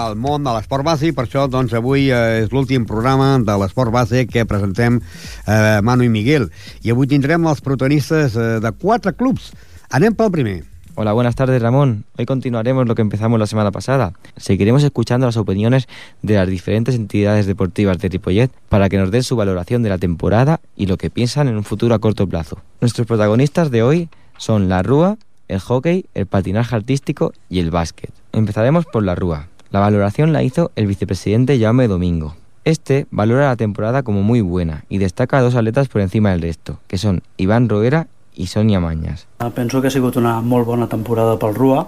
al 0.08 0.16
món 0.18 0.42
de 0.42 0.50
l'esport 0.50 0.82
base 0.82 1.06
i 1.06 1.12
per 1.14 1.28
això 1.28 1.44
doncs, 1.46 1.70
avui 1.78 2.08
eh, 2.10 2.40
és 2.40 2.48
l'últim 2.50 2.82
programa 2.90 3.36
de 3.38 3.54
l'esport 3.62 3.94
base 3.94 4.24
que 4.26 4.42
presentem 4.50 4.96
eh, 4.98 5.78
Manu 5.78 6.02
i 6.02 6.10
Miguel. 6.10 6.48
I 6.82 6.90
avui 6.90 7.06
tindrem 7.06 7.46
els 7.46 7.62
protagonistes 7.62 8.34
eh, 8.34 8.48
de 8.58 8.72
quatre 8.82 9.14
clubs. 9.14 9.52
Anem 9.94 10.18
pel 10.18 10.34
primer. 10.34 10.56
Hola, 10.96 11.14
buenas 11.14 11.36
tardes 11.38 11.62
Ramón. 11.62 12.02
Hoy 12.18 12.26
continuaremos 12.26 12.88
lo 12.88 12.96
que 12.96 13.06
empezamos 13.06 13.38
la 13.38 13.46
semana 13.46 13.70
pasada. 13.70 14.12
Seguiremos 14.36 14.82
escuchando 14.82 15.26
las 15.26 15.36
opiniones 15.36 15.86
de 16.20 16.34
las 16.34 16.48
diferentes 16.48 16.96
entidades 16.96 17.46
deportivas 17.46 17.98
de 17.98 18.08
Ripollet 18.08 18.50
para 18.70 18.88
que 18.88 18.98
nos 18.98 19.12
den 19.12 19.22
su 19.22 19.36
valoración 19.36 19.84
de 19.84 19.88
la 19.88 19.98
temporada 19.98 20.58
y 20.74 20.86
lo 20.86 20.96
que 20.96 21.10
piensan 21.10 21.46
en 21.46 21.58
un 21.58 21.64
futuro 21.64 21.94
a 21.94 22.00
corto 22.00 22.26
plazo. 22.26 22.58
Nuestros 22.80 23.06
protagonistas 23.06 23.70
de 23.70 23.84
hoy 23.84 24.08
son 24.36 24.68
la 24.68 24.82
Rúa, 24.82 25.16
el 25.52 25.60
hockey, 25.60 26.06
el 26.14 26.26
patinaje 26.26 26.74
artístico 26.74 27.32
y 27.48 27.60
el 27.60 27.70
básquet. 27.70 28.10
Empezaremos 28.32 28.86
por 28.86 29.02
la 29.02 29.14
Rúa. 29.14 29.48
La 29.70 29.80
valoración 29.80 30.32
la 30.32 30.42
hizo 30.42 30.70
el 30.76 30.86
vicepresidente 30.86 31.58
Jaume 31.60 31.88
Domingo. 31.88 32.34
Este 32.64 33.06
valora 33.10 33.48
la 33.48 33.56
temporada 33.56 34.02
como 34.02 34.22
muy 34.22 34.40
buena 34.40 34.84
y 34.88 34.98
destaca 34.98 35.38
a 35.38 35.42
dos 35.42 35.54
atletas 35.56 35.88
por 35.88 36.00
encima 36.00 36.30
del 36.30 36.42
resto, 36.42 36.78
que 36.86 36.98
son 36.98 37.22
Iván 37.36 37.68
Roera 37.68 38.06
i 38.34 38.46
Sònia 38.46 38.80
Manyes. 38.80 39.26
Ah, 39.40 39.50
penso 39.50 39.82
que 39.82 39.88
ha 39.88 39.90
sigut 39.90 40.16
una 40.16 40.40
molt 40.40 40.66
bona 40.66 40.88
temporada 40.88 41.36
pel 41.38 41.54
Rua. 41.54 41.86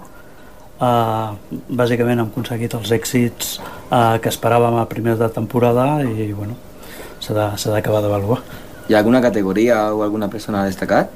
Uh, 0.75 1.37
bàsicament 1.71 2.19
hem 2.19 2.27
aconseguit 2.27 2.73
els 2.75 2.91
èxits 2.91 3.55
uh, 3.63 4.19
que 4.19 4.29
esperàvem 4.29 4.75
a 4.75 4.83
primers 4.91 5.17
de 5.17 5.29
temporada 5.31 6.03
i 6.03 6.33
bueno, 6.35 6.57
s'ha 7.23 7.55
d'acabar 7.71 8.03
d'avaluar. 8.03 8.41
Hi 8.89 8.93
ha 8.93 8.99
alguna 8.99 9.23
categoria 9.23 9.93
o 9.95 10.03
alguna 10.03 10.27
persona 10.29 10.65
destacat? 10.67 11.09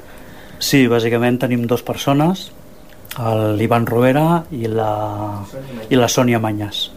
Sí, 0.60 0.86
bàsicament 0.91 1.39
tenim 1.39 1.66
dues 1.68 1.84
persones, 1.88 2.49
l'Ivan 3.57 3.88
Rovera 3.88 4.43
i 4.51 4.68
la, 4.68 4.91
i 5.89 5.97
la 5.97 6.10
Sònia 6.12 6.39
Manyes. 6.43 6.89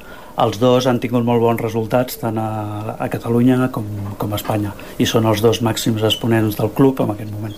Els 0.42 0.56
dos 0.58 0.86
han 0.88 0.98
tingut 0.98 1.24
molt 1.24 1.42
bons 1.44 1.60
resultats 1.60 2.16
tant 2.18 2.38
a, 2.40 2.48
a 2.98 3.08
Catalunya 3.12 3.68
com, 3.72 3.86
com 4.18 4.32
a 4.32 4.38
Espanya 4.40 4.72
i 4.98 5.06
són 5.06 5.28
els 5.28 5.42
dos 5.44 5.60
màxims 5.62 6.02
exponents 6.08 6.56
del 6.58 6.72
club 6.72 7.02
en 7.04 7.12
aquest 7.14 7.30
moment. 7.30 7.54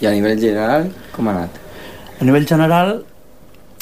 I 0.00 0.08
a 0.08 0.14
nivell 0.14 0.38
general, 0.40 0.88
com 1.14 1.28
ha 1.28 1.34
anat? 1.34 1.58
A 2.20 2.24
nivell 2.24 2.46
general, 2.48 3.00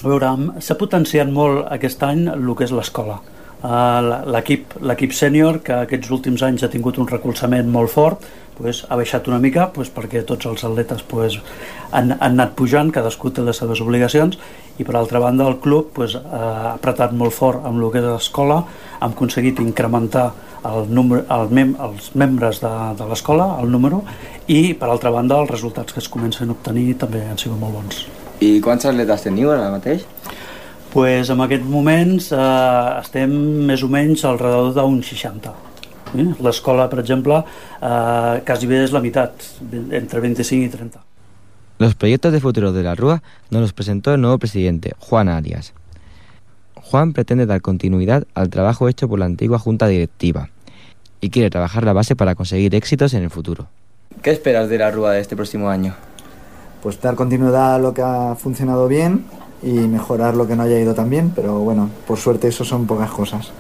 A 0.03 0.09
veure, 0.11 0.33
s'ha 0.59 0.75
potenciat 0.75 1.29
molt 1.31 1.69
aquest 1.71 2.01
any 2.03 2.25
el 2.33 2.49
que 2.59 2.67
és 2.67 2.73
l'escola. 2.75 3.21
Uh, 3.63 4.25
l'equip 4.35 4.73
l'equip 4.83 5.13
sènior 5.15 5.61
que 5.63 5.77
aquests 5.85 6.11
últims 6.11 6.43
anys 6.43 6.65
ha 6.67 6.71
tingut 6.73 6.97
un 6.99 7.07
recolzament 7.07 7.69
molt 7.71 7.93
fort 7.93 8.25
pues, 8.59 8.83
ha 8.89 8.97
baixat 8.99 9.29
una 9.31 9.39
mica 9.43 9.69
pues, 9.75 9.91
perquè 9.93 10.23
tots 10.29 10.47
els 10.51 10.65
atletes 10.65 11.03
pues, 11.09 11.39
han, 11.91 12.13
han 12.13 12.35
anat 12.35 12.55
pujant, 12.59 12.93
cadascú 12.95 13.31
té 13.31 13.45
les 13.45 13.59
seves 13.59 13.83
obligacions 13.85 14.39
i 14.79 14.87
per 14.87 14.97
altra 14.97 15.21
banda 15.23 15.49
el 15.49 15.59
club 15.65 15.93
pues, 15.97 16.17
ha 16.17 16.75
apretat 16.75 17.13
molt 17.17 17.35
fort 17.37 17.67
amb 17.67 17.83
el 17.83 17.91
que 17.93 18.03
és 18.03 18.09
l'escola 18.09 18.63
hem 19.01 19.11
aconseguit 19.11 19.61
incrementar 19.65 20.31
el 20.69 20.87
número, 20.95 21.25
el 21.35 21.51
mem, 21.51 21.75
els 21.83 22.13
membres 22.15 22.61
de, 22.63 22.71
de 22.99 23.09
l'escola, 23.11 23.57
el 23.63 23.71
número 23.73 24.03
i 24.47 24.75
per 24.79 24.89
altra 24.93 25.11
banda 25.11 25.41
els 25.43 25.51
resultats 25.51 25.93
que 25.93 26.03
es 26.03 26.09
comencen 26.13 26.51
a 26.51 26.57
obtenir 26.57 26.93
també 27.03 27.25
han 27.27 27.41
sigut 27.41 27.59
molt 27.59 27.81
bons 27.81 28.07
I 28.43 28.57
quants 28.63 28.87
atletes 28.91 29.27
teniu 29.27 29.53
ara 29.55 29.71
mateix? 29.75 30.07
pues 30.93 31.31
en 31.33 31.41
aquests 31.41 31.69
moments 31.73 32.29
eh, 32.37 32.41
estem 33.01 33.33
més 33.69 33.83
o 33.83 33.89
menys 33.89 34.27
al 34.29 34.39
redador 34.41 34.75
d'un 34.77 35.01
60. 35.01 35.53
Eh? 36.15 36.35
L'escola, 36.41 36.89
per 36.89 37.01
exemple, 37.01 37.43
eh, 37.81 38.43
quasi 38.45 38.67
bé 38.67 38.83
és 38.85 38.93
la 38.93 39.01
meitat, 39.01 39.33
entre 39.91 40.21
25 40.21 40.65
y 40.65 40.69
30. 40.69 41.01
Los 41.79 41.95
proyectos 41.95 42.33
de 42.33 42.41
futuro 42.41 42.73
de 42.73 42.83
la 42.83 42.95
Rúa 42.95 43.23
nos 43.51 43.63
los 43.63 43.73
presentó 43.73 44.15
el 44.15 44.21
nuevo 44.21 44.39
presidente, 44.39 44.93
Juan 44.99 45.29
Arias. 45.29 45.73
Juan 46.75 47.13
pretende 47.13 47.47
dar 47.47 47.61
continuidad 47.61 48.25
al 48.35 48.51
trabajo 48.51 48.89
hecho 48.89 49.09
por 49.09 49.19
la 49.19 49.25
antigua 49.25 49.59
junta 49.59 49.89
directiva 49.89 50.51
y 51.21 51.31
quiere 51.31 51.51
trabajar 51.51 51.85
la 51.85 51.93
base 51.93 52.15
para 52.15 52.35
conseguir 52.35 52.75
éxitos 52.75 53.15
en 53.15 53.23
el 53.23 53.31
futuro. 53.31 53.69
¿Qué 54.23 54.31
esperas 54.31 54.69
de 54.69 54.79
la 54.79 54.91
Rúa 54.91 55.13
de 55.13 55.21
este 55.21 55.37
próximo 55.37 55.71
año? 55.71 55.95
Pues 56.83 57.01
dar 57.01 57.15
continuidad 57.15 57.77
a 57.77 57.79
lo 57.79 57.95
que 57.95 58.03
ha 58.03 58.35
funcionado 58.35 58.89
bien 58.89 59.25
y 59.63 59.71
mejorar 59.71 60.35
lo 60.35 60.47
que 60.47 60.57
no 60.57 60.65
haya 60.65 60.79
ido 60.79 60.95
tan 60.95 61.09
bien, 61.09 61.33
pero 61.35 61.61
bueno, 61.61 61.89
por 62.07 62.19
suerte 62.19 62.49
eso 62.49 62.65
son 62.65 62.87
pocas 62.87 63.11
cosas. 63.11 63.53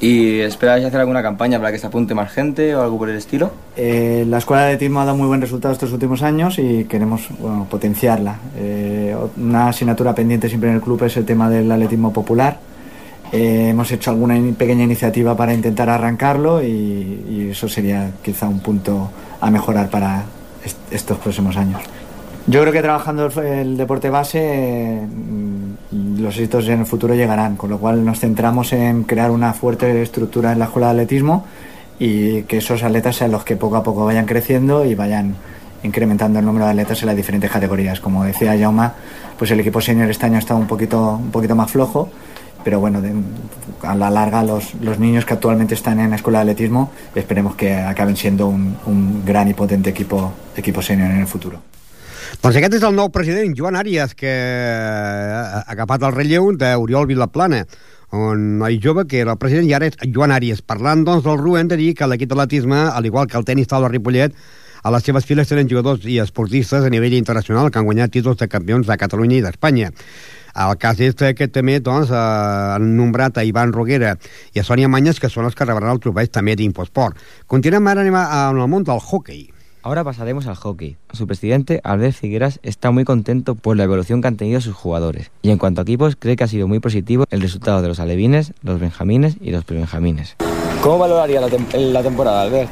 ¿Y 0.00 0.40
esperáis 0.40 0.84
hacer 0.86 0.98
alguna 0.98 1.22
campaña 1.22 1.58
para 1.58 1.72
que 1.72 1.78
se 1.78 1.86
apunte 1.86 2.14
más 2.14 2.32
gente 2.32 2.74
o 2.74 2.82
algo 2.82 2.96
por 2.96 3.10
el 3.10 3.16
estilo? 3.16 3.52
Eh, 3.76 4.24
la 4.26 4.38
escuela 4.38 4.62
de 4.62 4.72
atletismo 4.72 5.00
ha 5.00 5.04
dado 5.04 5.16
muy 5.16 5.26
buen 5.26 5.42
resultado 5.42 5.74
estos 5.74 5.92
últimos 5.92 6.22
años 6.22 6.58
y 6.58 6.84
queremos 6.84 7.28
bueno, 7.38 7.66
potenciarla. 7.68 8.38
Eh, 8.56 9.14
una 9.36 9.68
asignatura 9.68 10.14
pendiente 10.14 10.48
siempre 10.48 10.70
en 10.70 10.76
el 10.76 10.82
club 10.82 11.04
es 11.04 11.18
el 11.18 11.26
tema 11.26 11.50
del 11.50 11.70
atletismo 11.70 12.14
popular. 12.14 12.58
Eh, 13.30 13.68
hemos 13.68 13.92
hecho 13.92 14.10
alguna 14.10 14.40
pequeña 14.56 14.84
iniciativa 14.84 15.36
para 15.36 15.52
intentar 15.52 15.90
arrancarlo 15.90 16.62
y, 16.62 17.48
eso 17.50 17.68
sería 17.68 18.10
quizá 18.22 18.48
un 18.48 18.60
punto 18.60 19.10
a 19.40 19.50
mejorar 19.50 19.90
para 19.90 20.22
est 20.64 20.78
estos 20.90 21.18
próximos 21.18 21.56
años. 21.56 21.82
Yo 22.50 22.62
creo 22.62 22.72
que 22.72 22.82
trabajando 22.82 23.30
el, 23.42 23.76
deporte 23.76 24.10
base 24.10 25.06
mm, 25.06 26.20
los 26.20 26.34
éxitos 26.34 26.66
en 26.66 26.80
el 26.80 26.86
futuro 26.86 27.14
llegarán, 27.14 27.54
con 27.54 27.70
lo 27.70 27.78
cual 27.78 28.04
nos 28.04 28.18
centramos 28.18 28.72
en 28.72 29.04
crear 29.04 29.30
una 29.30 29.52
fuerte 29.52 30.02
estructura 30.02 30.50
en 30.50 30.58
la 30.58 30.64
escuela 30.64 30.88
de 30.88 30.94
atletismo 30.94 31.44
y 32.00 32.42
que 32.42 32.56
esos 32.56 32.82
atletas 32.82 33.14
sean 33.14 33.30
los 33.30 33.44
que 33.44 33.54
poco 33.54 33.76
a 33.76 33.84
poco 33.84 34.04
vayan 34.04 34.26
creciendo 34.26 34.84
y 34.84 34.96
vayan 34.96 35.36
incrementando 35.84 36.40
el 36.40 36.44
número 36.44 36.64
de 36.64 36.72
atletas 36.72 37.00
en 37.02 37.06
las 37.06 37.14
diferentes 37.14 37.48
categorías. 37.48 38.00
Como 38.00 38.24
decía 38.24 38.58
Jauma, 38.58 38.94
pues 39.38 39.52
el 39.52 39.60
equipo 39.60 39.80
senior 39.80 40.10
este 40.10 40.26
año 40.26 40.38
está 40.38 40.56
un 40.56 40.66
poquito, 40.66 41.20
un 41.22 41.30
poquito 41.30 41.54
más 41.54 41.70
flojo, 41.70 42.08
pero 42.64 42.80
bueno, 42.80 43.00
a 43.82 43.94
la 43.94 44.10
larga 44.10 44.42
los, 44.42 44.74
los, 44.80 44.98
niños 44.98 45.24
que 45.24 45.34
actualmente 45.34 45.74
están 45.74 46.00
en 46.00 46.10
la 46.10 46.16
escuela 46.16 46.40
de 46.40 46.50
atletismo 46.50 46.90
esperemos 47.14 47.54
que 47.54 47.76
acaben 47.76 48.16
siendo 48.16 48.48
un, 48.48 48.76
un 48.86 49.24
gran 49.24 49.46
y 49.46 49.54
potente 49.54 49.90
equipo, 49.90 50.32
equipo 50.56 50.82
senior 50.82 51.12
en 51.12 51.20
el 51.20 51.28
futuro. 51.28 51.60
Doncs 52.38 52.56
aquest 52.56 52.78
és 52.78 52.84
el 52.86 52.94
nou 52.94 53.10
president, 53.12 53.52
Joan 53.58 53.76
Arias, 53.76 54.14
que 54.14 54.30
ha 54.30 55.64
agafat 55.74 56.06
el 56.06 56.14
relleu 56.14 56.52
d'Oriol 56.56 57.10
Vilaplana, 57.10 57.64
un 58.16 58.58
noi 58.58 58.80
jove 58.82 59.04
que 59.06 59.20
era 59.22 59.34
el 59.36 59.38
president 59.38 59.68
i 59.68 59.74
ara 59.76 59.90
és 59.90 59.98
Joan 60.14 60.32
Arias. 60.34 60.62
Parlant 60.62 61.04
doncs, 61.06 61.22
del 61.26 61.38
RU, 61.38 61.58
de 61.68 61.76
dir 61.78 61.92
que 61.94 62.08
l'equip 62.10 62.30
d'atletisme, 62.30 62.88
al 62.90 63.06
igual 63.06 63.26
que 63.26 63.38
el 63.38 63.44
tenis 63.44 63.68
de 63.68 63.88
Ripollet, 63.88 64.34
a 64.82 64.90
les 64.90 65.04
seves 65.04 65.26
files 65.28 65.48
tenen 65.48 65.68
jugadors 65.68 66.06
i 66.08 66.18
esportistes 66.18 66.84
a 66.84 66.90
nivell 66.90 67.14
internacional 67.14 67.70
que 67.70 67.78
han 67.78 67.84
guanyat 67.84 68.10
títols 68.10 68.38
de 68.40 68.48
campions 68.48 68.86
de 68.86 68.96
Catalunya 68.96 69.36
i 69.36 69.42
d'Espanya. 69.44 69.90
El 70.56 70.76
cas 70.82 70.98
és 70.98 71.14
que 71.14 71.46
també 71.48 71.78
doncs, 71.80 72.10
eh, 72.10 72.16
han 72.16 72.96
nombrat 72.96 73.38
a 73.38 73.44
Ivan 73.44 73.72
Roguera 73.72 74.16
i 74.54 74.58
a 74.58 74.64
Sònia 74.64 74.88
Manyes, 74.88 75.20
que 75.20 75.28
són 75.28 75.44
els 75.44 75.54
que 75.54 75.64
rebran 75.64 75.92
el 75.92 76.00
trofeig 76.00 76.32
també 76.32 76.56
d'Infosport. 76.56 77.16
Continuem 77.46 77.86
ara 77.86 78.00
anem 78.00 78.16
a, 78.16 78.50
el 78.50 78.66
món 78.66 78.82
del 78.82 78.98
hockey. 78.98 79.46
Ahora 79.82 80.04
pasaremos 80.04 80.46
al 80.46 80.56
hockey. 80.56 80.98
Su 81.12 81.26
presidente, 81.26 81.80
Albert 81.84 82.14
Figueras, 82.14 82.60
está 82.62 82.90
muy 82.90 83.04
contento 83.04 83.54
por 83.54 83.78
la 83.78 83.84
evolución 83.84 84.20
que 84.20 84.28
han 84.28 84.36
tenido 84.36 84.60
sus 84.60 84.74
jugadores. 84.74 85.30
Y 85.40 85.50
en 85.50 85.56
cuanto 85.56 85.80
a 85.80 85.82
equipos, 85.82 86.16
cree 86.18 86.36
que 86.36 86.44
ha 86.44 86.48
sido 86.48 86.68
muy 86.68 86.80
positivo 86.80 87.24
el 87.30 87.40
resultado 87.40 87.80
de 87.80 87.88
los 87.88 87.98
alevines, 87.98 88.52
los 88.62 88.78
benjamines 88.78 89.36
y 89.40 89.52
los 89.52 89.64
prebenjamines. 89.64 90.36
¿Cómo 90.82 90.98
valoraría 90.98 91.40
la, 91.40 91.48
tem 91.48 91.64
la 91.92 92.02
temporada, 92.02 92.42
Albert? 92.42 92.68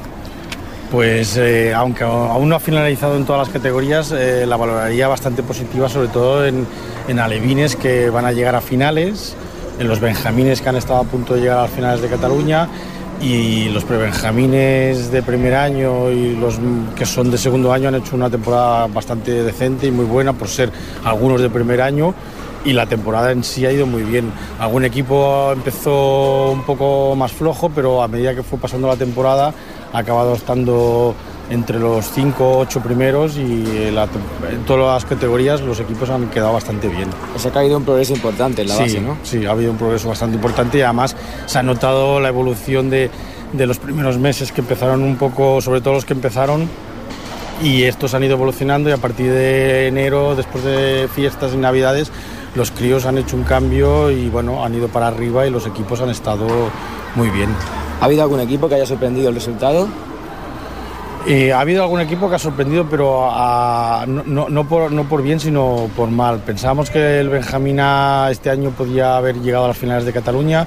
Pues 0.90 1.36
eh, 1.38 1.72
aunque 1.74 2.04
aún 2.04 2.48
no 2.48 2.56
ha 2.56 2.60
finalizado 2.60 3.16
en 3.16 3.24
todas 3.24 3.46
las 3.46 3.54
categorías, 3.54 4.12
eh, 4.12 4.44
la 4.46 4.56
valoraría 4.56 5.08
bastante 5.08 5.42
positiva, 5.42 5.88
sobre 5.88 6.08
todo 6.08 6.46
en, 6.46 6.66
en, 7.08 7.18
alevines 7.18 7.76
que 7.76 8.10
van 8.10 8.26
a 8.26 8.32
llegar 8.32 8.54
a 8.54 8.60
finales, 8.60 9.34
en 9.78 9.88
los 9.88 10.00
benjamines 10.00 10.60
que 10.60 10.68
han 10.68 10.76
estado 10.76 11.00
a 11.00 11.04
punto 11.04 11.34
de 11.34 11.40
llegar 11.40 11.58
a 11.58 11.62
las 11.62 11.70
finales 11.70 12.02
de 12.02 12.08
Cataluña 12.08 12.68
y 13.20 13.68
los 13.70 13.84
prebenjamines 13.84 15.10
de 15.10 15.22
primer 15.22 15.54
año 15.54 16.10
y 16.10 16.36
los 16.36 16.58
que 16.96 17.04
son 17.04 17.30
de 17.30 17.38
segundo 17.38 17.72
año 17.72 17.88
han 17.88 17.96
hecho 17.96 18.14
una 18.14 18.30
temporada 18.30 18.86
bastante 18.86 19.42
decente 19.42 19.86
y 19.86 19.90
muy 19.90 20.04
buena 20.04 20.32
por 20.32 20.48
ser 20.48 20.70
algunos 21.04 21.40
de 21.40 21.50
primer 21.50 21.82
año 21.82 22.14
y 22.64 22.72
la 22.72 22.86
temporada 22.86 23.32
en 23.32 23.44
sí 23.44 23.66
ha 23.66 23.72
ido 23.72 23.86
muy 23.86 24.02
bien. 24.02 24.32
Algún 24.58 24.84
equipo 24.84 25.50
empezó 25.52 26.50
un 26.50 26.62
poco 26.64 27.14
más 27.16 27.32
flojo, 27.32 27.70
pero 27.70 28.02
a 28.02 28.08
medida 28.08 28.34
que 28.34 28.42
fue 28.42 28.58
pasando 28.58 28.88
la 28.88 28.96
temporada 28.96 29.52
ha 29.92 29.98
acabado 29.98 30.34
estando 30.34 31.14
entre 31.50 31.78
los 31.78 32.10
5 32.10 32.44
o 32.44 32.58
8 32.60 32.80
primeros 32.80 33.36
y 33.36 33.90
la, 33.90 34.04
en 34.50 34.64
todas 34.66 35.02
las 35.02 35.04
categorías 35.04 35.60
los 35.60 35.80
equipos 35.80 36.10
han 36.10 36.28
quedado 36.28 36.52
bastante 36.52 36.88
bien. 36.88 37.08
Se 37.36 37.48
ha 37.48 37.58
habido 37.60 37.78
un 37.78 37.84
progreso 37.84 38.14
importante 38.14 38.62
en 38.62 38.68
la 38.68 38.74
sí, 38.74 38.82
base, 38.82 39.00
¿no? 39.00 39.16
Sí, 39.22 39.46
ha 39.46 39.52
habido 39.52 39.70
un 39.70 39.78
progreso 39.78 40.08
bastante 40.08 40.36
importante 40.36 40.78
y 40.78 40.82
además 40.82 41.16
se 41.46 41.58
ha 41.58 41.62
notado 41.62 42.20
la 42.20 42.28
evolución 42.28 42.90
de, 42.90 43.10
de 43.52 43.66
los 43.66 43.78
primeros 43.78 44.18
meses 44.18 44.52
que 44.52 44.60
empezaron 44.60 45.02
un 45.02 45.16
poco, 45.16 45.60
sobre 45.60 45.80
todo 45.80 45.94
los 45.94 46.04
que 46.04 46.12
empezaron, 46.12 46.68
y 47.62 47.84
estos 47.84 48.14
han 48.14 48.22
ido 48.22 48.34
evolucionando 48.34 48.88
y 48.88 48.92
a 48.92 48.98
partir 48.98 49.32
de 49.32 49.88
enero, 49.88 50.36
después 50.36 50.64
de 50.64 51.08
fiestas 51.12 51.54
y 51.54 51.56
navidades, 51.56 52.12
los 52.54 52.70
críos 52.70 53.06
han 53.06 53.18
hecho 53.18 53.36
un 53.36 53.44
cambio 53.44 54.10
y 54.10 54.28
bueno, 54.28 54.64
han 54.64 54.74
ido 54.74 54.88
para 54.88 55.08
arriba 55.08 55.46
y 55.46 55.50
los 55.50 55.66
equipos 55.66 56.00
han 56.00 56.10
estado 56.10 56.46
muy 57.14 57.30
bien. 57.30 57.50
¿Ha 58.00 58.04
habido 58.04 58.22
algún 58.22 58.40
equipo 58.40 58.68
que 58.68 58.76
haya 58.76 58.86
sorprendido 58.86 59.28
el 59.28 59.34
resultado? 59.34 59.88
Eh, 61.26 61.52
ha 61.52 61.60
habido 61.60 61.82
algún 61.82 62.00
equipo 62.00 62.28
que 62.28 62.36
ha 62.36 62.38
sorprendido, 62.38 62.86
pero 62.88 63.30
no 64.06 64.68
por 64.68 65.22
bien, 65.22 65.40
sino 65.40 65.90
por 65.94 66.10
mal. 66.10 66.38
Pensábamos 66.38 66.90
que 66.90 67.20
el 67.20 67.28
Benjamina 67.28 68.28
este 68.30 68.50
año 68.50 68.70
podía 68.70 69.16
haber 69.16 69.36
llegado 69.36 69.66
a 69.66 69.68
las 69.68 69.76
finales 69.76 70.04
de 70.04 70.12
Cataluña. 70.12 70.66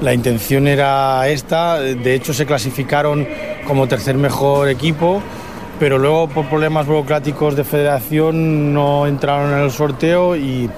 La 0.00 0.12
intención 0.12 0.66
era 0.66 1.28
esta. 1.28 1.78
De 1.78 2.14
hecho, 2.14 2.32
se 2.32 2.46
clasificaron 2.46 3.28
como 3.66 3.86
tercer 3.86 4.16
mejor 4.16 4.68
equipo, 4.68 5.22
pero 5.78 5.98
luego 5.98 6.28
por 6.28 6.48
problemas 6.48 6.86
burocráticos 6.86 7.54
de 7.54 7.62
federación 7.62 8.74
no 8.74 9.06
entraron 9.06 9.52
en 9.52 9.60
el 9.60 9.70
sorteo 9.70 10.34
y 10.34 10.68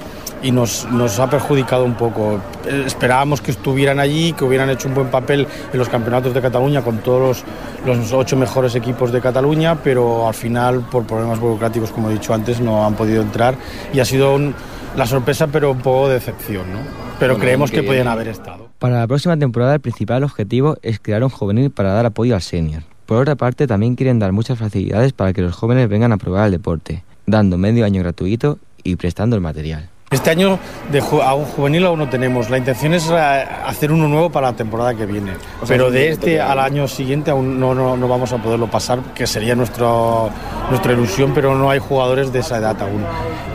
y 0.43 0.51
nos, 0.51 0.87
nos, 0.91 1.19
ha 1.19 1.29
perjudicado 1.31 1.85
un 1.85 1.95
poco. 1.95 2.41
Esperábamos 2.87 3.41
que 3.41 3.51
estuvieran 3.51 3.99
allí, 3.99 4.33
que 4.33 4.45
hubieran 4.45 4.71
hecho 4.71 4.89
un 4.89 4.95
buen 4.95 5.09
papel 5.09 5.47
en 5.73 5.79
los 5.79 5.89
campeonatos 5.89 6.35
de 6.35 6.41
Cataluña 6.41 6.83
con 6.83 6.99
todos 6.99 7.45
los, 7.85 7.99
los 7.99 8.13
ocho 8.13 8.37
mejores 8.37 8.75
equipos 8.75 9.13
de 9.13 9.21
Cataluña, 9.21 9.77
pero 9.83 10.27
al 10.27 10.35
final, 10.35 10.81
por 10.91 11.07
problemas 11.07 11.39
burocráticos, 11.39 11.91
como 11.91 12.11
he 12.11 12.15
dicho 12.15 12.35
antes, 12.35 12.61
no 12.61 12.85
han 12.85 12.95
podido 12.95 13.23
entrar 13.23 13.55
y 13.93 14.01
ha 14.01 14.05
sido 14.05 14.35
un, 14.35 14.55
la 14.97 15.07
sorpresa, 15.07 15.47
pero 15.47 15.71
un 15.71 15.81
poco 15.81 16.09
de 16.09 16.15
decepción. 16.15 16.73
¿no? 16.73 16.79
Pero 17.19 17.35
bueno, 17.35 17.45
creemos 17.45 17.71
que, 17.71 17.81
que 17.81 17.87
podían 17.87 18.09
haber 18.09 18.29
estado. 18.29 18.69
Para 18.79 18.99
la 18.99 19.07
próxima 19.07 19.37
temporada, 19.37 19.75
el 19.75 19.81
principal 19.81 20.25
objetivo 20.25 20.77
es 20.83 20.99
crear 20.99 21.23
un 21.23 21.31
juvenil 21.31 21.71
para 21.71 21.93
dar 21.93 22.07
apoyo 22.07 22.35
al 22.35 22.43
senior. 22.43 22.83
Por 23.07 23.21
otra 23.21 23.37
parte, 23.37 23.67
también 23.67 23.95
quieren 23.95 24.19
dar 24.19 24.33
muchas 24.33 24.59
facilidades 24.59 25.13
para 25.13 25.33
que 25.33 25.43
los 25.43 25.55
jóvenes 25.55 25.89
vengan 25.89 26.13
a 26.13 26.17
probar 26.17 26.47
el 26.47 26.53
deporte, 26.53 27.05
dando 27.27 27.59
medio 27.59 27.85
año 27.85 28.03
gratuito 28.03 28.59
y 28.83 28.97
prestando 28.97 29.37
el 29.37 29.43
material. 29.43 29.89
Este 30.13 30.29
año 30.29 30.59
de 30.91 31.01
ju 31.01 31.23
a 31.23 31.33
un 31.35 31.47
juvenil 31.47 31.87
aún 31.87 31.99
no 31.99 32.09
tenemos. 32.09 32.51
La 32.51 32.59
intención 32.59 32.93
es 32.93 33.11
hacer 33.11 33.91
uno 33.91 34.09
nuevo 34.09 34.31
para 34.31 34.51
la 34.51 34.57
temporada 34.57 34.95
que 34.95 35.07
viene. 35.07 35.33
O 35.61 35.67
sea, 35.67 35.75
Pero 35.77 35.91
de 35.91 36.11
este 36.11 36.41
al 36.41 36.61
año 36.61 36.87
siguiente 36.87 37.31
aún 37.31 37.59
no, 37.59 37.75
no, 37.75 37.97
no, 37.97 38.09
vamos 38.09 38.33
a 38.33 38.37
poderlo 38.37 38.67
pasar, 38.67 39.01
que 39.15 39.27
sería 39.27 39.55
nuestro, 39.55 40.31
nuestra 40.69 40.93
ilusión, 40.93 41.33
pero 41.35 41.55
no 41.55 41.71
hay 41.71 41.79
jugadores 41.79 42.33
de 42.33 42.41
esa 42.41 42.59
edad 42.59 42.81
aún. 42.83 43.05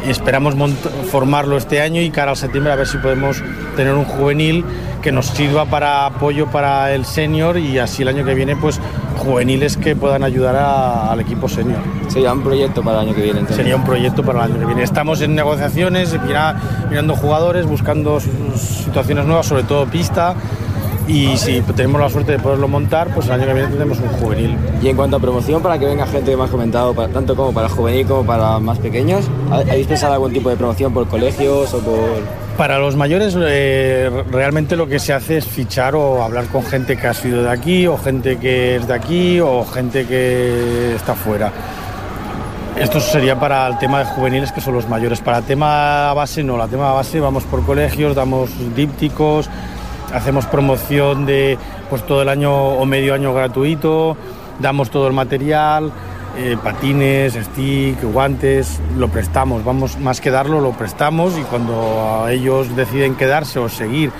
Y 0.05 0.09
esperamos 0.09 0.55
formarlo 1.11 1.57
este 1.57 1.79
año 1.81 2.01
y 2.01 2.09
cara 2.09 2.31
al 2.31 2.37
septiembre 2.37 2.73
a 2.73 2.75
ver 2.75 2.87
si 2.87 2.97
podemos 2.97 3.43
tener 3.77 3.93
un 3.93 4.03
juvenil 4.03 4.65
que 5.01 5.11
nos 5.13 5.27
sirva 5.27 5.63
para 5.65 6.05
apoyo 6.07 6.47
para 6.47 6.91
el 6.93 7.05
senior 7.05 7.57
y 7.57 7.79
así 7.79 8.01
el 8.01 8.09
año 8.09 8.25
que 8.25 8.33
viene 8.33 8.57
pues 8.57 8.81
juveniles 9.17 9.77
que 9.77 9.95
puedan 9.95 10.23
ayudar 10.23 10.55
a- 10.57 11.11
al 11.11 11.19
equipo 11.21 11.47
senior. 11.47 11.79
Sería 12.09 12.33
un 12.33 12.41
proyecto 12.41 12.83
para 12.83 13.01
el 13.01 13.07
año 13.07 13.15
que 13.15 13.21
viene. 13.21 13.39
entonces. 13.39 13.57
Sería 13.57 13.75
un 13.77 13.85
proyecto 13.85 14.23
para 14.23 14.43
el 14.43 14.51
año 14.51 14.59
que 14.59 14.65
viene. 14.65 14.83
Estamos 14.83 15.21
en 15.21 15.33
negociaciones, 15.35 16.13
mira- 16.25 16.55
mirando 16.89 17.15
jugadores, 17.15 17.65
buscando 17.65 18.19
situaciones 18.19 19.25
nuevas, 19.25 19.45
sobre 19.45 19.63
todo 19.63 19.85
pista. 19.85 20.35
Y 21.07 21.37
si 21.37 21.61
tenemos 21.61 22.01
la 22.01 22.09
suerte 22.09 22.33
de 22.33 22.39
poderlo 22.39 22.67
montar, 22.67 23.07
pues 23.13 23.27
el 23.27 23.31
año 23.33 23.45
que 23.45 23.53
viene 23.53 23.67
tendremos 23.69 23.97
un 23.99 24.09
juvenil. 24.09 24.57
Y 24.81 24.89
en 24.89 24.97
cuanto 24.97 25.15
a 25.15 25.19
promoción, 25.21 25.61
para 25.61 25.79
que 25.79 25.85
venga 25.85 26.05
gente 26.05 26.31
que 26.31 26.35
me 26.37 26.43
has 26.43 26.49
comentado, 26.49 26.93
para- 26.93 27.07
tanto 27.13 27.33
como 27.33 27.53
para 27.53 27.69
juvenil 27.69 28.05
como 28.05 28.25
para 28.25 28.59
más 28.59 28.77
pequeños, 28.79 29.23
¿ha- 29.49 29.55
¿habéis 29.59 29.87
pensado 29.87 30.13
algún 30.13 30.33
tipo 30.33 30.49
de 30.49 30.57
promoción 30.57 30.93
por 30.93 31.07
colegios 31.07 31.73
o 31.73 31.79
por...? 31.79 32.46
Para 32.57 32.79
los 32.79 32.95
mayores 32.95 33.37
eh, 33.39 34.09
realmente 34.31 34.75
lo 34.75 34.87
que 34.87 34.97
se 34.97 35.13
hace 35.13 35.37
es 35.37 35.45
fichar 35.45 35.93
o 35.93 36.23
hablar 36.23 36.47
con 36.47 36.63
gente 36.63 36.97
que 36.97 37.05
ha 37.05 37.13
sido 37.13 37.43
de 37.43 37.51
aquí 37.51 37.85
o 37.85 37.99
gente 37.99 38.37
que 38.37 38.77
es 38.77 38.87
de 38.87 38.93
aquí 38.95 39.39
o 39.39 39.63
gente 39.63 40.07
que 40.07 40.95
está 40.95 41.13
fuera. 41.13 41.51
Esto 42.75 42.99
sería 42.99 43.39
para 43.39 43.67
el 43.67 43.77
tema 43.77 43.99
de 43.99 44.05
juveniles 44.05 44.51
que 44.51 44.61
son 44.61 44.73
los 44.73 44.89
mayores. 44.89 45.21
Para 45.21 45.43
tema 45.43 46.11
base 46.15 46.43
no, 46.43 46.57
la 46.57 46.67
tema 46.67 46.91
base 46.93 47.19
vamos 47.19 47.43
por 47.43 47.63
colegios, 47.63 48.15
damos 48.15 48.49
dípticos, 48.75 49.51
hacemos 50.11 50.47
promoción 50.47 51.27
de 51.27 51.59
pues 51.91 52.07
todo 52.07 52.23
el 52.23 52.29
año 52.29 52.53
o 52.53 52.85
medio 52.87 53.13
año 53.13 53.35
gratuito, 53.35 54.17
damos 54.59 54.89
todo 54.89 55.07
el 55.07 55.13
material, 55.13 55.91
eh, 56.37 56.57
patines, 56.63 57.33
stick, 57.33 58.03
guantes, 58.03 58.79
lo 58.95 59.07
prestamos, 59.09 59.63
vamos 59.63 59.97
más 59.99 60.21
que 60.21 60.29
darlo, 60.29 60.61
lo 60.61 60.71
prestamos 60.71 61.37
y 61.37 61.41
cuando 61.41 62.27
ellos 62.29 62.75
deciden 62.75 63.15
quedarse 63.15 63.57
o 63.59 63.69
seguir 63.69 64.11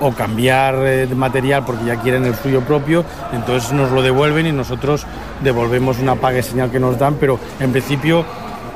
o 0.00 0.12
cambiar 0.12 0.74
eh, 0.86 1.06
de 1.06 1.14
material 1.14 1.64
porque 1.64 1.86
ya 1.86 1.96
quieren 1.96 2.26
el 2.26 2.34
suyo 2.34 2.60
propio, 2.60 3.04
entonces 3.32 3.72
nos 3.72 3.90
lo 3.90 4.02
devuelven 4.02 4.46
y 4.46 4.52
nosotros 4.52 5.06
devolvemos 5.42 5.98
una 5.98 6.16
paga 6.16 6.42
señal 6.42 6.70
que 6.70 6.78
nos 6.78 6.98
dan, 6.98 7.14
pero 7.14 7.38
en 7.58 7.72
principio 7.72 8.24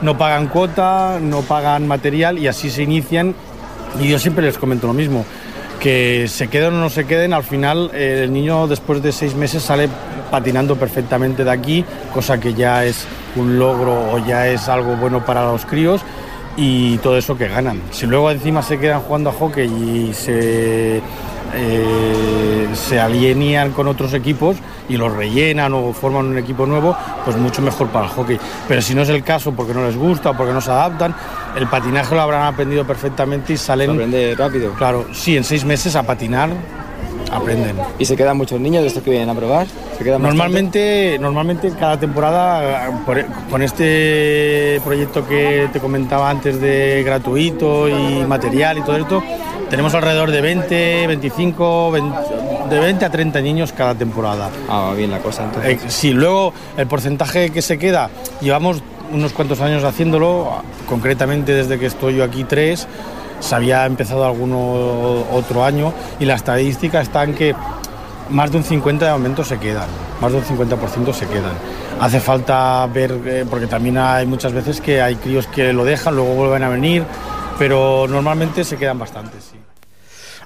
no 0.02 0.16
pagan 0.16 0.48
cuota, 0.48 1.18
no 1.20 1.42
pagan 1.42 1.86
material 1.86 2.38
y 2.38 2.48
así 2.48 2.70
se 2.70 2.82
inician. 2.82 3.34
Y 4.00 4.08
yo 4.08 4.18
siempre 4.18 4.44
les 4.44 4.58
comento 4.58 4.86
lo 4.86 4.92
mismo, 4.92 5.24
que 5.80 6.26
se 6.28 6.48
queden 6.48 6.74
o 6.74 6.80
no 6.80 6.90
se 6.90 7.06
queden, 7.06 7.32
al 7.32 7.44
final 7.44 7.90
eh, 7.94 8.22
el 8.24 8.32
niño 8.32 8.66
después 8.66 9.02
de 9.02 9.12
seis 9.12 9.34
meses 9.34 9.62
sale 9.62 9.88
patinando 10.30 10.76
perfectamente 10.76 11.44
de 11.44 11.50
aquí, 11.50 11.84
cosa 12.12 12.38
que 12.38 12.54
ya 12.54 12.84
es 12.84 13.06
un 13.36 13.58
logro 13.58 14.12
o 14.12 14.18
ya 14.18 14.48
es 14.48 14.68
algo 14.68 14.96
bueno 14.96 15.24
para 15.24 15.44
los 15.44 15.64
críos 15.64 16.00
y 16.56 16.98
todo 16.98 17.16
eso 17.16 17.36
que 17.36 17.48
ganan. 17.48 17.80
Si 17.90 18.06
luego 18.06 18.30
encima 18.30 18.62
se 18.62 18.78
quedan 18.78 19.00
jugando 19.02 19.30
a 19.30 19.32
hockey 19.32 19.66
y 19.66 20.14
se, 20.14 21.00
eh, 21.54 22.68
se 22.74 22.98
alienían 23.00 23.72
con 23.72 23.88
otros 23.88 24.12
equipos 24.14 24.56
y 24.88 24.96
los 24.96 25.12
rellenan 25.12 25.72
o 25.74 25.92
forman 25.92 26.26
un 26.26 26.38
equipo 26.38 26.66
nuevo, 26.66 26.96
pues 27.24 27.36
mucho 27.36 27.62
mejor 27.62 27.88
para 27.88 28.06
el 28.06 28.10
hockey. 28.12 28.38
Pero 28.68 28.82
si 28.82 28.94
no 28.94 29.02
es 29.02 29.08
el 29.08 29.22
caso 29.22 29.52
porque 29.52 29.74
no 29.74 29.84
les 29.86 29.96
gusta 29.96 30.30
o 30.30 30.36
porque 30.36 30.52
no 30.52 30.60
se 30.60 30.70
adaptan, 30.70 31.14
el 31.56 31.66
patinaje 31.66 32.14
lo 32.14 32.20
habrán 32.22 32.42
aprendido 32.42 32.86
perfectamente 32.86 33.52
y 33.52 33.56
salen... 33.56 33.90
aprende 33.90 34.34
rápido. 34.36 34.72
Claro, 34.72 35.06
sí, 35.12 35.36
en 35.36 35.44
seis 35.44 35.64
meses 35.64 35.96
a 35.96 36.02
patinar 36.02 36.50
aprenden. 37.32 37.76
¿Y 37.98 38.04
se 38.04 38.16
quedan 38.16 38.36
muchos 38.36 38.60
niños 38.60 38.82
de 38.82 38.88
estos 38.88 39.02
que 39.02 39.10
vienen 39.10 39.28
a 39.30 39.34
probar? 39.34 39.66
¿Se 39.98 40.04
quedan 40.04 40.22
Normalmente, 40.22 41.18
normalmente 41.20 41.72
cada 41.78 41.98
temporada, 41.98 42.90
por- 43.04 43.24
con 43.50 43.62
este 43.62 44.80
proyecto 44.84 45.26
que 45.26 45.68
te 45.72 45.80
comentaba 45.80 46.30
antes 46.30 46.60
de 46.60 47.02
gratuito 47.04 47.88
y 47.88 48.24
material 48.26 48.78
y 48.78 48.82
todo 48.82 48.96
esto, 48.96 49.22
tenemos 49.70 49.94
alrededor 49.94 50.30
de 50.30 50.40
20, 50.40 51.06
25, 51.06 51.90
20 51.90 52.18
de 52.70 52.80
20 52.80 53.04
a 53.04 53.10
30 53.10 53.40
niños 53.40 53.72
cada 53.72 53.94
temporada. 53.94 54.50
Ah, 54.68 54.80
va 54.88 54.94
bien 54.94 55.10
la 55.10 55.20
cosa 55.20 55.44
entonces. 55.44 55.82
Eh, 55.82 55.86
sí, 55.88 56.12
luego 56.12 56.52
el 56.76 56.86
porcentaje 56.86 57.50
que 57.50 57.62
se 57.62 57.78
queda, 57.78 58.10
llevamos 58.40 58.82
unos 59.12 59.32
cuantos 59.32 59.60
años 59.60 59.84
haciéndolo, 59.84 60.62
concretamente 60.88 61.52
desde 61.52 61.78
que 61.78 61.86
estoy 61.86 62.16
yo 62.16 62.24
aquí 62.24 62.44
tres, 62.44 62.88
se 63.40 63.54
había 63.54 63.86
empezado 63.86 64.24
alguno 64.24 65.24
otro 65.32 65.64
año 65.64 65.92
y 66.18 66.24
la 66.24 66.34
estadística 66.34 67.00
está 67.00 67.24
en 67.24 67.34
que 67.34 67.54
más 68.30 68.50
de 68.50 68.56
un 68.58 68.64
50 68.64 69.06
de 69.06 69.12
momento 69.12 69.44
se 69.44 69.58
quedan, 69.58 69.86
más 70.20 70.32
de 70.32 70.38
un 70.38 70.44
50% 70.44 71.12
se 71.12 71.26
quedan. 71.26 71.52
Hace 72.00 72.20
falta 72.20 72.86
ver, 72.92 73.18
eh, 73.24 73.44
porque 73.48 73.66
también 73.66 73.98
hay 73.98 74.26
muchas 74.26 74.52
veces 74.52 74.80
que 74.80 75.00
hay 75.00 75.16
críos 75.16 75.46
que 75.46 75.72
lo 75.72 75.84
dejan, 75.84 76.16
luego 76.16 76.34
vuelven 76.34 76.62
a 76.62 76.68
venir, 76.68 77.04
pero 77.58 78.06
normalmente 78.08 78.64
se 78.64 78.76
quedan 78.76 78.98
bastantes, 78.98 79.44
sí. 79.44 79.58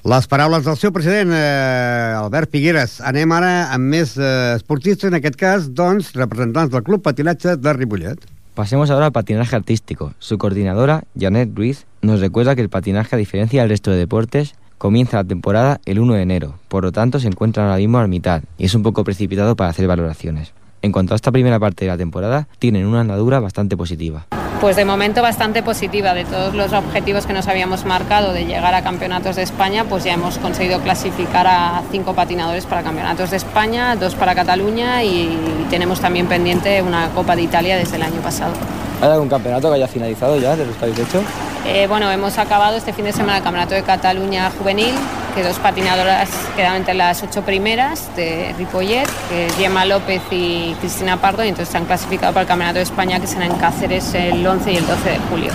Les 0.03 0.25
paraules 0.25 0.65
del 0.65 0.77
seu 0.81 0.89
president, 0.89 1.29
eh, 1.29 2.13
Albert 2.17 2.49
Figueres. 2.49 2.95
Anem 3.05 3.29
ara 3.37 3.67
amb 3.69 3.85
més 3.93 4.15
eh, 4.17 4.55
esportistes, 4.55 5.11
en 5.11 5.19
aquest 5.19 5.37
cas, 5.37 5.67
doncs, 5.77 6.15
representants 6.17 6.73
del 6.73 6.81
Club 6.81 7.03
Patinatge 7.05 7.53
de 7.61 7.73
Ripollet. 7.77 8.25
Pasemos 8.55 8.89
ahora 8.89 9.05
al 9.05 9.11
patinaje 9.11 9.55
artístico. 9.55 10.13
Su 10.17 10.39
coordinadora, 10.39 11.03
Janet 11.17 11.55
Ruiz, 11.55 11.85
nos 12.01 12.19
recuerda 12.19 12.55
que 12.55 12.61
el 12.61 12.69
patinaje, 12.69 13.15
a 13.15 13.19
diferencia 13.19 13.61
del 13.61 13.69
resto 13.69 13.91
de 13.91 13.97
deportes, 13.97 14.55
comienza 14.79 15.17
la 15.17 15.23
temporada 15.23 15.79
el 15.85 15.99
1 15.99 16.15
de 16.15 16.21
enero, 16.23 16.55
por 16.67 16.83
lo 16.83 16.91
tanto 16.91 17.19
se 17.19 17.27
encuentra 17.27 17.63
ahora 17.63 17.77
mismo 17.77 17.99
a 17.99 18.07
mitad 18.07 18.41
y 18.57 18.65
es 18.65 18.73
un 18.73 18.81
poco 18.81 19.03
precipitado 19.03 19.55
para 19.55 19.69
hacer 19.69 19.85
valoraciones. 19.85 20.53
En 20.81 20.91
cuanto 20.91 21.13
a 21.13 21.15
esta 21.15 21.31
primera 21.31 21.59
parte 21.59 21.85
de 21.85 21.91
la 21.91 21.97
temporada, 21.97 22.47
tienen 22.57 22.87
una 22.87 23.01
andadura 23.01 23.39
bastante 23.39 23.77
positiva. 23.77 24.25
Pues 24.61 24.75
de 24.75 24.85
momento 24.85 25.23
bastante 25.23 25.63
positiva. 25.63 26.13
De 26.13 26.23
todos 26.23 26.53
los 26.53 26.71
objetivos 26.71 27.25
que 27.25 27.33
nos 27.33 27.47
habíamos 27.47 27.83
marcado 27.83 28.31
de 28.31 28.45
llegar 28.45 28.75
a 28.75 28.83
campeonatos 28.83 29.35
de 29.35 29.41
España, 29.41 29.85
pues 29.85 30.03
ya 30.03 30.13
hemos 30.13 30.37
conseguido 30.37 30.79
clasificar 30.81 31.47
a 31.47 31.81
cinco 31.89 32.13
patinadores 32.13 32.67
para 32.67 32.83
campeonatos 32.83 33.31
de 33.31 33.37
España, 33.37 33.95
dos 33.95 34.13
para 34.13 34.35
Cataluña 34.35 35.03
y 35.03 35.65
tenemos 35.71 35.99
también 35.99 36.27
pendiente 36.27 36.79
una 36.83 37.09
Copa 37.09 37.35
de 37.35 37.41
Italia 37.41 37.75
desde 37.75 37.95
el 37.95 38.03
año 38.03 38.21
pasado. 38.21 38.53
¿Hay 39.01 39.09
algún 39.09 39.29
campeonato 39.29 39.69
que 39.69 39.75
haya 39.75 39.87
finalizado 39.87 40.37
ya 40.37 40.55
de 40.55 40.65
los 40.65 40.75
que 40.75 40.85
habéis 40.85 40.99
hecho? 40.99 41.23
Eh, 41.65 41.87
bueno, 41.87 42.09
hemos 42.11 42.37
acabado 42.37 42.77
este 42.77 42.93
fin 42.93 43.05
de 43.05 43.13
semana 43.13 43.37
el 43.37 43.43
Campeonato 43.43 43.73
de 43.73 43.83
Cataluña 43.83 44.51
Juvenil, 44.57 44.93
que 45.35 45.43
dos 45.43 45.57
patinadoras 45.57 46.29
quedaron 46.55 46.77
entre 46.77 46.93
las 46.93 47.21
ocho 47.23 47.41
primeras 47.41 48.15
de 48.15 48.53
Ripollet, 48.57 49.07
que 49.29 49.47
es 49.47 49.55
Gemma 49.55 49.85
López 49.85 50.21
y 50.29 50.75
Cristina 50.79 51.17
Pardo, 51.17 51.43
y 51.43 51.49
entonces 51.49 51.71
se 51.71 51.77
han 51.77 51.85
clasificado 51.85 52.33
para 52.33 52.41
el 52.43 52.47
Campeonato 52.47 52.77
de 52.77 52.83
España, 52.83 53.19
que 53.19 53.27
será 53.27 53.45
en 53.45 53.55
Cáceres 53.55 54.13
el 54.13 54.45
11 54.45 54.71
y 54.71 54.77
el 54.77 54.87
12 54.87 55.09
de 55.09 55.17
julio. 55.29 55.51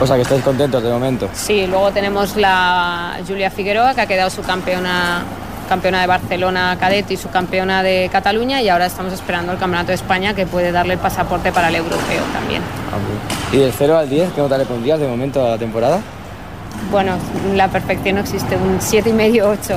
O 0.00 0.06
sea, 0.06 0.16
que 0.16 0.22
estáis 0.22 0.42
contentos 0.42 0.82
de 0.82 0.90
momento. 0.90 1.28
Sí, 1.34 1.66
luego 1.66 1.90
tenemos 1.92 2.36
la 2.36 3.18
Julia 3.26 3.50
Figueroa, 3.50 3.94
que 3.94 4.00
ha 4.00 4.06
quedado 4.06 4.30
su 4.30 4.42
campeona, 4.42 5.24
campeona 5.70 6.00
de 6.00 6.08
Barcelona 6.08 6.76
cadete 6.80 7.14
y 7.14 7.16
su 7.16 7.30
campeona 7.30 7.84
de 7.84 8.10
Cataluña, 8.10 8.60
y 8.60 8.68
ahora 8.68 8.86
estamos 8.86 9.12
esperando 9.12 9.52
el 9.52 9.58
Campeonato 9.58 9.88
de 9.88 9.94
España, 9.94 10.34
que 10.34 10.44
puede 10.44 10.72
darle 10.72 10.94
el 10.94 10.98
pasaporte 10.98 11.52
para 11.52 11.68
el 11.68 11.76
europeo 11.76 12.24
también. 12.32 12.60
¿Y 13.52 13.58
del 13.58 13.72
0 13.72 13.96
al 13.96 14.10
10, 14.10 14.32
qué 14.32 14.40
nota 14.40 14.58
le 14.58 14.66
pondrías 14.66 14.98
de 14.98 15.06
momento 15.06 15.46
a 15.46 15.50
la 15.50 15.58
temporada? 15.58 16.00
Bueno, 16.90 17.12
la 17.54 17.68
perfección 17.68 18.16
no 18.16 18.22
existe, 18.22 18.56
un 18.56 18.78
7 18.80 19.10
y 19.10 19.12
medio, 19.12 19.48
8. 19.48 19.76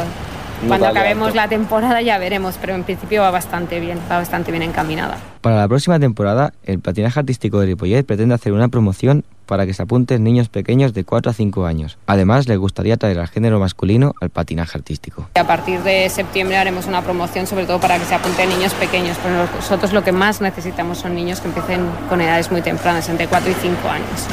Cuando 0.68 0.88
acabemos 0.88 1.28
alto. 1.28 1.38
la 1.38 1.47
temporada 1.47 2.01
ya 2.01 2.18
veremos, 2.18 2.57
pero 2.59 2.76
en 2.76 2.84
principio 2.84 3.22
va 3.22 3.32
bastante 3.32 3.80
bien, 3.80 3.99
va 4.09 4.18
bastante 4.18 4.51
bien 4.51 4.64
encaminada. 4.64 5.18
Para 5.41 5.57
la 5.57 5.68
próxima 5.68 5.99
temporada, 5.99 6.53
el 6.64 6.80
patinaje 6.80 7.20
artístico 7.20 7.59
de 7.59 7.68
Ripollet 7.68 8.05
pretende 8.05 8.36
hacer 8.36 8.53
una 8.53 8.70
promoción 8.70 9.24
para 9.45 9.66
que 9.66 9.74
se 9.74 9.84
apunten 9.84 10.24
niños 10.24 10.49
pequeños 10.49 10.93
de 10.93 11.03
4 11.03 11.32
a 11.32 11.34
5 11.34 11.66
años. 11.66 11.97
Además, 12.07 12.47
les 12.47 12.57
gustaría 12.57 12.97
traer 12.97 13.20
al 13.20 13.28
género 13.28 13.59
masculino 13.59 14.16
al 14.22 14.30
patinaje 14.30 14.78
artístico. 14.78 15.28
A 15.36 15.43
partir 15.43 15.82
de 15.82 16.09
septiembre 16.09 16.57
haremos 16.57 16.86
una 16.88 17.01
promoción 17.01 17.45
sobre 17.45 17.66
todo 17.66 17.80
para 17.80 17.99
que 17.99 18.05
se 18.05 18.16
apunten 18.16 18.49
niños 18.49 18.74
pequeños, 18.74 19.18
pero 19.22 19.45
nosotros 19.55 19.93
lo 19.93 20.03
que 20.03 20.11
más 20.11 20.41
necesitamos 20.41 20.99
son 20.99 21.16
niños 21.16 21.41
que 21.41 21.49
empiecen 21.49 21.82
con 22.09 22.22
edades 22.22 22.51
muy 22.51 22.61
tempranas, 22.61 23.09
entre 23.09 23.28
4 23.28 23.51
y 23.51 23.53
5 23.53 23.89
años. 23.89 24.28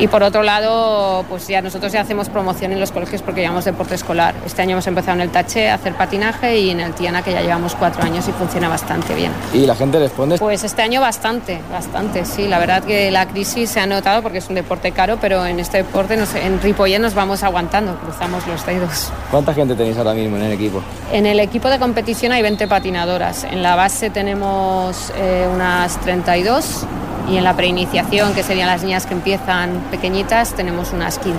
Y 0.00 0.08
por 0.08 0.22
otro 0.22 0.42
lado, 0.42 1.26
pues 1.28 1.46
ya 1.46 1.60
nosotros 1.60 1.92
ya 1.92 2.00
hacemos 2.00 2.30
promoción 2.30 2.72
en 2.72 2.80
los 2.80 2.90
colegios 2.90 3.20
porque 3.20 3.42
llevamos 3.42 3.66
deporte 3.66 3.94
escolar. 3.94 4.34
Este 4.46 4.62
año 4.62 4.72
hemos 4.72 4.86
empezado 4.86 5.16
en 5.16 5.20
el 5.20 5.28
Taché 5.30 5.68
a 5.68 5.74
hacer 5.74 5.92
patinaje 5.94 6.58
y 6.58 6.70
en 6.70 6.80
el 6.80 6.94
Tiana 6.94 7.20
que 7.22 7.32
ya 7.32 7.42
llevamos 7.42 7.74
cuatro 7.74 8.02
años 8.02 8.26
y 8.26 8.32
funciona 8.32 8.70
bastante 8.70 9.14
bien. 9.14 9.30
¿Y 9.52 9.66
la 9.66 9.74
gente 9.76 9.98
responde? 9.98 10.38
Pues 10.38 10.64
este 10.64 10.80
año 10.80 11.02
bastante, 11.02 11.60
bastante, 11.70 12.24
sí. 12.24 12.48
La 12.48 12.58
verdad 12.58 12.82
que 12.82 13.10
la 13.10 13.26
crisis 13.28 13.68
se 13.68 13.80
ha 13.80 13.86
notado 13.86 14.22
porque 14.22 14.38
es 14.38 14.48
un 14.48 14.54
deporte 14.54 14.90
caro, 14.92 15.18
pero 15.20 15.44
en 15.44 15.60
este 15.60 15.76
deporte, 15.78 16.16
nos- 16.16 16.34
en 16.34 16.62
Ripollet 16.62 16.98
nos 16.98 17.12
vamos 17.14 17.42
aguantando, 17.42 17.94
cruzamos 17.96 18.46
los 18.46 18.64
dedos. 18.64 19.12
¿Cuánta 19.30 19.52
gente 19.52 19.74
tenéis 19.74 19.98
ahora 19.98 20.14
mismo 20.14 20.36
en 20.36 20.44
el 20.44 20.52
equipo? 20.52 20.80
En 21.12 21.26
el 21.26 21.38
equipo 21.40 21.68
de 21.68 21.78
competición 21.78 22.32
hay 22.32 22.40
20 22.40 22.66
patinadoras. 22.68 23.44
En 23.44 23.62
la 23.62 23.76
base 23.76 24.08
tenemos 24.08 25.12
eh, 25.16 25.46
unas 25.54 26.00
32 26.00 26.86
y 27.30 27.36
en 27.36 27.44
la 27.44 27.54
preiniciación, 27.54 28.34
que 28.34 28.42
serían 28.42 28.66
las 28.66 28.82
niñas 28.82 29.06
que 29.06 29.14
empiezan 29.14 29.70
pequeñitas, 29.90 30.54
tenemos 30.54 30.92
unas 30.92 31.18
15. 31.18 31.38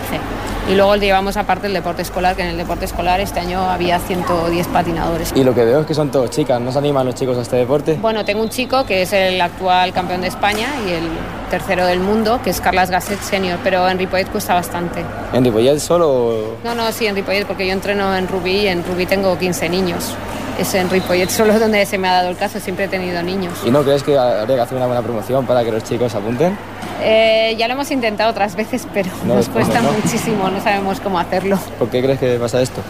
Y 0.70 0.76
luego 0.76 0.96
llevamos 0.96 1.36
aparte 1.38 1.68
el 1.68 1.74
deporte 1.74 2.02
escolar, 2.02 2.36
que 2.36 2.44
en 2.44 2.50
el 2.50 2.58
deporte 2.58 2.86
escolar 2.86 3.20
este 3.20 3.40
año 3.40 3.60
había 3.70 4.00
110 4.00 4.68
patinadores. 4.68 5.34
Y 5.36 5.44
lo 5.44 5.54
que 5.54 5.66
veo 5.66 5.82
es 5.82 5.86
que 5.88 5.94
son 5.94 6.12
todos 6.12 6.30
chicas, 6.30 6.62
¿no 6.62 6.72
se 6.72 6.78
animan 6.78 7.06
los 7.06 7.16
chicos 7.16 7.38
a 7.38 7.42
este 7.42 7.58
deporte? 7.58 7.98
Bueno, 8.02 8.24
tengo 8.24 8.42
un 8.42 8.50
chico 8.50 8.86
que 8.86 9.02
es 9.02 9.12
el 9.12 9.42
actual 9.42 9.92
campeón 9.92 10.22
de 10.22 10.28
España 10.28 10.68
y 10.88 10.92
el 10.92 11.08
tercero 11.50 11.86
del 11.86 12.00
mundo, 12.00 12.40
que 12.44 12.52
es 12.52 12.62
Carlas 12.62 12.90
Gasset 12.92 13.20
Senior, 13.22 13.60
pero 13.64 13.90
en 13.90 13.98
Ripollet 13.98 14.30
cuesta 14.32 14.54
bastante. 14.54 15.04
¿En 15.34 15.44
Ripollet 15.44 15.80
solo? 15.80 16.58
No, 16.64 16.74
no, 16.76 16.92
sí, 16.92 17.06
en 17.08 17.16
Ripollet, 17.16 17.46
porque 17.46 17.66
yo 17.68 17.74
entreno 17.74 18.16
en 18.16 18.28
Rubí 18.28 18.60
y 18.62 18.68
en 18.68 18.84
Rubí 18.86 19.06
tengo 19.06 19.38
15 19.38 19.68
niños. 19.68 20.14
Es 20.60 20.74
en 20.76 20.90
Ripollet 20.90 21.30
solo 21.32 21.60
donde 21.60 21.86
se 21.86 21.98
me 21.98 22.08
ha 22.08 22.14
dado 22.14 22.30
el 22.30 22.38
caso, 22.38 22.60
siempre 22.60 22.86
he 22.86 22.88
tenido 22.88 23.22
niños. 23.24 23.54
¿Y 23.66 23.72
no 23.72 23.82
crees 23.84 24.04
que 24.04 24.18
habría 24.18 24.56
que 24.58 24.62
hacer 24.62 24.78
una 24.78 24.86
buena 24.86 25.02
promoción 25.02 25.46
para 25.46 25.64
que 25.64 25.72
los 25.72 25.84
chicos 25.84 26.14
apunten? 26.16 26.56
Eh, 27.04 27.56
ya 27.58 27.68
lo 27.68 27.74
hemos 27.74 27.90
intentado 27.90 28.30
otras 28.30 28.56
veces, 28.56 28.86
pero 28.94 29.10
No, 29.26 29.34
nos 29.36 29.50
cuesta 29.50 29.82
no. 29.82 29.92
muchísimo, 29.92 30.48
no 30.52 30.62
sabemos 30.62 31.00
cómo 31.00 31.20
hacerlo. 31.20 31.58
¿Por 31.80 31.90
qué 31.90 32.02
crees 32.04 32.20
que 32.20 32.38
pasa 32.38 32.62
esto? 32.62 32.82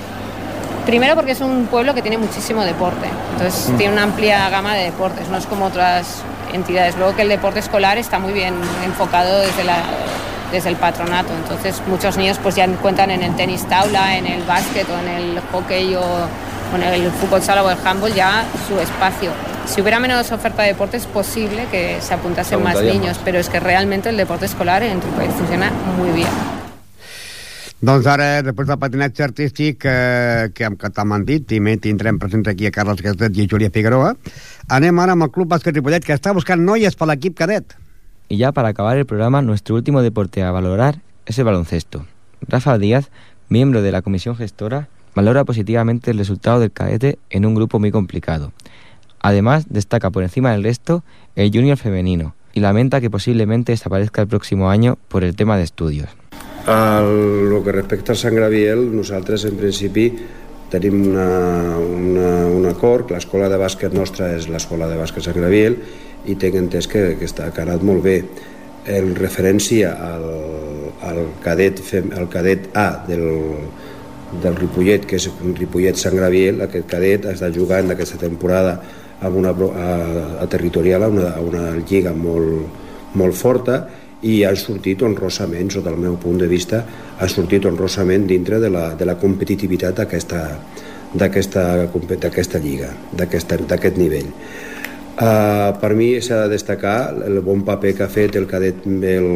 Primero 0.85 1.15
porque 1.15 1.31
es 1.33 1.41
un 1.41 1.67
pueblo 1.67 1.93
que 1.93 2.01
tiene 2.01 2.17
muchísimo 2.17 2.63
deporte, 2.63 3.07
entonces 3.33 3.69
Mm. 3.69 3.77
tiene 3.77 3.93
una 3.93 4.03
amplia 4.03 4.49
gama 4.49 4.73
de 4.73 4.85
deportes, 4.85 5.29
no 5.29 5.37
es 5.37 5.45
como 5.45 5.65
otras 5.65 6.23
entidades. 6.53 6.97
Luego 6.97 7.15
que 7.15 7.21
el 7.21 7.29
deporte 7.29 7.59
escolar 7.59 7.97
está 7.97 8.17
muy 8.19 8.33
bien 8.33 8.55
enfocado 8.83 9.39
desde, 9.41 9.63
la, 9.63 9.77
desde 10.51 10.69
el 10.69 10.75
patronato, 10.77 11.33
entonces 11.33 11.81
muchos 11.87 12.17
niños 12.17 12.39
pues 12.41 12.55
ya 12.55 12.67
cuentan 12.81 13.11
en 13.11 13.21
el 13.21 13.35
tenis 13.35 13.63
taula, 13.69 14.17
en 14.17 14.25
el 14.25 14.41
básquet 14.43 14.87
o 14.89 14.97
en 14.99 15.07
el 15.07 15.39
hockey 15.51 15.95
o, 15.95 16.01
en 16.75 16.81
el 16.83 17.11
fútbol 17.11 17.41
sala 17.43 17.63
o 17.63 17.69
el 17.69 17.77
handball 17.85 18.13
ya 18.13 18.43
su 18.67 18.79
espacio. 18.79 19.29
Si 19.67 19.81
hubiera 19.81 19.99
menos 19.99 20.31
oferta 20.31 20.63
de 20.63 20.69
deporte 20.69 20.97
es 20.97 21.05
posible 21.05 21.67
que 21.69 21.97
se 22.01 22.13
apuntasen 22.15 22.57
Se 22.57 22.63
más 22.63 22.81
niños, 22.81 23.19
pero 23.23 23.37
es 23.39 23.49
que 23.49 23.59
realmente 23.59 24.09
el 24.09 24.17
deporte 24.17 24.45
escolar 24.45 24.81
en 24.81 24.99
Tripoli 24.99 25.27
funciona 25.27 25.69
muy 25.97 26.09
bien. 26.09 26.60
Doncs 27.81 28.05
ara, 28.05 28.43
després 28.45 28.67
del 28.69 28.77
patinatge 28.77 29.23
artístic 29.25 29.87
eh, 29.89 30.51
que, 30.53 30.67
t'han 30.93 31.23
dit, 31.25 31.47
també 31.49 31.79
tindrem 31.81 32.19
presents 32.21 32.51
aquí 32.51 32.67
a 32.69 32.71
Carles 32.75 33.01
Gastet 33.01 33.33
i 33.33 33.47
a 33.47 33.49
Júlia 33.49 33.71
Figueroa, 33.73 34.11
anem 34.69 34.99
ara 35.01 35.15
amb 35.17 35.25
el 35.25 35.31
Club 35.33 35.49
Bàsquet 35.49 35.73
Ripollet, 35.73 36.05
que 36.05 36.13
està 36.13 36.29
buscant 36.37 36.61
noies 36.61 36.93
per 36.93 37.07
l'equip 37.09 37.33
cadet. 37.39 37.73
Y 38.29 38.37
ya 38.37 38.51
para 38.51 38.69
acabar 38.69 38.97
el 38.97 39.07
programa, 39.07 39.41
nuestro 39.41 39.73
último 39.73 40.03
deporte 40.03 40.43
a 40.43 40.51
valorar 40.51 41.01
es 41.25 41.39
el 41.39 41.45
baloncesto. 41.45 42.05
Rafa 42.47 42.77
Díaz, 42.77 43.09
miembro 43.49 43.81
de 43.81 43.91
la 43.91 44.03
comisión 44.03 44.35
gestora, 44.35 44.87
valora 45.15 45.43
positivamente 45.43 46.11
el 46.11 46.19
resultado 46.19 46.59
del 46.59 46.71
cadete 46.71 47.17
en 47.31 47.47
un 47.47 47.55
grupo 47.55 47.79
muy 47.79 47.89
complicado. 47.89 48.53
Además, 49.21 49.65
destaca 49.69 50.11
por 50.11 50.21
encima 50.21 50.51
del 50.51 50.63
resto 50.63 51.03
el 51.35 51.49
junior 51.51 51.77
femenino 51.77 52.35
y 52.53 52.59
lamenta 52.59 53.01
que 53.01 53.09
posiblemente 53.09 53.71
desaparezca 53.71 54.21
el 54.21 54.27
próximo 54.27 54.69
año 54.69 54.99
por 55.07 55.23
el 55.23 55.35
tema 55.35 55.57
de 55.57 55.63
estudios. 55.63 56.20
El, 56.67 57.51
el 57.51 57.63
que 57.63 57.71
respecta 57.71 58.13
al 58.13 58.19
Sant 58.21 58.35
Graviel, 58.37 58.83
nosaltres 58.93 59.47
en 59.49 59.57
principi 59.57 60.05
tenim 60.71 60.99
una, 61.09 61.25
una, 61.81 62.27
un 62.53 62.67
acord, 62.69 63.09
l'escola 63.11 63.49
de 63.49 63.57
bàsquet 63.59 63.95
nostra 63.97 64.29
és 64.37 64.45
l'escola 64.47 64.87
de 64.87 64.99
bàsquet 64.99 65.25
Sant 65.25 65.39
Graviel 65.39 65.79
i 66.29 66.37
tinc 66.37 66.59
entès 66.59 66.87
que, 66.87 67.15
que 67.17 67.25
està 67.25 67.49
anat 67.63 67.81
molt 67.83 68.05
bé. 68.05 68.19
En 68.91 69.15
referència 69.17 69.95
al, 70.05 70.27
al, 71.05 71.23
cadet, 71.41 71.81
fem, 71.85 72.13
al 72.17 72.29
cadet 72.29 72.69
A 72.77 73.03
del, 73.09 73.25
del 74.41 74.57
Ripollet, 74.61 75.07
que 75.09 75.17
és 75.17 75.27
un 75.33 75.57
Ripollet 75.57 75.97
Sant 75.97 76.15
Graviel, 76.17 76.61
aquest 76.67 76.87
cadet 76.89 77.25
està 77.33 77.49
jugant 77.53 77.89
aquesta 77.89 78.21
temporada 78.21 78.77
amb 79.21 79.41
una, 79.41 79.51
a, 79.53 79.89
a 80.45 80.47
territorial, 80.49 81.03
a 81.05 81.09
una, 81.09 81.33
a 81.33 81.41
una 81.41 81.65
lliga 81.81 82.13
molt, 82.13 83.17
molt 83.17 83.37
forta 83.37 83.81
i 84.21 84.43
han 84.45 84.57
sortit 84.57 85.01
honrosament, 85.01 85.71
sota 85.73 85.89
el 85.89 85.97
meu 86.01 86.17
punt 86.21 86.37
de 86.41 86.47
vista, 86.49 86.83
han 87.17 87.29
sortit 87.29 87.65
honrosament 87.65 88.27
dintre 88.29 88.59
de 88.61 88.69
la, 88.69 88.93
de 88.97 89.05
la 89.05 89.15
competitivitat 89.17 89.97
d'aquesta 91.17 92.59
lliga, 92.61 92.91
d'aquest 93.17 93.97
nivell. 93.97 94.29
Uh, 95.21 95.75
per 95.77 95.91
mi 95.93 96.15
s'ha 96.23 96.45
de 96.45 96.53
destacar 96.55 97.11
el 97.27 97.41
bon 97.45 97.65
paper 97.67 97.91
que 97.97 98.03
ha 98.05 98.09
fet 98.09 98.35
el 98.39 98.47
cadet 98.49 98.85
el 98.87 99.27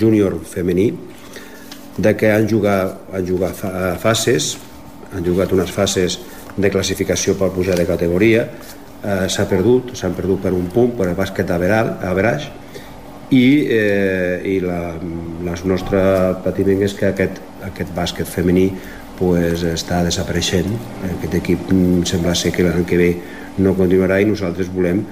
júnior 0.00 0.38
femení 0.46 0.86
de 1.98 2.14
que 2.16 2.30
han 2.30 2.46
jugat, 2.48 3.10
han 3.12 3.26
jugat 3.26 3.58
fa, 3.58 3.98
fases 4.00 4.54
han 5.12 5.26
jugat 5.26 5.52
unes 5.52 5.70
fases 5.74 6.20
de 6.56 6.70
classificació 6.70 7.34
per 7.36 7.50
pujar 7.52 7.76
de 7.76 7.84
categoria 7.90 8.46
uh, 8.46 9.26
s'ha 9.26 9.48
perdut, 9.50 9.92
s'han 9.98 10.14
perdut 10.14 10.40
per 10.46 10.54
un 10.54 10.70
punt 10.72 10.94
per 10.96 11.10
el 11.10 11.18
bàsquet 11.18 11.50
a 11.50 11.58
Veraix 11.58 12.48
i, 13.30 13.46
eh, 13.70 14.40
i 14.44 14.58
la, 14.60 14.94
el 14.98 15.66
nostre 15.68 16.02
patiment 16.44 16.84
és 16.84 16.94
que 16.98 17.08
aquest, 17.12 17.40
aquest 17.64 17.92
bàsquet 17.96 18.28
femení 18.28 18.68
pues, 19.18 19.64
està 19.68 20.02
desapareixent. 20.06 20.70
Aquest 21.14 21.38
equip 21.40 21.70
mm, 21.72 22.04
sembla 22.10 22.34
ser 22.38 22.52
que 22.54 22.66
l'any 22.66 22.84
que 22.88 23.00
ve 23.00 23.10
no 23.64 23.76
continuarà 23.78 24.20
i 24.20 24.28
nosaltres 24.28 24.70
volem 24.74 25.04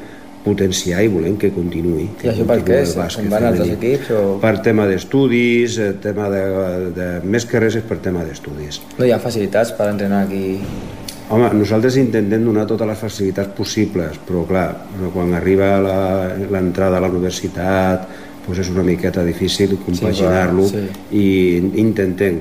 potenciar 0.42 1.04
i 1.04 1.10
volem 1.10 1.36
que 1.38 1.52
continuï. 1.54 2.08
I 2.24 2.32
això 2.32 2.46
per 2.48 2.58
què? 2.66 2.80
Se'n 2.90 3.30
van 3.30 3.46
altres 3.52 3.70
equips 3.76 4.10
o...? 4.16 4.22
Per 4.42 4.56
tema 4.66 4.88
d'estudis, 4.90 5.78
eh, 5.78 5.92
tema 6.02 6.26
de, 6.32 6.42
de, 6.96 7.06
més 7.22 7.46
que 7.46 7.62
res 7.62 7.78
és 7.78 7.86
per 7.86 8.00
tema 8.02 8.24
d'estudis. 8.26 8.80
No 8.98 9.06
hi 9.06 9.14
ha 9.14 9.22
facilitats 9.22 9.74
per 9.78 9.92
entrenar 9.92 10.24
aquí... 10.26 10.58
Home, 11.32 11.48
nosaltres 11.56 11.96
intentem 11.96 12.42
donar 12.44 12.66
totes 12.68 12.86
les 12.86 12.98
facilitats 13.00 13.54
possibles, 13.56 14.18
però 14.28 14.42
clar, 14.46 14.66
quan 15.14 15.32
arriba 15.34 15.78
la- 15.80 16.34
l'entrada 16.50 16.98
a 16.98 17.00
la 17.00 17.08
universitat, 17.08 18.06
doncs 18.46 18.58
és 18.58 18.68
una 18.70 18.82
miqueta 18.84 19.24
difícil 19.24 19.78
compaginar-lo 19.80 20.66
Sí, 20.68 20.82
i 21.16 21.56
intentem. 21.80 22.40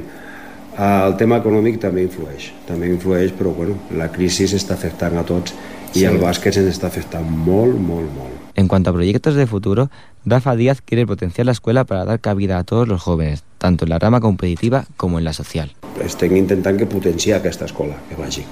Ah, 0.78 1.06
El 1.08 1.16
tema 1.16 1.38
econòmic 1.40 1.80
també 1.80 2.02
influeix, 2.04 2.52
també 2.68 2.88
influeix, 2.88 3.32
però 3.32 3.54
bueno, 3.56 3.76
la 3.96 4.10
crisi 4.12 4.44
està 4.46 4.74
afectant 4.74 5.18
a 5.18 5.24
tots 5.24 5.54
i 5.94 6.00
Sí. 6.00 6.06
el 6.06 6.18
bàsquet 6.20 6.54
se'n 6.54 6.68
està 6.68 6.88
afectant 6.88 7.30
molt, 7.30 7.78
molt, 7.78 8.10
molt. 8.18 8.32
En 8.56 8.68
cuanto 8.68 8.90
a 8.90 8.94
proyectos 8.94 9.36
de 9.36 9.48
futuro, 9.48 9.90
Rafa 10.26 10.56
Díaz 10.56 10.82
quiere 10.82 11.06
potenciar 11.06 11.46
la 11.46 11.52
escuela 11.54 11.84
para 11.86 12.04
dar 12.06 12.20
cabida 12.20 12.58
a 12.58 12.64
todos 12.64 12.88
los 12.88 13.02
jóvenes, 13.02 13.44
tanto 13.58 13.86
en 13.86 13.90
la 13.90 14.00
rama 14.00 14.20
competitiva 14.20 14.86
como 14.98 15.18
en 15.20 15.24
la 15.26 15.34
social. 15.34 15.72
estem 16.04 16.36
intentant 16.36 16.78
que 16.80 16.86
potenciar 16.88 17.40
aquesta 17.40 17.66
escola, 17.66 17.96
que 18.10 18.16
vagi. 18.16 18.44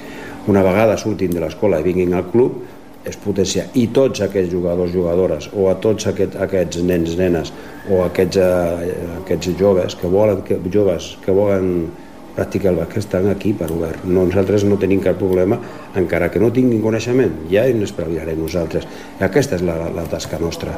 Una 0.50 0.64
vegada 0.66 0.98
surtin 0.98 1.34
de 1.36 1.42
l'escola 1.44 1.80
i 1.80 1.86
vinguin 1.86 2.16
al 2.18 2.28
club, 2.32 2.60
és 3.08 3.18
potenciar. 3.22 3.68
I 3.80 3.88
tots 3.96 4.22
aquests 4.26 4.52
jugadors, 4.52 4.92
jugadores, 4.94 5.50
o 5.54 5.70
a 5.72 5.76
tots 5.82 6.10
aquest, 6.10 6.36
aquests 6.42 6.82
nens, 6.86 7.16
nenes, 7.20 7.52
o 7.90 8.02
aquests, 8.06 8.38
eh, 8.42 8.96
aquests 9.22 9.54
joves 9.60 9.96
que 9.96 10.10
volen, 10.12 10.42
que, 10.48 10.60
joves 10.74 11.16
que 11.24 11.36
volen 11.36 11.88
practicar 12.36 12.72
el 12.72 12.80
bàsquet 12.80 13.04
estan 13.04 13.30
aquí 13.30 13.54
per 13.54 13.70
obert. 13.76 14.04
No, 14.06 14.26
nosaltres 14.26 14.66
no 14.68 14.78
tenim 14.80 15.02
cap 15.04 15.18
problema, 15.20 15.60
encara 16.00 16.30
que 16.32 16.42
no 16.42 16.52
tinguin 16.56 16.82
coneixement, 16.82 17.46
ja 17.52 17.66
ens 17.68 17.90
espavilarem 17.90 18.40
nosaltres. 18.40 18.88
Aquesta 19.20 19.58
és 19.60 19.66
la, 19.66 19.78
la 19.96 20.06
tasca 20.12 20.40
nostra. 20.40 20.76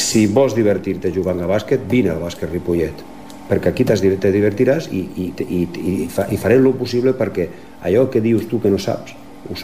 Si 0.00 0.26
vols 0.26 0.56
divertir-te 0.56 1.12
jugant 1.14 1.40
a 1.40 1.48
bàsquet, 1.50 1.86
vine 1.90 2.14
al 2.14 2.22
bàsquet 2.22 2.50
Ripollet 2.52 3.19
perquè 3.50 3.72
aquí 3.72 3.84
te 3.84 4.30
divertiràs 4.32 4.88
i, 4.94 5.00
i, 5.16 5.32
i, 5.42 5.62
i, 5.66 6.08
fa, 6.08 6.28
i 6.30 6.38
perquè 6.38 7.48
allò 7.82 8.08
que 8.08 8.20
dius 8.20 8.46
tu 8.48 8.60
que 8.60 8.70
no 8.70 8.78
saps, 8.78 9.14
ho. 9.48 9.54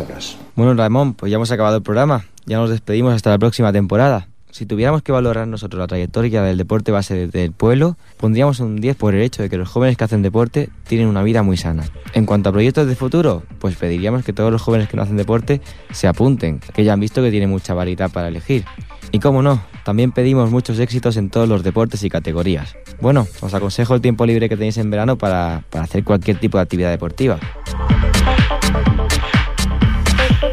Bueno, 0.57 0.75
Ramón, 0.75 1.15
pues 1.15 1.31
ya 1.31 1.37
hemos 1.37 1.53
acabado 1.53 1.77
el 1.77 1.83
programa. 1.83 2.25
Ya 2.47 2.59
nos 2.59 2.71
despedimos 2.71 3.15
hasta 3.15 3.31
la 3.31 3.39
próxima 3.39 3.73
temporada. 3.73 4.29
Si 4.51 4.65
tuviéramos 4.65 5.03
que 5.03 5.13
valorar 5.13 5.47
nosotros 5.47 5.79
la 5.79 5.87
trayectoria 5.87 6.43
del 6.43 6.57
deporte 6.57 6.91
base 6.91 7.27
del 7.27 7.53
pueblo, 7.53 7.99
pondríamos 8.17 8.59
un 8.61 8.77
10 8.77 8.97
por 8.97 9.15
el 9.15 9.21
hecho 9.21 9.43
de 9.43 9.51
que 9.51 9.59
los 9.59 9.69
jóvenes 9.69 9.99
que 9.99 10.05
hacen 10.05 10.23
deporte 10.23 10.71
tienen 10.89 11.09
una 11.09 11.23
vida 11.23 11.43
muy 11.43 11.59
sana. 11.59 11.85
En 12.15 12.25
cuanto 12.25 12.49
a 12.49 12.53
proyectos 12.53 12.87
de 12.87 12.97
futuro, 12.97 13.43
pues 13.59 13.77
pediríamos 13.77 14.25
que 14.25 14.33
todos 14.33 14.51
los 14.51 14.63
jóvenes 14.63 14.89
que 14.89 14.97
no 14.97 15.03
hacen 15.03 15.19
deporte 15.19 15.61
se 15.91 16.09
apunten, 16.09 16.61
que 16.73 16.85
ya 16.85 16.95
han 16.95 17.01
visto 17.01 17.23
que 17.23 17.31
tienen 17.31 17.51
mucha 17.51 17.75
variedad 17.75 18.11
para 18.11 18.29
elegir. 18.29 18.65
Y 19.13 19.19
cómo 19.19 19.43
no, 19.43 19.61
también 19.87 20.11
pedimos 20.11 20.51
muchos 20.51 20.81
éxitos 20.81 21.17
en 21.17 21.31
todos 21.31 21.49
los 21.49 21.63
deportes 21.63 22.03
y 22.03 22.11
categorías. 22.11 22.75
Bueno, 23.01 23.29
os 23.41 23.55
aconsejo 23.55 23.95
el 23.95 24.01
tiempo 24.01 24.27
libre 24.27 24.49
que 24.49 24.57
tenéis 24.57 24.79
en 24.79 24.91
verano 24.91 25.17
para, 25.17 25.63
para 25.71 25.85
hacer 25.85 26.03
cualquier 26.03 26.41
tipo 26.41 26.59
de 26.59 26.63
actividad 26.63 26.91
deportiva. 26.91 27.39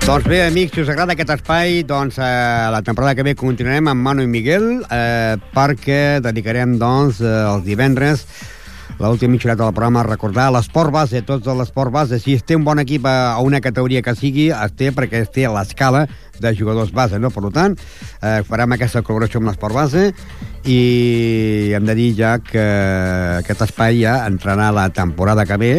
Doncs 0.06 0.28
bé, 0.28 0.44
amics, 0.46 0.76
si 0.76 0.82
us 0.84 0.90
agrada 0.94 1.16
aquest 1.18 1.32
espai, 1.34 1.82
doncs 1.82 2.20
eh, 2.22 2.70
la 2.70 2.84
temporada 2.86 3.16
que 3.16 3.26
ve 3.26 3.34
continuarem 3.34 3.90
amb 3.90 4.06
Manu 4.06 4.22
i 4.22 4.30
Miguel 4.30 4.68
eh, 4.86 5.34
perquè 5.56 6.20
dedicarem 6.22 6.78
doncs 6.78 7.24
eh, 7.24 7.34
els 7.56 7.66
divendres 7.66 8.28
l'última 9.10 9.34
mitjoreta 9.34 9.64
del 9.64 9.74
programa 9.74 10.04
recordar 10.06 10.50
l'esport 10.54 10.92
base, 10.94 11.22
tots 11.26 11.46
de 11.46 11.56
l'esport 11.58 11.92
base. 11.92 12.20
Si 12.20 12.36
es 12.38 12.46
té 12.46 12.56
un 12.56 12.64
bon 12.64 12.80
equip 12.80 13.06
a, 13.10 13.40
una 13.44 13.62
categoria 13.62 14.04
que 14.06 14.16
sigui, 14.16 14.50
es 14.54 14.76
té 14.80 14.92
perquè 14.96 15.24
es 15.24 15.32
té 15.34 15.48
l'escala 15.50 16.06
de 16.40 16.54
jugadors 16.56 16.94
base, 16.94 17.20
no? 17.20 17.32
Per 17.34 17.52
tant, 17.56 17.76
eh, 18.22 18.42
farem 18.48 18.76
aquesta 18.76 19.02
col·laboració 19.02 19.42
amb 19.42 19.52
l'esport 19.52 19.76
base 19.76 20.06
i 20.64 20.80
hem 21.76 21.86
de 21.86 21.96
dir 22.00 22.10
ja 22.18 22.38
que 22.40 22.64
aquest 23.42 23.66
espai 23.68 24.04
ja 24.04 24.22
entrarà 24.28 24.72
la 24.72 24.88
temporada 24.90 25.46
que 25.46 25.60
ve 25.60 25.74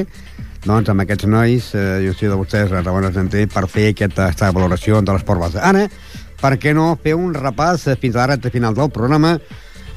doncs 0.64 0.88
amb 0.88 1.04
aquests 1.04 1.28
nois, 1.28 1.74
eh, 1.76 2.00
jo 2.06 2.14
sé 2.16 2.28
de 2.28 2.36
vostès, 2.40 2.70
Ramon 2.70 3.04
Argenter, 3.04 3.46
per 3.52 3.66
fer 3.68 3.90
aquesta, 3.92 4.30
aquesta 4.30 4.52
valoració 4.52 5.02
de 5.02 5.12
l'esport 5.12 5.40
base. 5.40 5.60
Ara, 5.60 5.88
per 6.40 6.56
què 6.60 6.72
no 6.76 6.94
fer 7.02 7.14
un 7.16 7.34
repàs 7.36 7.84
fins 8.00 8.16
a 8.16 8.24
la 8.24 8.34
recta 8.34 8.52
final 8.52 8.74
del 8.76 8.90
programa 8.92 9.38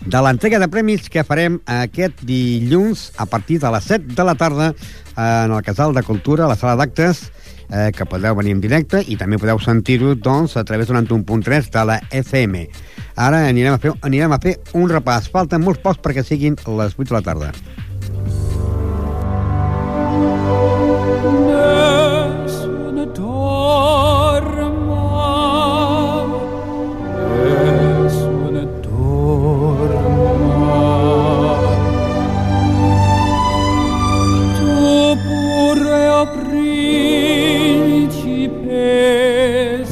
de 0.06 0.22
l'entrega 0.22 0.60
de 0.60 0.68
premis 0.72 1.10
que 1.10 1.24
farem 1.26 1.58
aquest 1.66 2.22
dilluns 2.28 3.12
a 3.18 3.26
partir 3.26 3.60
de 3.64 3.72
les 3.74 3.89
7 3.89 4.16
de 4.16 4.26
la 4.28 4.36
tarda 4.36 4.74
en 5.16 5.52
el 5.52 5.64
Casal 5.64 5.93
de 5.93 6.04
Cultura, 6.04 6.45
a 6.45 6.52
la 6.52 6.56
sala 6.56 6.76
d'actes, 6.76 7.32
eh, 7.70 7.91
que 7.95 8.06
podeu 8.06 8.36
venir 8.36 8.54
en 8.56 8.62
directe 8.62 9.02
i 9.02 9.18
també 9.18 9.39
podeu 9.41 9.60
sentir-ho 9.60 10.16
doncs, 10.16 10.58
a 10.58 10.64
través 10.64 10.88
d'un 10.88 11.02
91.3 11.02 11.72
de 11.74 11.86
la 11.86 12.00
FM. 12.12 12.68
Ara 13.16 13.48
anirem 13.48 13.74
a, 13.74 13.82
fer, 13.82 13.95
anirem 14.06 14.32
a 14.32 14.39
fer 14.39 14.58
un 14.78 14.89
repàs. 14.91 15.32
Falten 15.34 15.64
molts 15.66 15.82
pocs 15.84 16.02
perquè 16.04 16.24
siguin 16.24 16.56
les 16.78 16.95
8 16.98 17.10
de 17.10 17.18
la 17.18 17.26
tarda. 17.26 17.52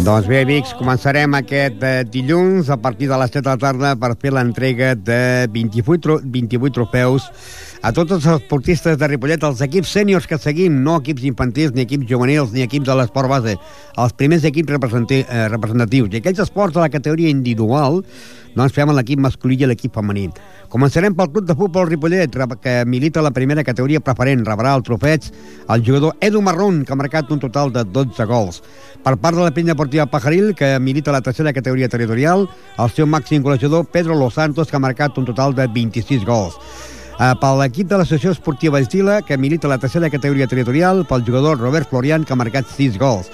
Doncs 0.06 0.28
bé, 0.30 0.43
amics, 0.43 0.76
començarem 0.78 1.34
aquest 1.34 1.82
eh, 1.82 2.03
dilluns 2.14 2.68
a 2.70 2.76
partir 2.78 3.08
de 3.10 3.18
les 3.18 3.32
7 3.34 3.41
de 3.41 3.49
la 3.56 3.58
tarda 3.58 3.93
per 3.97 4.12
fer 4.22 4.30
l'entrega 4.36 4.91
de 4.93 5.47
28, 5.49 5.95
tro 6.03 6.18
28 6.22 6.76
trofeus 6.76 7.26
a 7.82 7.89
tots 7.89 8.14
els 8.14 8.28
esportistes 8.36 8.99
de 9.01 9.10
Ripollet, 9.10 9.41
els 9.49 9.64
equips 9.66 9.95
sèniors 9.97 10.30
que 10.30 10.38
seguim, 10.38 10.78
no 10.86 10.99
equips 11.01 11.26
infantils, 11.26 11.74
ni 11.74 11.88
equips 11.88 12.06
juvenils, 12.12 12.53
ni 12.53 12.62
equips 12.62 12.86
de 12.86 12.99
l'esport 12.99 13.34
base, 13.34 13.58
els 13.97 14.14
primers 14.14 14.45
equips 14.45 14.78
eh, 14.78 15.47
representatius. 15.49 16.14
I 16.14 16.22
aquells 16.22 16.45
esports 16.45 16.78
de 16.78 16.86
la 16.86 16.93
categoria 16.93 17.34
individual, 17.34 18.03
doncs 18.56 18.74
fem 18.76 18.91
l'equip 18.95 19.20
masculí 19.20 19.58
i 19.60 19.68
l'equip 19.68 19.93
femení. 19.95 20.30
Començarem 20.72 21.14
pel 21.16 21.30
Club 21.32 21.45
de 21.47 21.56
Futbol 21.56 21.89
Ripollet, 21.89 22.36
que 22.64 22.76
milita 22.88 23.22
la 23.22 23.32
primera 23.32 23.64
categoria 23.64 23.99
preferent. 23.99 24.45
Rebrà 24.47 24.74
el 24.76 24.84
trofeig 24.84 25.30
el 25.70 25.84
jugador 25.86 26.16
Edu 26.22 26.41
Marrón, 26.41 26.84
que 26.86 26.93
ha 26.93 26.99
marcat 26.99 27.32
un 27.32 27.39
total 27.39 27.72
de 27.74 27.84
12 27.84 28.26
gols. 28.26 28.62
Per 29.03 29.18
part 29.18 29.38
de 29.38 29.43
la 29.43 29.53
penya 29.53 29.74
deportiva 29.74 30.08
Pajaril, 30.08 30.56
que 30.56 30.80
milita 30.80 31.12
la 31.12 31.22
tercera 31.22 31.53
categoria 31.53 31.89
territorial, 31.89 32.47
el 32.80 32.89
seu 32.89 33.06
màxim 33.06 33.43
golejador 33.43 33.86
Pedro 33.91 34.16
Los 34.16 34.39
Santos, 34.39 34.70
que 34.70 34.80
ha 34.80 34.84
marcat 34.84 35.18
un 35.18 35.26
total 35.26 35.53
de 35.56 35.68
26 35.68 36.26
gols. 36.26 36.56
Uh, 37.16 37.32
per 37.39 37.53
l'equip 37.56 37.88
de 37.88 37.99
l'associació 37.99 38.34
esportiva 38.36 38.80
Estila, 38.84 39.22
que 39.24 39.38
milita 39.38 39.70
la 39.72 39.78
tercera 39.80 40.10
categoria 40.10 40.47
territorial, 40.51 41.06
pel 41.08 41.24
jugador 41.24 41.60
Robert 41.62 41.88
Florian, 41.88 42.26
que 42.26 42.34
ha 42.34 42.39
marcat 42.39 42.68
6 42.68 42.97
gols. 42.99 43.30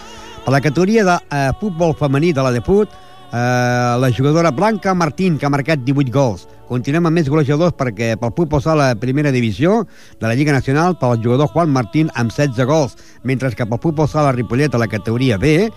Per 0.46 0.54
la 0.54 0.62
categoria 0.62 1.06
de 1.06 1.16
uh, 1.18 1.40
futbol 1.62 1.96
femení 1.98 2.30
de 2.34 2.46
la 2.46 2.52
Deput, 2.54 2.94
uh, 3.32 3.98
la 4.00 4.12
jugadora 4.16 4.52
Blanca 4.52 4.94
Martín, 4.94 5.38
que 5.38 5.46
ha 5.46 5.50
marcat 5.50 5.82
18 5.84 6.12
gols. 6.12 6.48
Continuem 6.68 7.10
amb 7.10 7.20
més 7.20 7.28
golejadors 7.32 7.76
perquè 7.76 8.14
pel 8.20 8.36
futbol 8.38 8.62
sala 8.64 8.94
primera 9.00 9.32
divisió 9.32 9.82
de 10.20 10.28
la 10.28 10.36
Lliga 10.36 10.54
Nacional 10.56 10.96
pel 11.00 11.20
jugador 11.24 11.52
Juan 11.52 11.74
Martín 11.74 12.12
amb 12.16 12.32
16 12.32 12.68
gols, 12.70 12.96
mentre 13.24 13.52
que 13.56 13.68
pel 13.68 13.82
futbol 13.84 14.08
sala 14.08 14.32
Ripollet 14.32 14.76
a 14.76 14.80
la 14.80 14.88
categoria 14.88 15.40
B 15.42 15.72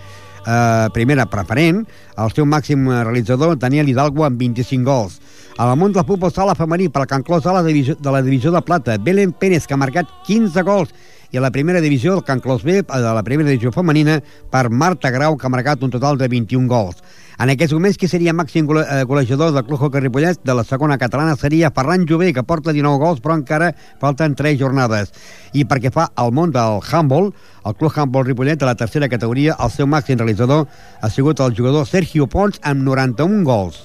eh, 0.46 0.88
primera 0.92 1.26
preferent, 1.26 1.82
el 2.16 2.32
seu 2.34 2.46
màxim 2.46 2.86
eh, 2.88 3.02
realitzador, 3.04 3.56
Daniel 3.58 3.88
Hidalgo, 3.88 4.24
amb 4.26 4.40
25 4.40 4.84
gols. 4.84 5.20
A 5.56 5.66
la 5.68 5.76
del 5.76 6.04
futbol 6.04 6.32
sala 6.32 6.54
femení, 6.54 6.88
per 6.88 7.04
la 7.04 7.06
Can 7.06 7.22
Clos 7.22 7.44
de 7.44 7.52
la 7.52 7.62
divisió 7.62 7.94
de, 7.94 8.10
la 8.10 8.22
divisió 8.22 8.50
de 8.50 8.62
plata, 8.62 8.98
Belén 8.98 9.32
Pérez, 9.32 9.66
que 9.66 9.74
ha 9.74 9.76
marcat 9.76 10.06
15 10.26 10.62
gols, 10.62 10.94
i 11.30 11.38
a 11.38 11.40
la 11.40 11.50
primera 11.50 11.80
divisió, 11.80 12.14
el 12.14 12.24
Can 12.24 12.40
Clos 12.40 12.62
B, 12.62 12.82
de 12.82 13.14
la 13.14 13.22
primera 13.22 13.48
divisió 13.48 13.72
femenina, 13.72 14.20
per 14.50 14.70
Marta 14.70 15.10
Grau, 15.10 15.36
que 15.36 15.46
ha 15.46 15.50
marcat 15.50 15.82
un 15.82 15.90
total 15.90 16.18
de 16.18 16.28
21 16.28 16.68
gols. 16.68 17.02
En 17.38 17.50
aquests 17.50 17.74
moments, 17.74 17.96
qui 17.98 18.08
seria 18.10 18.34
màxim 18.36 18.68
eh, 18.78 19.02
golejador 19.08 19.50
del 19.54 19.64
Club 19.66 19.82
Hockey 19.82 20.04
Ripollet 20.04 20.38
de 20.46 20.54
la 20.54 20.64
segona 20.64 20.98
catalana 20.98 21.34
seria 21.36 21.72
Ferran 21.74 22.06
Jové, 22.06 22.32
que 22.32 22.44
porta 22.46 22.72
19 22.72 23.02
gols, 23.02 23.20
però 23.24 23.34
encara 23.34 23.72
falten 24.00 24.36
3 24.38 24.58
jornades. 24.60 25.10
I 25.52 25.66
perquè 25.66 25.90
fa 25.94 26.10
al 26.14 26.32
món 26.32 26.54
del 26.54 26.80
handball, 26.84 27.32
el 27.64 27.74
Club 27.74 27.92
Handball 27.96 28.28
Ripollet 28.28 28.60
de 28.60 28.70
la 28.70 28.76
tercera 28.78 29.08
categoria, 29.08 29.58
el 29.58 29.74
seu 29.74 29.90
màxim 29.90 30.20
realitzador 30.20 30.68
ha 31.00 31.10
sigut 31.10 31.40
el 31.40 31.56
jugador 31.56 31.88
Sergio 31.90 32.28
Pons 32.30 32.62
amb 32.62 32.86
91 32.86 33.42
gols. 33.42 33.84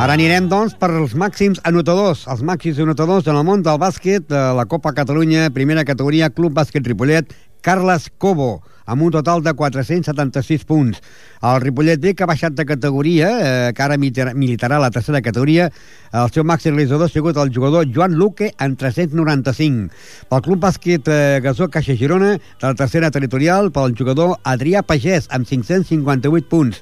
Ara 0.00 0.14
anirem, 0.16 0.46
doncs, 0.48 0.72
per 0.80 0.88
els 0.96 1.12
màxims 1.18 1.58
anotadors. 1.68 2.22
Els 2.32 2.40
màxims 2.46 2.78
anotadors 2.80 3.26
en 3.28 3.36
el 3.36 3.44
món 3.44 3.60
del 3.66 3.76
bàsquet 3.82 4.24
de 4.32 4.42
la 4.56 4.64
Copa 4.64 4.94
Catalunya, 4.96 5.50
primera 5.52 5.84
categoria, 5.84 6.30
Club 6.32 6.54
Bàsquet 6.56 6.86
Ripollet, 6.88 7.34
Carles 7.60 8.06
Cobo, 8.16 8.62
amb 8.88 9.04
un 9.04 9.12
total 9.12 9.42
de 9.44 9.52
476 9.52 10.64
punts. 10.64 11.02
El 11.44 11.60
Ripollet 11.60 12.00
B, 12.00 12.14
que 12.16 12.24
ha 12.24 12.30
baixat 12.30 12.56
de 12.56 12.64
categoria, 12.64 13.28
eh, 13.42 13.74
que 13.76 13.82
ara 13.84 13.98
militar- 14.00 14.32
militarà 14.34 14.80
la 14.80 14.90
tercera 14.90 15.20
categoria, 15.20 15.68
el 16.14 16.32
seu 16.32 16.44
màxim 16.48 16.72
realitzador 16.72 17.04
ha 17.10 17.12
sigut 17.12 17.36
el 17.36 17.52
jugador 17.52 17.84
Joan 17.92 18.14
Luque, 18.16 18.54
amb 18.56 18.78
395. 18.78 19.90
Pel 20.30 20.40
Club 20.40 20.64
Bàsquet 20.64 21.12
eh, 21.12 21.40
Gasó 21.44 21.68
Caixa 21.68 21.94
Girona, 21.94 22.38
de 22.38 22.66
la 22.66 22.74
tercera 22.74 23.10
territorial, 23.10 23.70
pel 23.70 23.92
jugador 23.94 24.38
Adrià 24.44 24.80
Pagès, 24.82 25.28
amb 25.28 25.44
558 25.46 26.48
punts. 26.48 26.80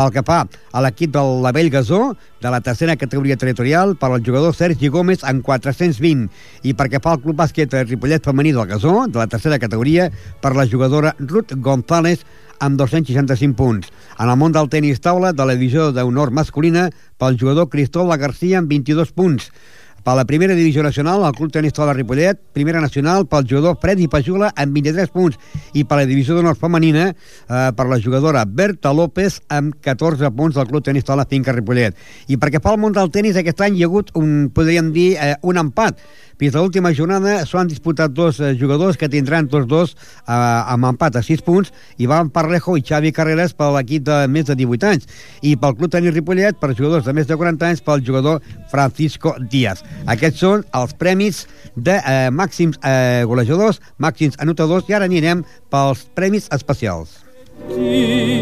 Pel 0.00 0.14
que 0.14 0.22
fa 0.24 0.46
a 0.48 0.80
l'equip 0.80 1.10
del 1.12 1.42
Lavell 1.44 1.68
Gasó, 1.68 2.14
de 2.40 2.48
la 2.48 2.62
tercera 2.64 2.94
categoria 2.96 3.36
territorial, 3.36 3.90
per 4.00 4.08
al 4.08 4.22
jugador 4.24 4.54
Sergi 4.56 4.88
Gómez 4.88 5.20
amb 5.28 5.44
420. 5.44 6.30
I 6.64 6.72
perquè 6.72 7.02
fa 7.04 7.18
el 7.18 7.20
Club 7.20 7.36
Bàsquet 7.36 7.76
Ripollet 7.82 8.24
Femení 8.24 8.54
del 8.56 8.70
Gasó, 8.70 8.94
de 9.12 9.20
la 9.20 9.26
tercera 9.28 9.58
categoria, 9.60 10.08
per 10.40 10.54
la 10.56 10.64
jugadora 10.64 11.12
Ruth 11.18 11.52
González 11.52 12.24
amb 12.64 12.80
265 12.80 13.58
punts. 13.58 13.92
En 14.16 14.32
el 14.32 14.40
món 14.40 14.56
del 14.56 14.72
tenis 14.72 15.04
taula, 15.04 15.34
de 15.36 15.44
la 15.44 15.58
divisió 15.58 15.90
d'honor 15.92 16.32
masculina, 16.32 16.88
pel 17.20 17.36
jugador 17.36 17.68
Cristóbal 17.68 18.16
García 18.24 18.64
amb 18.64 18.72
22 18.72 19.12
punts. 19.12 19.52
Per 20.00 20.14
la 20.16 20.24
primera 20.24 20.54
divisió 20.56 20.82
nacional, 20.82 21.24
el 21.26 21.34
Club 21.36 21.50
Tenis 21.52 21.74
Taula 21.76 21.92
Ripollet, 21.92 22.38
primera 22.56 22.80
nacional 22.80 23.26
pel 23.28 23.44
jugador 23.44 23.76
Freddy 23.82 24.06
Pajula 24.08 24.48
amb 24.56 24.72
23 24.72 25.12
punts 25.12 25.36
i 25.76 25.84
per 25.84 25.98
la 26.00 26.06
divisió 26.08 26.36
d'honor 26.36 26.56
femenina 26.56 27.10
eh, 27.10 27.68
per 27.76 27.86
la 27.90 27.98
jugadora 28.00 28.46
Berta 28.48 28.94
López 28.96 29.42
amb 29.52 29.76
14 29.84 30.32
punts 30.36 30.56
del 30.56 30.70
Club 30.70 30.86
Tenis 30.86 31.04
Taula 31.04 31.28
Finca 31.28 31.52
Ripollet. 31.52 31.98
I 32.32 32.40
perquè 32.40 32.62
fa 32.64 32.72
el 32.72 32.80
món 32.80 32.96
del 32.96 33.12
tenis 33.12 33.36
aquest 33.36 33.60
any 33.66 33.76
hi 33.76 33.84
ha 33.84 33.90
hagut 33.90 34.14
un, 34.16 34.48
podríem 34.56 34.88
dir, 34.96 35.12
eh, 35.20 35.36
un 35.42 35.60
empat. 35.60 36.00
Fins 36.40 36.54
a 36.56 36.62
l'última 36.64 36.88
jornada 36.96 37.42
s'ho 37.44 37.58
han 37.60 37.68
disputat 37.68 38.14
dos 38.16 38.38
eh, 38.40 38.54
jugadors 38.56 38.96
que 38.96 39.10
tindran 39.12 39.44
tots 39.52 39.66
dos 39.68 39.90
eh, 39.92 40.32
amb 40.32 40.88
empat 40.88 41.18
a 41.20 41.22
6 41.22 41.42
punts, 41.44 41.68
Ivan 42.00 42.30
Parlejo 42.32 42.78
i 42.80 42.84
Xavi 42.86 43.12
Carreras 43.12 43.52
per 43.52 43.68
l'equip 43.74 44.06
de 44.06 44.22
més 44.32 44.48
de 44.48 44.56
18 44.56 44.88
anys. 44.88 45.04
I 45.44 45.52
pel 45.60 45.76
Club 45.76 45.92
Tenis 45.92 46.16
Ripollet, 46.16 46.56
per 46.56 46.72
jugadors 46.72 47.04
de 47.04 47.12
més 47.12 47.28
de 47.28 47.36
40 47.36 47.68
anys, 47.68 47.84
pel 47.84 48.00
jugador 48.06 48.40
Francisco 48.72 49.34
Díaz. 49.52 49.84
Aquests 50.08 50.40
són 50.40 50.64
els 50.80 50.96
premis 50.96 51.44
de 51.76 52.00
eh, 52.00 52.32
màxims 52.32 52.80
eh, 52.88 53.20
golejadors, 53.28 53.84
màxims 54.00 54.40
anotadors, 54.40 54.88
i 54.88 54.96
ara 54.96 55.04
anirem 55.12 55.44
pels 55.68 56.08
premis 56.16 56.48
especials. 56.56 57.20
di 57.68 58.40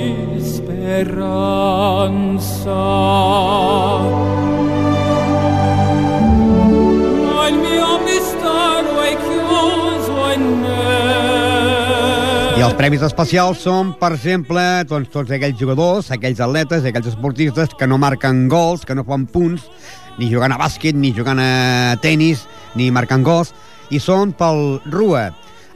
I 12.59 12.63
els 12.67 12.75
premis 12.75 13.05
especials 13.07 13.61
són, 13.63 13.93
per 14.01 14.09
exemple, 14.17 14.63
doncs, 14.91 15.13
tots 15.13 15.31
aquells 15.31 15.61
jugadors, 15.61 16.09
aquells 16.11 16.41
atletes, 16.43 16.83
aquells 16.89 17.07
esportistes 17.13 17.71
que 17.79 17.87
no 17.87 18.01
marquen 18.03 18.49
gols, 18.51 18.83
que 18.83 18.97
no 18.99 19.05
fan 19.07 19.29
punts, 19.31 19.69
ni 20.19 20.27
jugant 20.33 20.51
a 20.51 20.59
bàsquet, 20.59 20.99
ni 20.99 21.13
jugant 21.15 21.39
a 21.39 21.95
tennis, 22.03 22.49
ni 22.75 22.89
marcant 22.91 23.23
gols, 23.23 23.53
i 23.95 24.01
són 24.03 24.33
pel 24.35 24.81
RUA. 24.91 25.29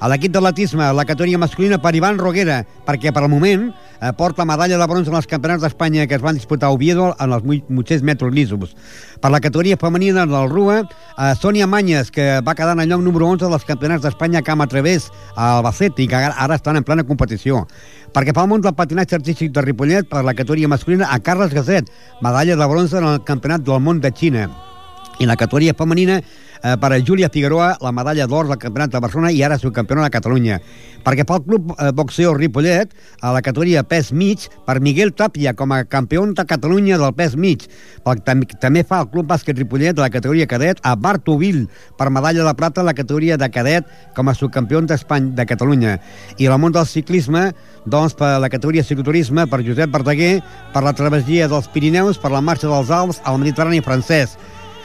A 0.03 0.11
l'equip 0.11 0.35
d'atletisme, 0.35 0.89
la 0.91 1.07
categoria 1.07 1.39
masculina 1.39 1.79
per 1.79 1.95
Ivan 1.95 2.19
Roguera, 2.19 2.65
perquè 2.83 3.15
per 3.15 3.23
al 3.23 3.31
moment 3.31 3.69
porta 4.17 4.45
medalla 4.45 4.79
de 4.79 4.87
bronze 4.91 5.11
en 5.13 5.17
els 5.17 5.29
campionats 5.31 5.63
d'Espanya 5.63 6.09
que 6.11 6.17
es 6.19 6.23
van 6.25 6.35
disputar 6.35 6.69
a 6.69 6.75
Oviedo 6.75 7.13
en 7.21 7.33
els 7.37 7.45
800 7.47 8.03
metres 8.03 8.35
llisos. 8.35 8.75
Per 9.23 9.31
la 9.31 9.39
categoria 9.39 9.79
femenina 9.79 10.27
del 10.27 10.51
RUA, 10.51 10.81
eh, 10.83 11.35
Sònia 11.39 11.69
Manyes, 11.71 12.11
que 12.11 12.41
va 12.43 12.57
quedar 12.59 12.75
en 12.75 12.81
el 12.83 12.89
lloc 12.91 13.03
número 13.03 13.29
11 13.29 13.47
dels 13.47 13.65
campionats 13.65 14.03
d'Espanya 14.03 14.43
Cama 14.43 14.67
Través 14.67 15.13
a 15.37 15.59
Albacete 15.59 16.03
i 16.03 16.09
que 16.09 16.17
ara 16.17 16.55
estan 16.59 16.77
en 16.77 16.85
plena 16.85 17.07
competició. 17.07 17.69
Perquè 18.13 18.35
fa 18.35 18.43
el 18.43 18.51
món 18.51 18.61
del 18.61 18.75
patinatge 18.75 19.21
artístic 19.21 19.53
de 19.53 19.63
Ripollet, 19.63 20.09
per 20.09 20.25
la 20.25 20.35
categoria 20.35 20.69
masculina, 20.69 21.07
a 21.09 21.21
Carles 21.21 21.55
Gasset, 21.55 21.87
medalla 22.21 22.57
de 22.57 22.67
bronze 22.67 22.99
en 22.99 23.07
el 23.07 23.23
campionat 23.23 23.63
del 23.63 23.81
món 23.81 24.01
de 24.01 24.11
Xina. 24.11 24.51
I 25.21 25.27
la 25.27 25.37
categoria 25.37 25.75
femenina, 25.79 26.21
eh, 26.63 26.77
per 26.79 26.93
a 26.93 27.01
Júlia 27.03 27.31
Figueroa 27.33 27.77
la 27.83 27.93
medalla 27.93 28.27
d'or 28.27 28.49
del 28.49 28.59
Campionat 28.59 28.93
de 28.93 29.01
Barcelona 29.03 29.33
i 29.35 29.43
ara 29.43 29.59
subcampiona 29.59 30.07
de 30.07 30.13
Catalunya. 30.15 30.61
Perquè 31.03 31.27
pel 31.27 31.43
Club 31.43 31.73
eh, 31.75 31.91
Boxeo 31.93 32.35
Ripollet, 32.35 32.95
a 33.21 33.33
la 33.35 33.43
categoria 33.43 33.83
pes 33.83 34.13
mig, 34.13 34.47
per 34.67 34.79
Miguel 34.81 35.13
Tàpia 35.19 35.55
com 35.59 35.75
a 35.75 35.83
campió 35.85 36.23
de 36.27 36.47
Catalunya 36.47 36.99
del 37.01 37.15
pes 37.19 37.35
mig. 37.37 37.67
Pel, 38.05 38.23
tam 38.27 38.45
també 38.63 38.85
fa 38.87 39.03
el 39.03 39.11
Club 39.11 39.29
Bàsquet 39.31 39.59
Ripollet 39.59 39.97
de 39.99 40.05
la 40.05 40.11
categoria 40.15 40.47
cadet 40.47 40.81
a 40.87 40.95
Bartovil 40.95 41.67
per 41.99 42.11
medalla 42.11 42.47
de 42.47 42.55
plata 42.55 42.83
a 42.83 42.87
la 42.87 42.95
categoria 42.95 43.37
de 43.37 43.51
cadet 43.51 43.89
com 44.17 44.29
a 44.29 44.35
subcampió 44.39 44.81
d'Espanya 44.83 45.35
de 45.37 45.47
Catalunya. 45.47 45.99
I 46.39 46.47
el 46.47 46.59
món 46.59 46.73
del 46.73 46.87
ciclisme, 46.87 47.51
doncs, 47.87 48.15
per 48.15 48.39
la 48.41 48.51
categoria 48.51 48.85
cicloturisme, 48.87 49.47
per 49.51 49.63
Josep 49.67 49.91
Verdaguer, 49.91 50.41
per 50.73 50.85
la 50.87 50.95
travessia 50.95 51.49
dels 51.51 51.69
Pirineus, 51.73 52.19
per 52.19 52.31
la 52.31 52.41
marxa 52.41 52.71
dels 52.71 52.91
Alps 52.91 53.23
al 53.27 53.41
Mediterrani 53.43 53.83
francès. 53.83 54.39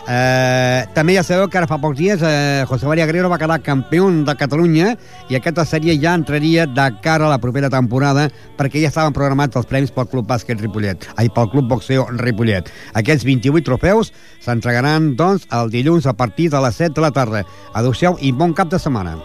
Eh, 0.08 0.86
també 0.96 1.18
ja 1.18 1.24
sabeu 1.28 1.50
que 1.52 1.60
ara 1.60 1.68
fa 1.68 1.82
pocs 1.84 1.98
dies 2.00 2.22
eh, 2.24 2.64
José 2.70 2.88
María 2.88 3.04
Guerrero 3.10 3.28
va 3.28 3.40
quedar 3.42 3.58
campió 3.60 4.06
de 4.08 4.36
Catalunya 4.40 4.94
i 5.28 5.36
aquesta 5.36 5.66
sèrie 5.68 5.98
ja 6.00 6.14
entraria 6.16 6.64
de 6.64 6.86
cara 7.04 7.28
a 7.28 7.34
la 7.34 7.42
propera 7.44 7.68
temporada 7.70 8.30
perquè 8.56 8.80
ja 8.80 8.88
estaven 8.88 9.16
programats 9.18 9.60
els 9.60 9.68
premis 9.68 9.92
pel 9.92 10.08
Club 10.08 10.30
Bàsquet 10.30 10.64
Ripollet, 10.64 11.10
ai, 11.20 11.28
pel 11.28 11.52
Club 11.52 11.68
Boxeo 11.74 12.08
Ripollet. 12.24 12.72
Aquests 12.96 13.28
28 13.28 13.68
trofeus 13.68 14.14
s'entregaran, 14.40 15.12
doncs, 15.20 15.50
el 15.52 15.76
dilluns 15.76 16.08
a 16.08 16.16
partir 16.16 16.48
de 16.56 16.64
les 16.64 16.80
7 16.80 16.96
de 16.96 17.04
la 17.04 17.12
tarda. 17.12 17.44
Adéu-siau 17.76 18.16
i 18.22 18.32
bon 18.32 18.56
cap 18.56 18.72
de 18.72 18.80
setmana. 18.80 19.18